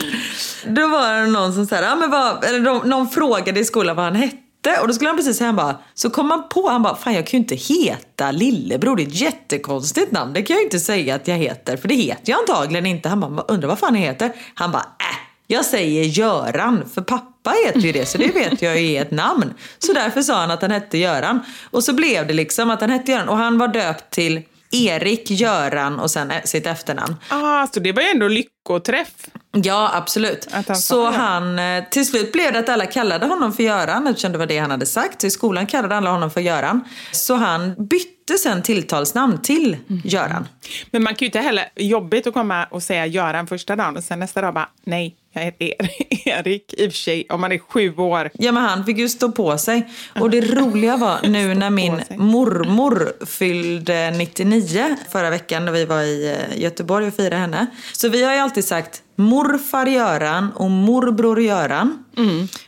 Då 0.67 0.87
var 0.89 1.21
det 1.21 1.27
någon 1.27 1.53
som 1.53 1.67
sa, 1.67 1.77
ja, 1.77 1.97
men 1.97 2.11
vad, 2.11 2.45
eller 2.45 2.61
någon, 2.61 2.89
någon 2.89 3.09
frågade 3.09 3.61
i 3.61 3.65
skolan 3.65 3.97
vad 3.97 4.05
han 4.05 4.15
hette. 4.15 4.81
Och 4.81 4.89
då 4.89 4.95
skulle 4.95 5.11
han 5.11 5.17
precis 5.17 5.37
säga, 5.37 5.49
han 5.49 5.57
bara, 5.57 5.79
så 5.95 6.11
kom 6.11 6.31
han 6.31 6.49
på, 6.49 6.69
han 6.69 6.83
bara, 6.83 6.97
fan 6.97 7.15
jag 7.15 7.27
kan 7.27 7.39
ju 7.39 7.43
inte 7.43 7.55
heta 7.55 8.31
lillebror, 8.31 8.97
det 8.97 9.03
är 9.03 9.07
ett 9.07 9.21
jättekonstigt 9.21 10.13
namn. 10.13 10.33
Det 10.33 10.43
kan 10.43 10.55
jag 10.55 10.61
ju 10.61 10.65
inte 10.65 10.81
säga 10.81 11.15
att 11.15 11.29
jag 11.29 11.37
heter, 11.37 11.77
för 11.77 11.89
det 11.89 11.95
heter 11.95 12.33
jag 12.33 12.39
antagligen 12.41 12.87
inte. 12.87 13.09
Han 13.09 13.21
bara, 13.21 13.43
undrar 13.49 13.69
vad 13.69 13.79
fan 13.79 13.95
jag 13.95 14.03
heter? 14.03 14.33
Han 14.55 14.73
bara, 14.73 14.83
äh, 14.83 15.19
jag 15.47 15.65
säger 15.65 16.05
Göran, 16.05 16.85
för 16.95 17.03
pappa 17.03 17.55
heter 17.67 17.81
ju 17.81 17.93
det, 17.93 18.07
så 18.07 18.19
det 18.19 18.35
vet 18.35 18.63
jag 18.63 18.81
ju 18.81 18.93
är 18.93 19.03
ett 19.03 19.11
namn. 19.11 19.55
Så 19.79 19.93
därför 19.93 20.23
sa 20.23 20.41
han 20.41 20.51
att 20.51 20.63
han 20.63 20.71
hette 20.71 20.99
Göran. 20.99 21.41
Och 21.71 21.85
så 21.85 21.93
blev 21.93 22.27
det 22.27 22.35
liksom 22.35 22.71
att 22.71 22.81
han 22.81 22.91
hette 22.91 23.13
Göran, 23.13 23.29
och 23.29 23.37
han 23.37 23.59
var 23.59 23.69
döpt 23.69 24.11
till 24.11 24.43
Erik 24.71 25.31
Göran 25.31 25.99
och 25.99 26.11
sen 26.11 26.31
eh, 26.31 26.43
sitt 26.45 26.67
efternamn. 26.67 27.17
Ah, 27.29 27.67
så 27.67 27.81
det 27.81 27.93
var 27.93 28.03
ju 28.03 28.09
ändå 28.09 28.29
lyckoträff. 28.69 29.09
Ja, 29.53 29.91
absolut. 29.95 30.49
Han 30.51 30.77
så 30.77 31.11
han, 31.11 31.59
eh, 31.59 31.85
till 31.91 32.07
slut 32.07 32.33
blev 32.33 32.53
det 32.53 32.59
att 32.59 32.69
alla 32.69 32.87
kallade 32.87 33.27
honom 33.27 33.53
för 33.53 33.63
Göran 33.63 34.07
eftersom 34.07 34.33
det 34.33 34.39
var 34.39 34.47
det 34.47 34.59
han 34.59 34.71
hade 34.71 34.87
sagt. 34.87 35.21
Så 35.21 35.27
I 35.27 35.31
skolan 35.31 35.67
kallade 35.67 35.97
alla 35.97 36.11
honom 36.11 36.31
för 36.31 36.41
Göran. 36.41 36.85
Så 37.13 37.35
han 37.35 37.75
bytte 37.89 38.39
sen 38.43 38.63
tilltalsnamn 38.63 39.43
till 39.43 39.77
Mm. 39.89 40.03
Göran. 40.05 40.49
Men 40.91 41.03
man 41.03 41.15
kan 41.15 41.19
ju 41.21 41.27
inte 41.27 41.39
heller, 41.41 41.65
jobbigt 41.77 42.27
att 42.27 42.35
komma 42.35 42.65
och 42.65 42.83
säga 42.83 43.07
Göran 43.07 43.47
första 43.47 43.77
dagen 43.77 43.97
och 43.97 44.05
sen 44.05 44.19
nästa 44.19 44.41
dag 44.41 44.55
bara, 44.55 44.69
nej, 44.85 45.17
jag 45.33 45.43
heter 45.43 45.65
Er- 45.65 45.89
Erik. 46.29 46.75
I 46.75 46.89
och 46.89 46.93
för 46.93 46.99
sig, 46.99 47.27
om 47.31 47.41
man 47.41 47.53
är 47.53 47.59
sju 47.59 47.97
år. 47.97 48.31
Ja, 48.35 48.53
men 48.53 48.63
han 48.63 48.85
fick 48.85 48.99
ju 48.99 49.09
stå 49.09 49.33
på 49.33 49.59
sig. 49.59 49.89
Och 50.21 50.31
det 50.31 50.41
roliga 50.41 50.97
var 50.97 51.19
nu 51.29 51.55
när 51.55 51.71
min 51.71 52.03
mormor 52.17 53.13
fyllde 53.27 54.11
99 54.11 54.97
förra 55.13 55.31
veckan 55.31 55.65
när 55.65 55.73
vi 55.73 55.85
var 55.85 56.01
i 56.03 56.37
eh, 56.53 56.61
Göteborg 56.63 57.07
och 57.07 57.15
firade 57.15 57.37
henne. 57.37 57.67
Så 57.93 58.09
vi 58.09 58.25
har 58.25 58.33
ju 58.35 58.39
alltid 58.39 58.58
sagt 58.63 59.03
morfar 59.17 59.87
Göran 59.87 60.53
och 60.53 60.71
morbror 60.71 61.41
Göran. 61.41 62.05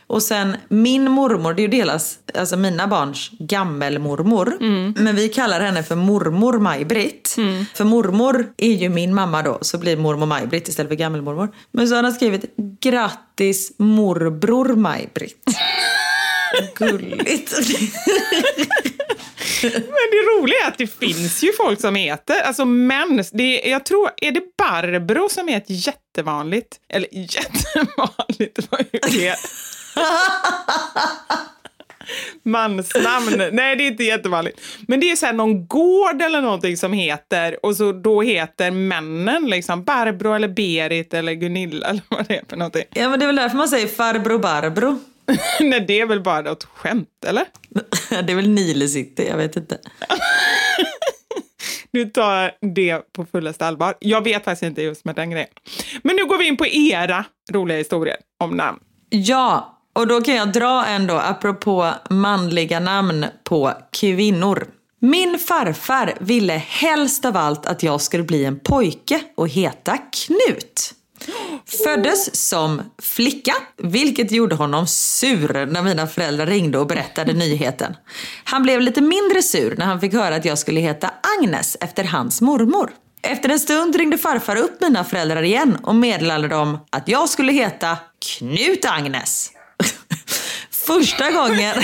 Och 0.07 0.23
sen 0.23 0.57
min 0.69 1.11
mormor, 1.11 1.53
det 1.53 1.61
är 1.61 1.63
ju 1.63 1.67
delas, 1.79 2.19
alltså 2.35 2.57
mina 2.57 2.87
barns 2.87 3.31
gammelmormor. 3.39 4.57
Men 5.01 5.15
vi 5.15 5.29
kallar 5.29 5.59
henne 5.61 5.83
för 5.83 5.95
mormor 5.95 6.59
Maj-Britt. 6.59 7.35
För 7.73 7.83
mormor 7.83 8.53
är 8.57 8.73
ju 8.73 8.89
min 8.89 9.13
mamma 9.13 9.41
då, 9.41 9.57
så 9.61 9.77
blir 9.77 9.97
mormor 9.97 10.25
Maj-Britt 10.25 10.67
istället 10.67 10.89
för 10.89 10.95
gammelmormor. 10.95 11.49
Men 11.71 11.87
så 11.87 11.95
har 11.95 12.03
han 12.03 12.13
skrivit 12.13 12.45
grattis 12.81 13.71
morbror 13.77 14.75
Maj-Britt. 14.75 15.45
Gulligt. 16.75 17.53
Men 19.63 20.07
det 20.11 20.39
roliga 20.39 20.57
är 20.63 20.67
att 20.67 20.77
det 20.77 20.87
finns 20.87 21.43
ju 21.43 21.53
folk 21.53 21.81
som 21.81 21.95
heter, 21.95 22.41
alltså 22.41 22.65
män, 22.65 23.23
det 23.31 23.67
är, 23.67 23.71
jag 23.71 23.85
tror, 23.85 24.09
är 24.17 24.31
det 24.31 24.41
Barbro 24.57 25.29
som 25.29 25.49
är 25.49 25.57
ett 25.57 25.65
jättevanligt, 25.67 26.79
eller 26.89 27.07
jättevanligt, 27.11 28.59
vad 28.69 28.79
är 28.79 29.19
det? 29.19 29.35
Mansnamn. 32.43 33.43
Nej, 33.51 33.75
det 33.75 33.83
är 33.83 33.87
inte 33.87 34.03
jättevanligt. 34.03 34.61
Men 34.87 34.99
det 34.99 35.11
är 35.11 35.15
så 35.15 35.25
här 35.25 35.33
någon 35.33 35.67
gård 35.67 36.21
eller 36.21 36.41
någonting 36.41 36.77
som 36.77 36.93
heter, 36.93 37.65
och 37.65 37.75
så 37.75 37.91
då 37.91 38.21
heter 38.21 38.71
männen 38.71 39.45
liksom 39.45 39.83
Barbro 39.83 40.33
eller 40.33 40.47
Berit 40.47 41.13
eller 41.13 41.33
Gunilla 41.33 41.87
eller 41.87 42.01
vad 42.09 42.27
det 42.27 42.35
är 42.37 42.43
för 42.49 42.57
någonting. 42.57 42.83
Ja 42.89 43.09
men 43.09 43.19
det 43.19 43.25
är 43.25 43.27
väl 43.27 43.35
därför 43.35 43.57
man 43.57 43.67
säger 43.67 43.87
farbror 43.87 44.39
Barbro. 44.39 44.99
Nej, 45.59 45.85
det 45.87 45.99
är 45.99 46.05
väl 46.05 46.21
bara 46.21 46.41
något 46.41 46.63
skämt, 46.63 47.25
eller? 47.27 47.45
Det 48.23 48.31
är 48.31 48.35
väl 48.35 48.49
Nile 48.49 48.87
City, 48.87 49.27
jag 49.27 49.37
vet 49.37 49.55
inte. 49.55 49.77
Nu 51.93 52.05
tar 52.05 52.51
det 52.75 53.13
på 53.13 53.25
fullaste 53.25 53.65
allvar. 53.65 53.95
Jag 53.99 54.23
vet 54.23 54.43
faktiskt 54.43 54.63
inte 54.63 54.81
just 54.81 55.05
med 55.05 55.15
den 55.15 55.31
grejen. 55.31 55.49
Men 56.03 56.15
nu 56.15 56.25
går 56.25 56.37
vi 56.37 56.47
in 56.47 56.57
på 56.57 56.67
era 56.67 57.25
roliga 57.51 57.77
historier 57.77 58.15
om 58.39 58.57
namn. 58.57 58.79
Ja, 59.09 59.79
och 59.93 60.07
då 60.07 60.21
kan 60.21 60.35
jag 60.35 60.51
dra 60.51 60.85
en 60.85 61.07
då, 61.07 61.15
apropå 61.15 61.93
manliga 62.09 62.79
namn 62.79 63.25
på 63.43 63.73
kvinnor. 63.91 64.67
Min 64.99 65.39
farfar 65.39 66.13
ville 66.19 66.53
helst 66.53 67.25
av 67.25 67.37
allt 67.37 67.65
att 67.65 67.83
jag 67.83 68.01
skulle 68.01 68.23
bli 68.23 68.45
en 68.45 68.59
pojke 68.59 69.21
och 69.35 69.49
heta 69.49 69.97
Knut. 69.97 70.93
Föddes 71.83 72.47
som 72.47 72.81
flicka, 73.01 73.53
vilket 73.77 74.31
gjorde 74.31 74.55
honom 74.55 74.87
sur 74.87 75.65
när 75.65 75.81
mina 75.83 76.07
föräldrar 76.07 76.45
ringde 76.45 76.77
och 76.77 76.87
berättade 76.87 77.33
nyheten. 77.33 77.95
Han 78.43 78.63
blev 78.63 78.81
lite 78.81 79.01
mindre 79.01 79.41
sur 79.41 79.75
när 79.77 79.85
han 79.85 80.01
fick 80.01 80.13
höra 80.13 80.35
att 80.35 80.45
jag 80.45 80.57
skulle 80.57 80.79
heta 80.79 81.11
Agnes 81.39 81.77
efter 81.81 82.03
hans 82.03 82.41
mormor. 82.41 82.91
Efter 83.23 83.49
en 83.49 83.59
stund 83.59 83.95
ringde 83.95 84.17
farfar 84.17 84.55
upp 84.55 84.81
mina 84.81 85.03
föräldrar 85.03 85.43
igen 85.43 85.77
och 85.83 85.95
meddelade 85.95 86.47
dem 86.47 86.77
att 86.89 87.07
jag 87.07 87.29
skulle 87.29 87.51
heta 87.51 87.97
Knut 88.37 88.85
Agnes. 88.85 89.51
Första 90.85 91.31
gången, 91.31 91.75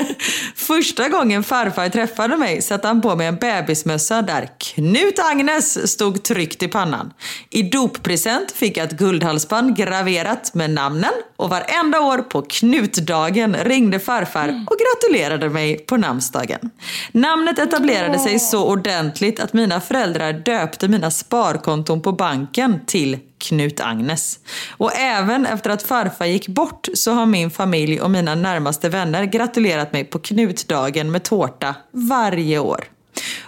första 0.54 1.08
gången 1.08 1.44
farfar 1.44 1.88
träffade 1.88 2.36
mig 2.36 2.62
satte 2.62 2.88
han 2.88 3.00
på 3.00 3.16
mig 3.16 3.26
en 3.26 3.36
bebismössa 3.36 4.22
där 4.22 4.48
Knut 4.58 5.18
Agnes 5.18 5.92
stod 5.92 6.22
tryckt 6.22 6.62
i 6.62 6.68
pannan. 6.68 7.12
I 7.50 7.62
doppresent 7.62 8.52
fick 8.52 8.76
jag 8.76 8.86
ett 8.86 8.98
guldhalsband 8.98 9.76
graverat 9.76 10.54
med 10.54 10.70
namnen 10.70 11.12
och 11.36 11.50
varenda 11.50 12.00
år 12.00 12.18
på 12.18 12.42
Knutdagen 12.42 13.56
ringde 13.56 14.00
farfar 14.00 14.66
och 14.70 14.76
gratulerade 14.78 15.50
mig 15.50 15.78
på 15.78 15.96
namnsdagen. 15.96 16.70
Namnet 17.12 17.58
etablerade 17.58 18.18
sig 18.18 18.38
så 18.38 18.64
ordentligt 18.64 19.40
att 19.40 19.52
mina 19.52 19.80
föräldrar 19.80 20.32
döpte 20.32 20.88
mina 20.88 21.10
sparkonton 21.10 22.02
på 22.02 22.12
banken 22.12 22.80
till 22.86 23.18
Knut 23.38 23.80
Agnes. 23.80 24.38
Och 24.70 24.94
även 24.96 25.46
efter 25.46 25.70
att 25.70 25.82
farfar 25.82 26.26
gick 26.26 26.48
bort 26.48 26.88
så 26.94 27.12
har 27.12 27.26
min 27.26 27.50
familj 27.50 28.00
och 28.00 28.10
mina 28.10 28.34
närmaste 28.34 28.88
vänner 28.88 29.24
gratulerat 29.24 29.92
mig 29.92 30.04
på 30.04 30.18
Knutdagen 30.18 31.10
med 31.10 31.22
tårta 31.22 31.74
varje 31.92 32.58
år. 32.58 32.84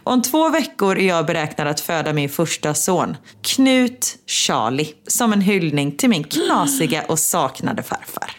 Om 0.02 0.22
två 0.22 0.48
veckor 0.48 0.98
är 0.98 1.08
jag 1.08 1.26
beräknad 1.26 1.68
att 1.68 1.80
föda 1.80 2.12
min 2.12 2.28
första 2.28 2.74
son, 2.74 3.16
Knut 3.42 4.18
Charlie, 4.26 4.94
som 5.06 5.32
en 5.32 5.40
hyllning 5.40 5.92
till 5.96 6.08
min 6.08 6.24
knasiga 6.24 7.02
och 7.08 7.18
saknade 7.18 7.82
farfar. 7.82 8.36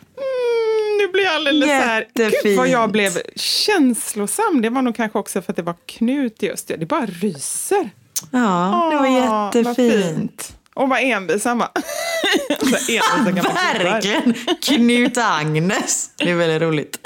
blir 1.13 1.23
jag 1.23 1.35
alldeles 1.35 1.69
så 1.69 1.73
här, 1.73 2.07
gud 2.13 2.25
Jättefint. 2.25 2.57
vad 2.57 2.67
jag 2.67 2.91
blev 2.91 3.11
känslosam. 3.35 4.61
Det 4.61 4.69
var 4.69 4.81
nog 4.81 4.95
kanske 4.95 5.19
också 5.19 5.41
för 5.41 5.51
att 5.51 5.55
det 5.55 5.61
var 5.61 5.75
Knut 5.85 6.43
just 6.43 6.67
det. 6.67 6.85
Bara 6.85 7.05
ryser. 7.05 7.89
Ja, 8.31 8.89
det 8.91 8.97
var 8.97 9.53
jättefint. 9.63 10.53
Och 10.75 10.89
vad 10.89 10.99
envis 11.01 11.45
han 11.45 11.57
var. 11.57 11.69
Så 12.59 12.65
envisa 12.65 13.31
gamla 13.31 13.31
gubbar. 13.31 13.83
Verkligen! 13.83 14.33
Knut 14.61 15.17
Agnes. 15.17 16.11
Det 16.17 16.29
är 16.29 16.35
väldigt 16.35 16.61
roligt. 16.61 16.99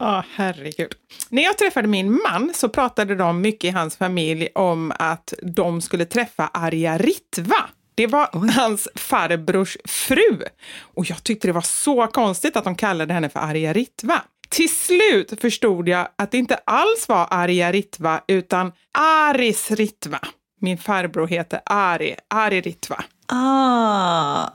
Ja, 0.00 0.24
herregud. 0.34 0.92
När 1.28 1.42
jag 1.42 1.58
träffade 1.58 1.88
min 1.88 2.12
man 2.12 2.52
så 2.54 2.68
pratade 2.68 3.14
de 3.14 3.40
mycket 3.40 3.64
i 3.64 3.70
hans 3.70 3.96
familj 3.96 4.48
om 4.54 4.92
att 4.98 5.34
de 5.42 5.80
skulle 5.80 6.04
träffa 6.04 6.46
Arja 6.46 6.98
Ritva. 6.98 7.70
Det 7.94 8.06
var 8.06 8.50
hans 8.52 8.88
farbrors 8.94 9.76
fru. 9.84 10.42
Och 10.94 11.10
jag 11.10 11.24
tyckte 11.24 11.48
det 11.48 11.52
var 11.52 11.60
så 11.60 12.06
konstigt 12.06 12.56
att 12.56 12.64
de 12.64 12.74
kallade 12.74 13.14
henne 13.14 13.28
för 13.28 13.40
Arja 13.40 13.72
Ritva. 13.72 14.22
Till 14.48 14.76
slut 14.76 15.40
förstod 15.40 15.88
jag 15.88 16.08
att 16.18 16.30
det 16.30 16.38
inte 16.38 16.56
alls 16.66 17.08
var 17.08 17.26
Arja 17.30 17.72
Ritva 17.72 18.20
utan 18.28 18.72
Aris 18.98 19.70
Ritva. 19.70 20.20
Min 20.62 20.78
farbror 20.78 21.26
heter 21.26 21.60
Ari, 21.64 22.16
Ari 22.28 22.60
Ritva. 22.60 23.04
Ah. 23.26 24.50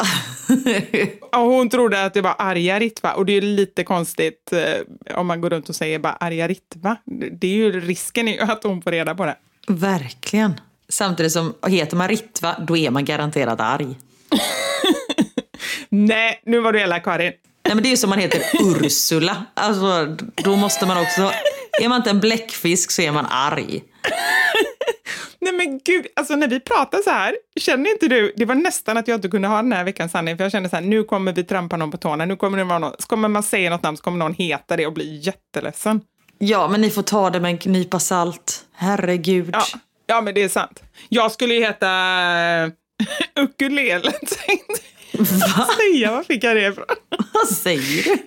Och 1.31 1.39
hon 1.39 1.69
trodde 1.69 2.05
att 2.05 2.13
det 2.13 2.21
var 2.21 2.35
Arja 2.39 2.79
Ritva 2.79 3.13
och 3.13 3.25
det 3.25 3.33
är 3.33 3.41
lite 3.41 3.83
konstigt 3.83 4.53
eh, 4.53 5.17
om 5.17 5.27
man 5.27 5.41
går 5.41 5.49
runt 5.49 5.69
och 5.69 5.75
säger 5.75 5.99
bara 5.99 6.13
Arja 6.13 6.47
Ritva. 6.47 6.97
Det 7.31 7.47
är 7.47 7.51
ju 7.51 7.79
risken 7.79 8.27
är 8.27 8.33
ju 8.33 8.39
att 8.39 8.63
hon 8.63 8.81
får 8.81 8.91
reda 8.91 9.15
på 9.15 9.25
det. 9.25 9.35
Verkligen. 9.67 10.53
Samtidigt 10.89 11.31
som 11.31 11.53
heter 11.67 11.97
man 11.97 12.07
Ritva, 12.07 12.55
då 12.59 12.77
är 12.77 12.89
man 12.89 13.05
garanterat 13.05 13.59
arg. 13.59 13.95
Nej, 15.89 16.41
nu 16.45 16.59
var 16.59 16.73
du 16.73 16.79
elak 16.79 17.03
Karin. 17.03 17.33
Nej, 17.65 17.75
men 17.75 17.83
det 17.83 17.89
är 17.89 17.91
ju 17.91 17.97
som 17.97 18.09
man 18.09 18.19
heter 18.19 18.41
Ursula. 18.61 19.45
Alltså, 19.53 20.17
då 20.35 20.55
måste 20.55 20.85
man 20.85 20.97
också... 20.97 21.31
Är 21.81 21.89
man 21.89 21.97
inte 21.97 22.09
en 22.09 22.19
bläckfisk 22.19 22.91
så 22.91 23.01
är 23.01 23.11
man 23.11 23.25
arg. 23.29 23.83
Nej 25.45 25.53
men 25.53 25.79
gud, 25.85 26.07
alltså 26.15 26.35
när 26.35 26.47
vi 26.47 26.59
pratar 26.59 26.97
så 26.97 27.09
här, 27.09 27.35
känner 27.59 27.91
inte 27.91 28.07
du, 28.07 28.33
det 28.37 28.45
var 28.45 28.55
nästan 28.55 28.97
att 28.97 29.07
jag 29.07 29.17
inte 29.17 29.27
kunde 29.27 29.47
ha 29.47 29.55
den 29.55 29.71
här 29.71 29.83
veckans 29.83 30.11
sanning, 30.11 30.37
för 30.37 30.43
jag 30.43 30.51
kände 30.51 30.69
så 30.69 30.75
här, 30.75 30.83
nu 30.83 31.03
kommer 31.03 31.33
vi 31.33 31.43
trampa 31.43 31.77
någon 31.77 31.91
på 31.91 31.97
tårna, 31.97 32.25
nu 32.25 32.35
kommer 32.35 32.57
det 32.57 32.63
vara 32.63 32.79
någon, 32.79 32.93
så 32.99 33.07
kommer 33.07 33.27
man 33.27 33.43
säga 33.43 33.69
något 33.69 33.83
namn 33.83 33.97
så 33.97 34.03
kommer 34.03 34.17
någon 34.17 34.33
heta 34.33 34.77
det 34.77 34.87
och 34.87 34.93
bli 34.93 35.15
jätteledsen. 35.15 36.01
Ja, 36.37 36.67
men 36.67 36.81
ni 36.81 36.89
får 36.89 37.01
ta 37.01 37.29
det 37.29 37.39
med 37.39 37.51
en 37.51 37.57
knipa 37.57 37.99
salt. 37.99 38.65
Herregud. 38.73 39.49
Ja, 39.53 39.63
ja 40.05 40.21
men 40.21 40.33
det 40.33 40.43
är 40.43 40.49
sant. 40.49 40.83
Jag 41.09 41.31
skulle 41.31 41.53
ju 41.53 41.59
heta 41.59 41.87
uh, 42.65 42.71
ukulele, 43.43 44.11
tänkte 44.11 44.81
jag 45.11 45.27
säga, 45.27 46.11
var 46.11 46.23
fick 46.23 46.43
jag 46.43 46.55
det 46.55 46.67
ifrån? 46.67 46.85
Vad 47.33 47.47
säger 47.47 48.03
du? 48.03 48.17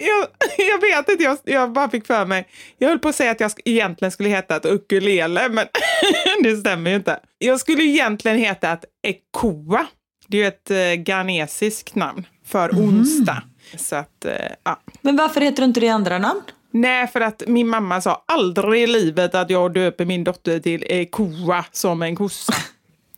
Jag, 0.00 0.26
jag 0.68 0.80
vet 0.80 1.08
inte, 1.08 1.24
jag, 1.24 1.38
jag 1.44 1.72
bara 1.72 1.90
fick 1.90 2.06
för 2.06 2.26
mig. 2.26 2.48
Jag 2.78 2.88
höll 2.88 2.98
på 2.98 3.08
att 3.08 3.14
säga 3.14 3.30
att 3.30 3.40
jag 3.40 3.52
egentligen 3.64 4.12
skulle 4.12 4.28
heta 4.28 4.56
ett 4.56 4.66
ukulele, 4.66 5.48
men 5.48 5.66
det 6.42 6.56
stämmer 6.56 6.90
ju 6.90 6.96
inte. 6.96 7.20
Jag 7.38 7.60
skulle 7.60 7.82
egentligen 7.82 8.38
heta 8.38 8.72
ett 8.72 8.84
ekoa. 9.02 9.86
Det 10.26 10.36
är 10.36 10.40
ju 10.40 10.48
ett 10.48 10.70
eh, 10.70 11.02
ghanesiskt 11.04 11.94
namn 11.94 12.26
för 12.46 12.70
onsdag. 12.70 13.42
Så 13.76 13.96
att, 13.96 14.24
eh, 14.24 14.34
ja. 14.64 14.80
Men 15.00 15.16
varför 15.16 15.40
heter 15.40 15.62
du 15.62 15.64
inte 15.64 15.80
det 15.80 15.88
andra 15.88 16.18
namn? 16.18 16.42
Nej, 16.70 17.06
för 17.06 17.20
att 17.20 17.42
min 17.46 17.68
mamma 17.68 18.00
sa 18.00 18.24
aldrig 18.26 18.82
i 18.82 18.86
livet 18.86 19.34
att 19.34 19.50
jag 19.50 19.72
döper 19.74 20.04
min 20.04 20.24
dotter 20.24 20.60
till 20.60 20.84
ekoa 20.86 21.64
som 21.72 22.02
en 22.02 22.16
kossa. 22.16 22.54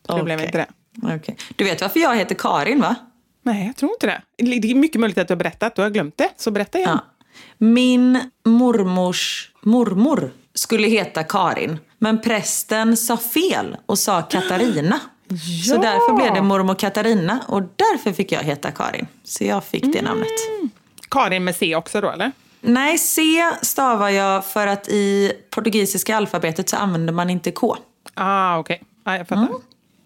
Det 0.08 0.22
blev 0.22 0.36
Okej. 0.36 0.46
inte 0.46 0.58
det. 0.58 0.66
Okej. 1.02 1.36
Du 1.56 1.64
vet 1.64 1.80
varför 1.80 2.00
jag 2.00 2.16
heter 2.16 2.34
Karin, 2.34 2.80
va? 2.80 2.94
Nej, 3.42 3.66
jag 3.66 3.76
tror 3.76 3.92
inte 3.92 4.06
det. 4.06 4.22
Det 4.60 4.70
är 4.70 4.74
mycket 4.74 5.00
möjligt 5.00 5.18
att 5.18 5.28
du 5.28 5.34
har 5.34 5.38
berättat, 5.38 5.76
du 5.76 5.82
har 5.82 5.90
glömt 5.90 6.16
det. 6.16 6.28
Så 6.36 6.50
berätta 6.50 6.78
igen. 6.78 6.90
Ja. 7.02 7.26
Min 7.58 8.30
mormors 8.44 9.52
mormor 9.62 10.32
skulle 10.54 10.88
heta 10.88 11.24
Karin, 11.24 11.78
men 11.98 12.20
prästen 12.20 12.96
sa 12.96 13.16
fel 13.16 13.76
och 13.86 13.98
sa 13.98 14.22
Katarina. 14.30 15.00
Så 15.68 15.76
därför 15.76 16.12
blev 16.16 16.34
det 16.34 16.42
mormor 16.42 16.74
Katarina 16.74 17.40
och 17.48 17.62
därför 17.62 18.12
fick 18.12 18.32
jag 18.32 18.42
heta 18.42 18.70
Karin. 18.70 19.06
Så 19.24 19.44
jag 19.44 19.64
fick 19.64 19.92
det 19.92 20.02
namnet. 20.02 20.28
Karin 21.08 21.44
med 21.44 21.56
C 21.56 21.76
också 21.76 22.00
då, 22.00 22.10
eller? 22.10 22.32
Nej, 22.60 22.98
C 22.98 23.22
stavar 23.62 24.08
jag 24.08 24.44
för 24.44 24.66
att 24.66 24.88
i 24.88 25.32
portugisiska 25.50 26.16
alfabetet 26.16 26.68
så 26.68 26.76
använder 26.76 27.12
man 27.12 27.30
inte 27.30 27.50
K. 27.50 27.76
Ah, 28.14 28.58
okej. 28.58 28.82
Ah, 29.04 29.16
jag 29.16 29.28
fattar. 29.28 29.48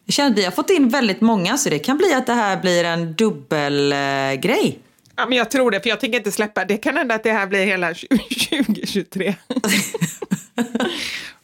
Jag 0.09 0.15
känner 0.15 0.31
att 0.31 0.39
vi 0.39 0.45
har 0.45 0.53
fått 0.53 0.71
in 0.71 0.89
väldigt 0.89 1.21
många 1.21 1.57
så 1.57 1.71
det 1.71 1.79
kan 1.79 1.99
bli 1.99 2.15
att 2.15 2.27
det 2.27 2.33
här 2.33 2.57
blir 2.57 2.85
en 2.85 3.15
dubbelgrej. 3.15 4.33
Eh, 4.33 4.41
grej. 4.41 4.79
Ja, 5.17 5.27
men 5.27 5.39
jag 5.39 5.51
tror 5.51 5.71
det, 5.71 5.81
för 5.81 5.89
jag 5.89 6.01
tänker 6.01 6.19
inte 6.19 6.33
släppa. 6.33 6.65
Det 6.65 6.77
kan 6.77 6.97
hända 6.97 7.15
att 7.15 7.23
det 7.23 7.33
här 7.33 7.47
blir 7.47 7.67
hela 7.67 7.95
2023. 7.95 9.35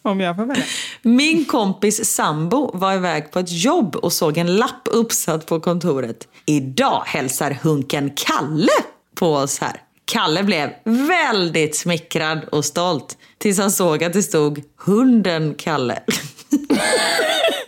Om 0.02 0.20
jag 0.20 0.36
får 0.36 0.44
välja. 0.44 0.64
Min 1.02 1.44
kompis 1.44 2.04
sambo 2.04 2.78
var 2.78 2.94
iväg 2.94 3.30
på 3.30 3.38
ett 3.38 3.50
jobb 3.50 3.96
och 3.96 4.12
såg 4.12 4.38
en 4.38 4.56
lapp 4.56 4.88
uppsatt 4.90 5.46
på 5.46 5.60
kontoret. 5.60 6.28
Idag 6.46 7.02
hälsar 7.06 7.50
hunken 7.50 8.10
Kalle 8.10 8.72
på 9.14 9.34
oss 9.34 9.60
här. 9.60 9.80
Kalle 10.04 10.42
blev 10.42 10.70
väldigt 10.84 11.76
smickrad 11.76 12.44
och 12.44 12.64
stolt 12.64 13.18
tills 13.38 13.58
han 13.58 13.70
såg 13.70 14.04
att 14.04 14.12
det 14.12 14.22
stod 14.22 14.62
hunden 14.76 15.54
Kalle. 15.54 16.02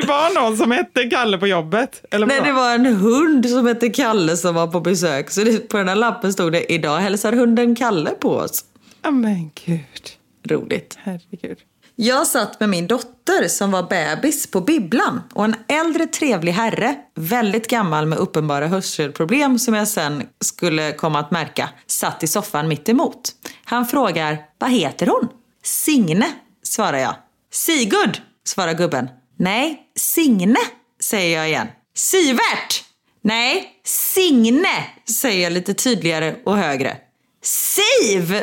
Det 0.00 0.06
var 0.06 0.34
någon 0.34 0.56
som 0.56 0.70
hette 0.70 1.04
Kalle 1.04 1.38
på 1.38 1.46
jobbet? 1.46 2.04
Eller 2.10 2.26
Nej, 2.26 2.40
det 2.44 2.52
var 2.52 2.74
en 2.74 2.86
hund 2.86 3.50
som 3.50 3.66
hette 3.66 3.88
Kalle 3.88 4.36
som 4.36 4.54
var 4.54 4.66
på 4.66 4.80
besök. 4.80 5.30
Så 5.30 5.40
det, 5.40 5.68
på 5.68 5.76
den 5.76 5.88
här 5.88 5.94
lappen 5.96 6.32
stod 6.32 6.52
det 6.52 6.72
idag 6.72 6.98
hälsar 6.98 7.32
hunden 7.32 7.74
Kalle 7.76 8.10
på 8.10 8.30
oss. 8.30 8.64
Ja, 9.02 9.10
men 9.10 9.50
gud. 9.64 10.10
Roligt. 10.48 10.98
Herregud. 11.02 11.58
Jag 11.98 12.26
satt 12.26 12.60
med 12.60 12.68
min 12.68 12.86
dotter 12.86 13.48
som 13.48 13.70
var 13.70 13.82
bebis 13.82 14.50
på 14.50 14.60
bibblan 14.60 15.22
och 15.32 15.44
en 15.44 15.54
äldre 15.68 16.06
trevlig 16.06 16.52
herre, 16.52 16.94
väldigt 17.14 17.68
gammal 17.68 18.06
med 18.06 18.18
uppenbara 18.18 18.66
hörselproblem 18.66 19.58
som 19.58 19.74
jag 19.74 19.88
sen 19.88 20.22
skulle 20.40 20.92
komma 20.92 21.18
att 21.18 21.30
märka, 21.30 21.68
satt 21.86 22.22
i 22.22 22.26
soffan 22.26 22.68
mitt 22.68 22.88
emot. 22.88 23.30
Han 23.64 23.86
frågar, 23.86 24.38
vad 24.58 24.70
heter 24.70 25.06
hon? 25.06 25.28
Signe, 25.62 26.26
svarar 26.62 26.98
jag. 26.98 27.14
Sigurd, 27.52 28.18
svarar 28.44 28.74
gubben. 28.74 29.08
Nej, 29.38 29.82
Signe, 29.96 30.58
säger 31.00 31.38
jag 31.38 31.48
igen. 31.48 31.66
Sivert! 31.94 32.84
Nej, 33.22 33.70
Signe, 33.84 34.84
säger 35.08 35.42
jag 35.42 35.52
lite 35.52 35.74
tydligare 35.74 36.36
och 36.44 36.56
högre. 36.56 36.96
Siv! 37.42 38.42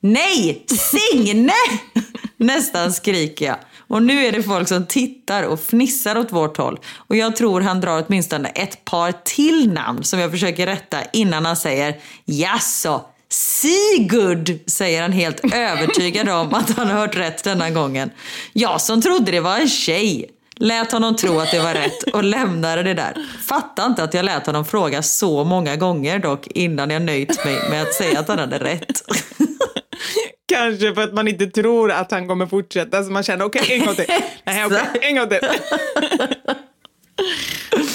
Nej, 0.00 0.66
Signe! 0.68 1.52
Nästan 2.36 2.92
skriker 2.92 3.46
jag. 3.46 3.56
Och 3.88 4.02
nu 4.02 4.26
är 4.26 4.32
det 4.32 4.42
folk 4.42 4.68
som 4.68 4.86
tittar 4.86 5.42
och 5.42 5.60
fnissar 5.60 6.18
åt 6.18 6.32
vårt 6.32 6.56
håll. 6.56 6.78
Och 6.96 7.16
jag 7.16 7.36
tror 7.36 7.60
han 7.60 7.80
drar 7.80 8.04
åtminstone 8.06 8.48
ett 8.48 8.84
par 8.84 9.12
till 9.12 9.72
namn 9.72 10.04
som 10.04 10.18
jag 10.18 10.30
försöker 10.30 10.66
rätta 10.66 10.98
innan 11.12 11.46
han 11.46 11.56
säger 11.56 12.00
Jaså, 12.24 13.04
Sigurd, 13.30 14.58
säger 14.66 15.02
han 15.02 15.12
helt 15.12 15.40
övertygad 15.54 16.28
om 16.28 16.54
att 16.54 16.70
han 16.70 16.88
har 16.88 16.94
hört 16.94 17.16
rätt 17.16 17.44
denna 17.44 17.70
gången. 17.70 18.10
Jag 18.52 18.80
som 18.80 19.02
trodde 19.02 19.32
det 19.32 19.40
var 19.40 19.58
en 19.58 19.68
tjej 19.68 20.30
lät 20.60 20.92
honom 20.92 21.16
tro 21.16 21.40
att 21.40 21.50
det 21.50 21.58
var 21.58 21.74
rätt 21.74 22.02
och 22.12 22.24
lämnade 22.24 22.82
det 22.82 22.94
där. 22.94 23.26
Fattar 23.46 23.86
inte 23.86 24.02
att 24.02 24.14
jag 24.14 24.24
lät 24.24 24.46
honom 24.46 24.64
fråga 24.64 25.02
så 25.02 25.44
många 25.44 25.76
gånger 25.76 26.18
dock 26.18 26.46
innan 26.46 26.90
jag 26.90 27.02
nöjt 27.02 27.44
mig 27.44 27.70
med 27.70 27.82
att 27.82 27.94
säga 27.94 28.20
att 28.20 28.28
han 28.28 28.38
hade 28.38 28.58
rätt. 28.58 29.02
Kanske 30.48 30.94
för 30.94 31.02
att 31.02 31.14
man 31.14 31.28
inte 31.28 31.46
tror 31.46 31.92
att 31.92 32.10
han 32.10 32.28
kommer 32.28 32.46
fortsätta, 32.46 33.04
så 33.04 33.10
man 33.10 33.22
känner 33.22 33.44
okej, 33.44 33.62
en 33.68 33.86
gång 33.86 33.94
till. 33.94 34.06
Nej, 34.44 34.64
okej, 34.66 34.78
en 35.02 35.16
gång 35.16 35.28
till. 35.28 35.40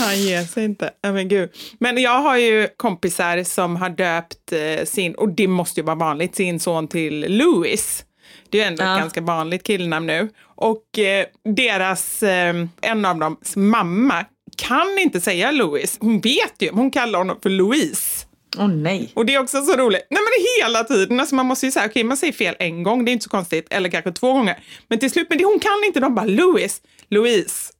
Han 0.01 0.17
ger 0.17 0.43
sig 0.43 0.65
inte. 0.65 0.91
Ja, 1.01 1.11
men, 1.11 1.27
gud. 1.27 1.49
men 1.79 1.97
jag 2.01 2.21
har 2.21 2.37
ju 2.37 2.67
kompisar 2.77 3.43
som 3.43 3.75
har 3.75 3.89
döpt 3.89 4.51
eh, 4.51 4.85
sin, 4.85 5.15
och 5.15 5.29
det 5.29 5.47
måste 5.47 5.79
ju 5.79 5.85
vara 5.85 5.95
vanligt, 5.95 6.35
sin 6.35 6.59
son 6.59 6.87
till 6.87 7.25
Louis. 7.37 8.05
Det 8.49 8.57
är 8.57 8.61
ju 8.61 8.67
ändå 8.67 8.83
Ja. 8.83 8.93
ett 8.95 9.01
ganska 9.01 9.21
vanligt 9.21 9.63
killnamn 9.63 10.07
nu. 10.07 10.29
Och 10.55 10.99
eh, 10.99 11.25
deras, 11.55 12.23
eh, 12.23 12.55
en 12.81 13.05
av 13.05 13.19
dems 13.19 13.55
mamma 13.55 14.25
kan 14.57 14.97
inte 14.99 15.21
säga 15.21 15.51
Louis. 15.51 15.97
Hon 16.01 16.19
vet 16.19 16.53
ju, 16.59 16.69
hon 16.71 16.91
kallar 16.91 17.19
honom 17.19 17.37
för 17.43 17.49
Louise. 17.49 18.25
Åh 18.57 18.67
nej. 18.67 19.11
Och 19.15 19.25
det 19.25 19.33
är 19.35 19.39
också 19.39 19.61
så 19.61 19.75
roligt. 19.77 20.07
Nej 20.09 20.19
men 20.21 20.45
hela 20.65 20.83
tiden, 20.83 21.19
alltså 21.19 21.35
man 21.35 21.45
måste 21.45 21.65
ju 21.65 21.71
säga, 21.71 21.85
okej 21.85 22.03
man 22.03 22.17
säger 22.17 22.33
fel 22.33 22.55
en 22.59 22.83
gång, 22.83 23.05
det 23.05 23.11
är 23.11 23.13
inte 23.13 23.23
så 23.23 23.29
konstigt, 23.29 23.67
eller 23.69 23.89
kanske 23.89 24.11
två 24.11 24.33
gånger. 24.33 24.59
Men 24.87 24.99
till 24.99 25.11
slut, 25.11 25.27
men 25.29 25.37
det, 25.37 25.43
hon 25.45 25.59
kan 25.59 25.83
inte, 25.85 25.99
de 25.99 26.15
bara 26.15 26.25
Louis, 26.25 26.81
Louise. 27.11 27.73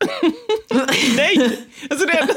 Nej! 1.15 1.67
Alltså 1.89 2.05
det 2.05 2.13
är, 2.13 2.27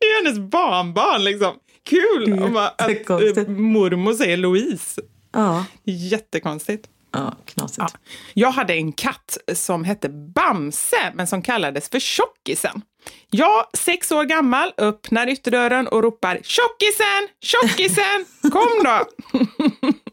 det 0.00 0.06
är 0.06 0.24
hennes 0.24 0.38
barnbarn 0.38 1.24
liksom. 1.24 1.54
Kul 1.88 2.42
om 2.42 2.56
att 2.56 2.80
eh, 2.80 3.48
mormor 3.48 4.14
säger 4.14 4.36
Louise. 4.36 5.00
Ja. 5.32 5.64
Jättekonstigt. 5.84 6.88
Ja, 7.12 7.34
knasigt. 7.44 7.78
Ja. 7.78 7.88
Jag 8.34 8.50
hade 8.50 8.74
en 8.74 8.92
katt 8.92 9.38
som 9.54 9.84
hette 9.84 10.08
Bamse, 10.08 11.12
men 11.14 11.26
som 11.26 11.42
kallades 11.42 11.88
för 11.88 11.98
Tjockisen. 12.00 12.82
Jag, 13.30 13.66
sex 13.72 14.12
år 14.12 14.24
gammal, 14.24 14.72
öppnar 14.78 15.28
ytterdörren 15.28 15.88
och 15.88 16.02
ropar 16.02 16.40
Tjockisen! 16.42 17.28
Tjockisen! 17.40 18.24
Kom 18.52 18.84
då! 18.84 19.04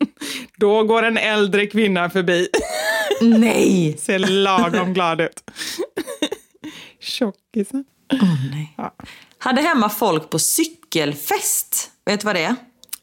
då 0.58 0.84
går 0.84 1.04
en 1.04 1.18
äldre 1.18 1.68
kvinna 1.68 2.10
förbi. 2.10 2.48
Nej! 3.22 3.98
Ser 4.00 4.20
lagom 4.20 4.94
glad 4.94 5.22
ut. 5.22 5.44
Tjockisen. 7.00 7.86
Oh, 8.14 8.52
nej. 8.52 8.74
Ja. 8.78 8.94
Hade 9.38 9.62
hemma 9.62 9.90
folk 9.90 10.30
på 10.30 10.40
cykelfest. 10.40 11.92
Vet 12.06 12.20
du 12.20 12.26
vad 12.26 12.36
det 12.36 12.44
är? 12.44 12.56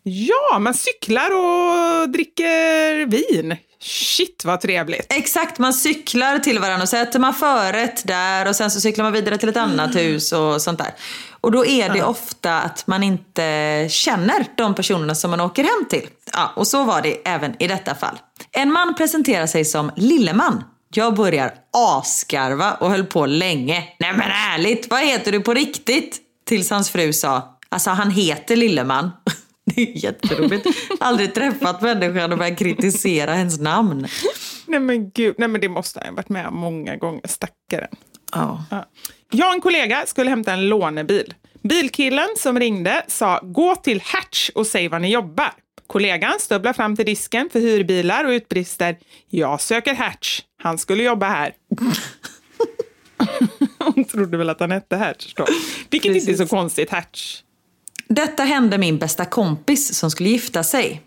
Ja, 0.02 0.58
man 0.58 0.74
cyklar 0.74 1.30
och 1.30 2.08
dricker 2.08 3.06
vin. 3.06 3.56
Shit 3.80 4.44
vad 4.44 4.60
trevligt. 4.60 5.12
Exakt, 5.12 5.58
man 5.58 5.72
cyklar 5.72 6.38
till 6.38 6.58
varandra 6.58 6.82
och 6.82 6.88
sätter 6.88 7.18
man 7.18 7.34
förrätt 7.34 8.06
där 8.06 8.48
och 8.48 8.56
sen 8.56 8.70
så 8.70 8.80
cyklar 8.80 9.04
man 9.04 9.12
vidare 9.12 9.38
till 9.38 9.48
ett 9.48 9.56
annat 9.56 9.96
hus 9.96 10.32
och 10.32 10.62
sånt 10.62 10.78
där. 10.78 10.94
Och 11.40 11.52
då 11.52 11.66
är 11.66 11.88
det 11.88 12.02
ofta 12.02 12.60
att 12.60 12.86
man 12.86 13.02
inte 13.02 13.86
känner 13.90 14.46
de 14.56 14.74
personerna 14.74 15.14
som 15.14 15.30
man 15.30 15.40
åker 15.40 15.64
hem 15.64 15.88
till. 15.90 16.08
Ja, 16.38 16.52
och 16.56 16.66
så 16.66 16.84
var 16.84 17.02
det 17.02 17.16
även 17.24 17.62
i 17.62 17.66
detta 17.66 17.94
fall. 17.94 18.18
En 18.52 18.72
man 18.72 18.94
presenterar 18.94 19.46
sig 19.46 19.64
som 19.64 19.90
Lilleman. 19.96 20.64
Jag 20.94 21.14
börjar 21.14 21.54
asgarva 21.72 22.74
och 22.74 22.90
höll 22.90 23.04
på 23.04 23.26
länge. 23.26 23.84
Nej 23.98 24.12
men 24.12 24.30
ärligt, 24.30 24.90
vad 24.90 25.00
heter 25.00 25.32
du 25.32 25.40
på 25.40 25.54
riktigt? 25.54 26.20
Tills 26.46 26.70
hans 26.70 26.90
fru 26.90 27.12
sa, 27.12 27.58
alltså 27.68 27.90
han 27.90 28.10
heter 28.10 28.56
Lilleman. 28.56 29.10
Det 29.64 29.82
är 29.82 30.04
jätteroligt. 30.04 30.66
Aldrig 31.00 31.34
träffat 31.34 31.82
människan 31.82 32.32
och 32.32 32.38
börjat 32.38 32.58
kritisera 32.58 33.34
hennes 33.34 33.60
namn. 33.60 34.08
Nej 34.66 34.80
men 34.80 35.10
gud, 35.10 35.34
nej 35.38 35.48
men 35.48 35.60
det 35.60 35.68
måste 35.68 36.00
han 36.00 36.08
ha 36.08 36.16
varit 36.16 36.28
med 36.28 36.46
om 36.46 36.56
många 36.56 36.96
gånger, 36.96 37.22
stackaren. 37.24 37.96
Ja. 38.32 38.64
Ja. 38.70 38.84
Jag 39.30 39.48
och 39.48 39.54
en 39.54 39.60
kollega 39.60 40.04
skulle 40.06 40.30
hämta 40.30 40.52
en 40.52 40.68
lånebil. 40.68 41.34
Bilkillen 41.62 42.28
som 42.36 42.58
ringde 42.58 43.04
sa 43.08 43.40
gå 43.42 43.76
till 43.76 44.02
Hatch 44.04 44.50
och 44.54 44.66
säg 44.66 44.88
var 44.88 44.98
ni 44.98 45.12
jobbar. 45.12 45.52
Kollegan 45.88 46.40
stövlar 46.40 46.72
fram 46.72 46.96
till 46.96 47.06
disken 47.06 47.48
för 47.52 47.60
hyrbilar 47.60 48.24
och 48.24 48.30
utbrister 48.30 48.96
jag 49.30 49.60
söker 49.60 49.94
Hatch. 49.94 50.40
Han 50.62 50.78
skulle 50.78 51.02
jobba 51.02 51.28
här. 51.28 51.52
Hon 53.78 54.04
trodde 54.04 54.36
väl 54.36 54.50
att 54.50 54.60
han 54.60 54.70
hette 54.70 54.96
Hatch 54.96 55.34
då. 55.34 55.46
Vilket 55.90 56.16
inte 56.16 56.32
är 56.32 56.36
så 56.36 56.46
konstigt, 56.46 56.90
Hatch. 56.90 57.42
Detta 58.08 58.42
hände 58.42 58.78
min 58.78 58.98
bästa 58.98 59.24
kompis 59.24 59.94
som 59.94 60.10
skulle 60.10 60.28
gifta 60.28 60.62
sig. 60.62 61.02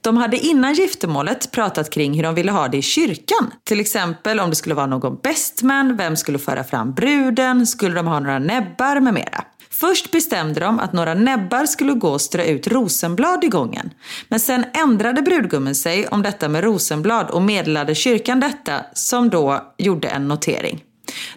De 0.00 0.16
hade 0.16 0.38
innan 0.38 0.74
giftermålet 0.74 1.52
pratat 1.52 1.90
kring 1.90 2.14
hur 2.14 2.22
de 2.22 2.34
ville 2.34 2.52
ha 2.52 2.68
det 2.68 2.76
i 2.76 2.82
kyrkan. 2.82 3.50
Till 3.64 3.80
exempel 3.80 4.40
om 4.40 4.50
det 4.50 4.56
skulle 4.56 4.74
vara 4.74 4.86
någon 4.86 5.16
bestman, 5.22 5.96
vem 5.96 6.16
skulle 6.16 6.38
föra 6.38 6.64
fram 6.64 6.92
bruden, 6.94 7.66
skulle 7.66 7.94
de 7.94 8.06
ha 8.06 8.20
några 8.20 8.38
näbbar 8.38 9.00
med 9.00 9.14
mera. 9.14 9.44
Först 9.80 10.10
bestämde 10.10 10.60
de 10.60 10.78
att 10.78 10.92
några 10.92 11.14
näbbar 11.14 11.66
skulle 11.66 11.92
gå 11.92 12.08
och 12.08 12.20
strö 12.20 12.44
ut 12.44 12.66
rosenblad 12.66 13.44
i 13.44 13.48
gången. 13.48 13.90
Men 14.28 14.40
sen 14.40 14.64
ändrade 14.74 15.22
brudgummen 15.22 15.74
sig 15.74 16.06
om 16.06 16.22
detta 16.22 16.48
med 16.48 16.64
rosenblad 16.64 17.30
och 17.30 17.42
meddelade 17.42 17.94
kyrkan 17.94 18.40
detta 18.40 18.84
som 18.92 19.30
då 19.30 19.74
gjorde 19.78 20.08
en 20.08 20.28
notering. 20.28 20.84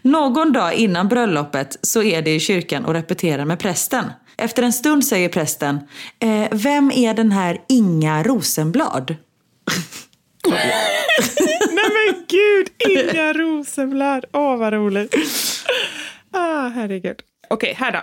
Någon 0.02 0.54
dag 0.54 0.74
innan 0.74 1.08
bröllopet 1.08 1.78
så 1.82 2.04
är 2.04 2.22
det 2.22 2.36
i 2.36 2.40
kyrkan 2.40 2.86
och 2.86 2.94
repeterar 2.94 3.46
med 3.46 3.60
prästen. 3.60 4.06
Efter 4.38 4.64
en 4.64 4.74
stund 4.74 5.06
säger 5.06 5.30
prästen, 5.30 5.80
eh, 6.20 6.48
vem 6.52 6.92
är 6.92 7.14
den 7.14 7.32
här 7.32 7.62
Inga 7.70 8.24
Rosenblad? 8.24 9.16
Nej 11.72 11.90
men 11.90 12.26
gud, 12.28 12.70
Inga 12.90 13.34
Rosenblad. 13.34 14.26
Åh, 14.34 14.58
vad 14.58 14.74
roligt. 14.74 15.16
Ah, 16.32 16.68
herregud. 16.68 17.20
Okej, 17.50 17.74
här 17.78 17.92
då. 17.92 18.00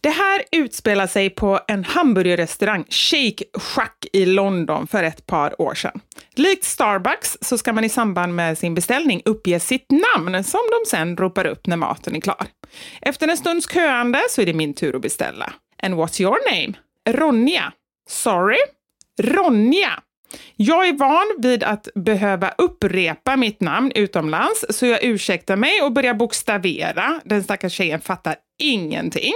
Det 0.00 0.10
här 0.10 0.42
utspelar 0.52 1.06
sig 1.06 1.30
på 1.30 1.60
en 1.68 1.84
hamburgerrestaurang, 1.84 2.84
Shake 2.88 3.44
Shack 3.54 4.06
i 4.12 4.26
London 4.26 4.86
för 4.86 5.02
ett 5.02 5.26
par 5.26 5.60
år 5.62 5.74
sedan. 5.74 6.00
Likt 6.34 6.64
Starbucks 6.64 7.38
så 7.40 7.58
ska 7.58 7.72
man 7.72 7.84
i 7.84 7.88
samband 7.88 8.34
med 8.34 8.58
sin 8.58 8.74
beställning 8.74 9.22
uppge 9.24 9.60
sitt 9.60 9.86
namn 9.90 10.44
som 10.44 10.60
de 10.70 10.90
sen 10.90 11.16
ropar 11.16 11.46
upp 11.46 11.66
när 11.66 11.76
maten 11.76 12.16
är 12.16 12.20
klar. 12.20 12.46
Efter 13.00 13.28
en 13.28 13.36
stunds 13.36 13.72
köande 13.72 14.22
så 14.30 14.42
är 14.42 14.46
det 14.46 14.54
min 14.54 14.74
tur 14.74 14.96
att 14.96 15.02
beställa. 15.02 15.52
And 15.82 15.94
what's 15.94 16.20
your 16.22 16.38
name? 16.50 16.72
Ronja. 17.08 17.72
Sorry? 18.08 18.58
Ronja. 19.22 20.02
Jag 20.56 20.88
är 20.88 20.92
van 20.92 21.36
vid 21.38 21.62
att 21.62 21.88
behöva 21.94 22.54
upprepa 22.58 23.36
mitt 23.36 23.60
namn 23.60 23.92
utomlands, 23.94 24.64
så 24.70 24.86
jag 24.86 25.04
ursäktar 25.04 25.56
mig 25.56 25.82
och 25.82 25.92
börjar 25.92 26.14
bokstavera. 26.14 27.20
Den 27.24 27.44
stackars 27.44 27.72
tjejen 27.72 28.00
fattar 28.00 28.36
ingenting. 28.58 29.32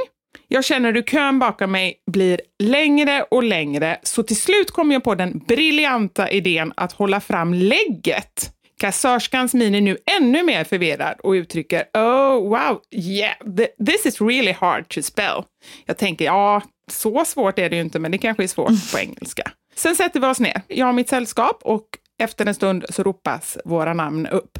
Jag 0.49 0.65
känner 0.65 0.93
hur 0.93 1.03
kön 1.03 1.39
bakom 1.39 1.71
mig 1.73 1.95
blir 2.07 2.41
längre 2.59 3.23
och 3.23 3.43
längre, 3.43 3.99
så 4.03 4.23
till 4.23 4.41
slut 4.41 4.71
kom 4.71 4.91
jag 4.91 5.05
på 5.05 5.15
den 5.15 5.39
briljanta 5.39 6.31
idén 6.31 6.73
att 6.77 6.93
hålla 6.93 7.21
fram 7.21 7.55
lägget. 7.55 8.51
Kassörskans 8.81 9.55
min 9.55 9.75
är 9.75 9.81
nu 9.81 9.97
ännu 10.19 10.43
mer 10.43 10.65
förvirrad 10.65 11.21
och 11.23 11.31
uttrycker 11.31 11.85
Oh 11.95 12.49
wow, 12.49 12.81
yeah, 12.91 13.37
th- 13.45 13.87
this 13.87 14.07
is 14.07 14.21
really 14.21 14.53
hard 14.53 14.89
to 14.89 15.03
spell. 15.03 15.43
Jag 15.87 15.97
tänker, 15.99 16.25
ja, 16.25 16.63
så 16.91 17.25
svårt 17.25 17.59
är 17.59 17.71
det 17.71 17.77
ju 17.77 17.83
inte, 17.83 17.99
men 17.99 18.11
det 18.11 18.19
kanske 18.19 18.43
är 18.43 18.49
svårt 18.49 18.93
på 18.93 18.99
engelska. 18.99 19.51
Sen 19.75 19.97
sätter 19.97 20.21
vi 20.21 20.27
oss 20.27 20.41
ner, 20.41 20.63
jag 20.69 20.89
och 20.89 20.95
mitt 20.95 21.09
sällskap, 21.09 21.61
och 21.63 21.87
efter 22.19 22.47
en 22.47 22.55
stund 22.55 22.85
så 22.91 23.03
ropas 23.03 23.59
våra 23.65 23.95
namn 23.95 24.27
upp. 24.27 24.59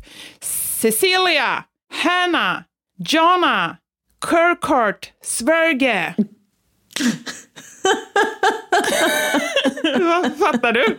Cecilia, 0.81 1.65
Hanna, 1.93 2.65
Jonna, 3.09 3.77
Kirkhart, 4.27 5.13
Sverige. 5.23 6.15
Vad 9.99 10.37
fattar 10.39 10.73
du? 10.73 10.99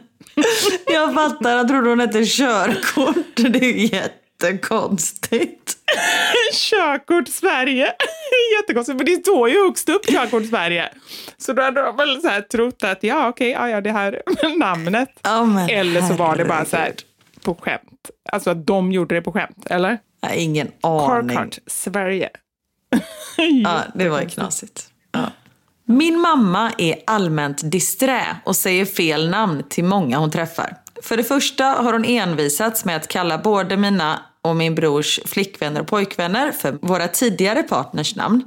Jag 0.88 1.14
fattar, 1.14 1.58
jag 1.58 1.68
trodde 1.68 1.90
hon 1.90 2.00
hette 2.00 2.26
körkort. 2.26 3.36
Det 3.36 3.60
är 3.60 3.74
ju 3.74 3.86
jättekonstigt. 3.98 5.78
Körkort 6.54 7.28
Sverige. 7.28 7.94
Jättekonstigt, 8.60 8.98
för 8.98 9.06
det 9.06 9.16
står 9.22 9.50
ju 9.50 9.64
högst 9.64 9.90
upp 9.90 10.06
körkort 10.06 10.46
Sverige. 10.46 10.90
Så 11.38 11.54
då 11.54 11.62
hade 11.62 11.82
de 11.82 11.96
väl 11.98 12.22
så 12.22 12.28
här 12.28 12.42
trott 12.42 12.84
att 12.84 13.04
ja, 13.04 13.28
okej, 13.30 13.50
ja, 13.52 13.70
ja, 13.70 13.82
det 13.82 13.92
här 13.92 14.22
är 14.44 14.58
namnet. 14.60 15.10
Men 15.24 15.70
Eller 15.70 16.02
så 16.02 16.14
var 16.14 16.36
det 16.36 16.46
bara 16.46 16.66
så 16.66 16.78
här 16.78 16.94
på 17.44 17.56
skämt. 17.56 18.10
Alltså 18.32 18.50
att 18.50 18.68
de 18.68 18.92
gjorde 18.92 19.16
det 19.16 19.22
på 19.22 19.32
skämt, 19.32 19.66
eller? 19.70 19.98
Jag 20.22 20.30
har 20.30 20.36
ingen 20.36 20.72
aning. 20.82 21.30
Kirkhart 21.30 21.60
Sverige. 21.68 22.30
Ja, 23.64 23.84
det 23.94 24.10
var 24.10 24.22
ju 24.22 24.30
knasigt. 24.30 24.88
Ja. 25.12 25.32
Min 25.86 26.20
mamma 26.20 26.72
är 26.78 26.96
allmänt 27.06 27.72
disträ 27.72 28.38
och 28.46 28.56
säger 28.56 28.86
fel 28.86 29.30
namn 29.30 29.64
till 29.70 29.84
många 29.84 30.18
hon 30.18 30.32
träffar. 30.32 30.78
För 31.04 31.18
det 31.18 31.24
första 31.24 31.66
har 31.66 31.94
hon 31.94 32.06
envisats 32.06 32.86
med 32.86 32.96
att 32.96 33.08
kalla 33.08 33.38
både 33.38 33.78
mina 33.78 34.20
och 34.42 34.56
min 34.56 34.76
brors 34.76 35.20
flickvänner 35.26 35.82
och 35.82 35.88
pojkvänner 35.88 36.52
för 36.52 36.72
våra 36.82 37.08
tidigare 37.08 37.64
partners 37.64 38.16
namn. 38.16 38.44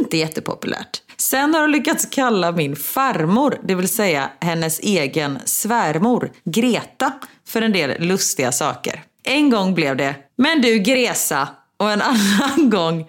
Inte 0.00 0.16
jättepopulärt. 0.16 1.02
Sen 1.16 1.54
har 1.54 1.60
hon 1.60 1.72
lyckats 1.72 2.06
kalla 2.10 2.52
min 2.52 2.76
farmor, 2.76 3.58
det 3.62 3.74
vill 3.74 3.88
säga 3.88 4.30
hennes 4.40 4.80
egen 4.80 5.38
svärmor, 5.44 6.30
Greta, 6.44 7.12
för 7.48 7.62
en 7.62 7.72
del 7.72 8.02
lustiga 8.02 8.52
saker. 8.52 9.02
En 9.24 9.50
gång 9.50 9.74
blev 9.74 9.96
det 9.96 10.14
“Men 10.36 10.62
du 10.62 10.78
Gresa” 10.78 11.48
och 11.76 11.90
en 11.90 12.02
annan 12.02 12.70
gång 12.70 13.08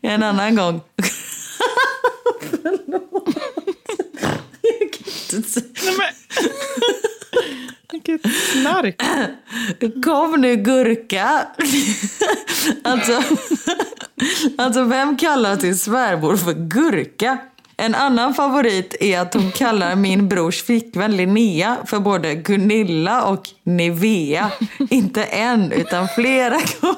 en 0.02 0.22
annan 0.22 0.56
gång. 0.56 0.80
Förlåt. 2.50 3.34
Jag 4.62 4.92
kan 4.92 5.12
inte 5.36 5.50
säga. 5.50 5.66
Vilket 7.92 8.20
snark. 8.52 9.02
Kom 10.04 10.40
nu 10.40 10.56
gurka. 10.56 11.46
Alltså, 12.84 13.22
alltså 14.58 14.84
vem 14.84 15.16
kallar 15.16 15.58
sin 15.58 15.76
svärmor 15.76 16.36
för 16.36 16.52
gurka? 16.52 17.38
En 17.80 17.94
annan 17.94 18.34
favorit 18.34 18.96
är 19.00 19.20
att 19.20 19.34
hon 19.34 19.52
kallar 19.52 19.96
min 19.96 20.28
brors 20.28 20.62
flickvän 20.62 21.16
Linnea 21.16 21.76
för 21.86 21.98
både 21.98 22.34
Gunilla 22.34 23.24
och 23.24 23.48
Nivea. 23.62 24.50
Inte 24.90 25.24
en, 25.24 25.72
utan 25.72 26.08
flera 26.08 26.58
gånger. 26.80 26.96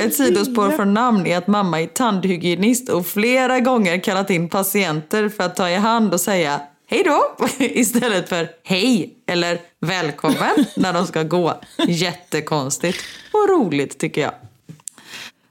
Ett 0.00 0.14
sidospår 0.14 0.70
från 0.70 0.94
namn 0.94 1.26
är 1.26 1.38
att 1.38 1.46
mamma 1.46 1.80
är 1.80 1.86
tandhygienist 1.86 2.88
och 2.88 3.06
flera 3.06 3.60
gånger 3.60 4.00
kallat 4.00 4.30
in 4.30 4.48
patienter 4.48 5.28
för 5.28 5.44
att 5.44 5.56
ta 5.56 5.70
i 5.70 5.76
hand 5.76 6.14
och 6.14 6.20
säga 6.20 6.60
hej 6.86 7.02
då 7.04 7.46
istället 7.58 8.28
för 8.28 8.48
hej 8.64 9.14
eller 9.26 9.60
välkommen 9.80 10.64
när 10.76 10.92
de 10.92 11.06
ska 11.06 11.22
gå. 11.22 11.60
Jättekonstigt 11.88 12.98
och 13.32 13.48
roligt 13.48 13.98
tycker 13.98 14.20
jag. 14.20 14.49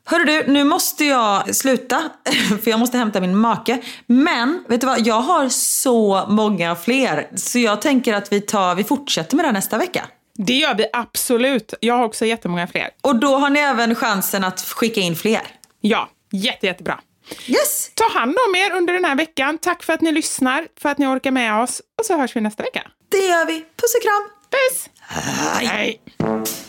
Hörru 0.10 0.26
du, 0.26 0.44
nu 0.48 0.64
måste 0.64 1.06
jag 1.06 1.56
sluta 1.56 2.10
för 2.64 2.72
jag 2.72 2.80
måste 2.80 2.98
hämta 2.98 3.22
min 3.22 3.38
make. 3.38 3.82
Men 4.08 4.64
vet 4.68 4.82
du 4.82 4.88
vad, 4.88 5.08
jag 5.08 5.22
har 5.22 5.50
så 5.50 6.26
många 6.30 6.76
fler 6.76 7.30
så 7.36 7.60
jag 7.60 7.82
tänker 7.82 8.14
att 8.14 8.32
vi, 8.32 8.42
tar, 8.42 8.76
vi 8.76 8.84
fortsätter 8.84 9.36
med 9.36 9.46
det 9.46 9.52
nästa 9.52 9.78
vecka. 9.78 10.06
Det 10.36 10.54
gör 10.54 10.76
vi 10.76 10.86
absolut. 10.94 11.74
Jag 11.80 11.98
har 11.98 12.06
också 12.06 12.26
jättemånga 12.26 12.68
fler. 12.68 12.90
Och 13.02 13.16
då 13.16 13.38
har 13.38 13.50
ni 13.50 13.60
även 13.60 13.96
chansen 13.96 14.44
att 14.44 14.62
skicka 14.62 15.02
in 15.02 15.16
fler. 15.16 15.42
Ja, 15.82 16.10
jätte, 16.32 16.66
jättebra. 16.66 17.00
Yes! 17.48 17.92
Ta 17.94 18.20
hand 18.20 18.38
om 18.48 18.56
er 18.56 18.72
under 18.72 18.94
den 18.94 19.06
här 19.06 19.16
veckan. 19.16 19.58
Tack 19.58 19.84
för 19.84 19.94
att 19.94 20.02
ni 20.02 20.12
lyssnar, 20.12 20.68
för 20.82 20.90
att 20.90 20.98
ni 20.98 21.08
orkar 21.08 21.32
med 21.32 21.62
oss. 21.62 21.82
Och 22.00 22.06
så 22.06 22.18
hörs 22.18 22.36
vi 22.36 22.42
nästa 22.42 22.64
vecka. 22.64 22.82
Det 23.10 23.18
gör 23.26 23.46
vi. 23.46 23.60
Puss 23.60 23.96
och 23.96 24.02
kram! 24.02 24.30
Puss! 24.52 24.90
Hej! 25.00 25.68
Hej. 25.68 26.69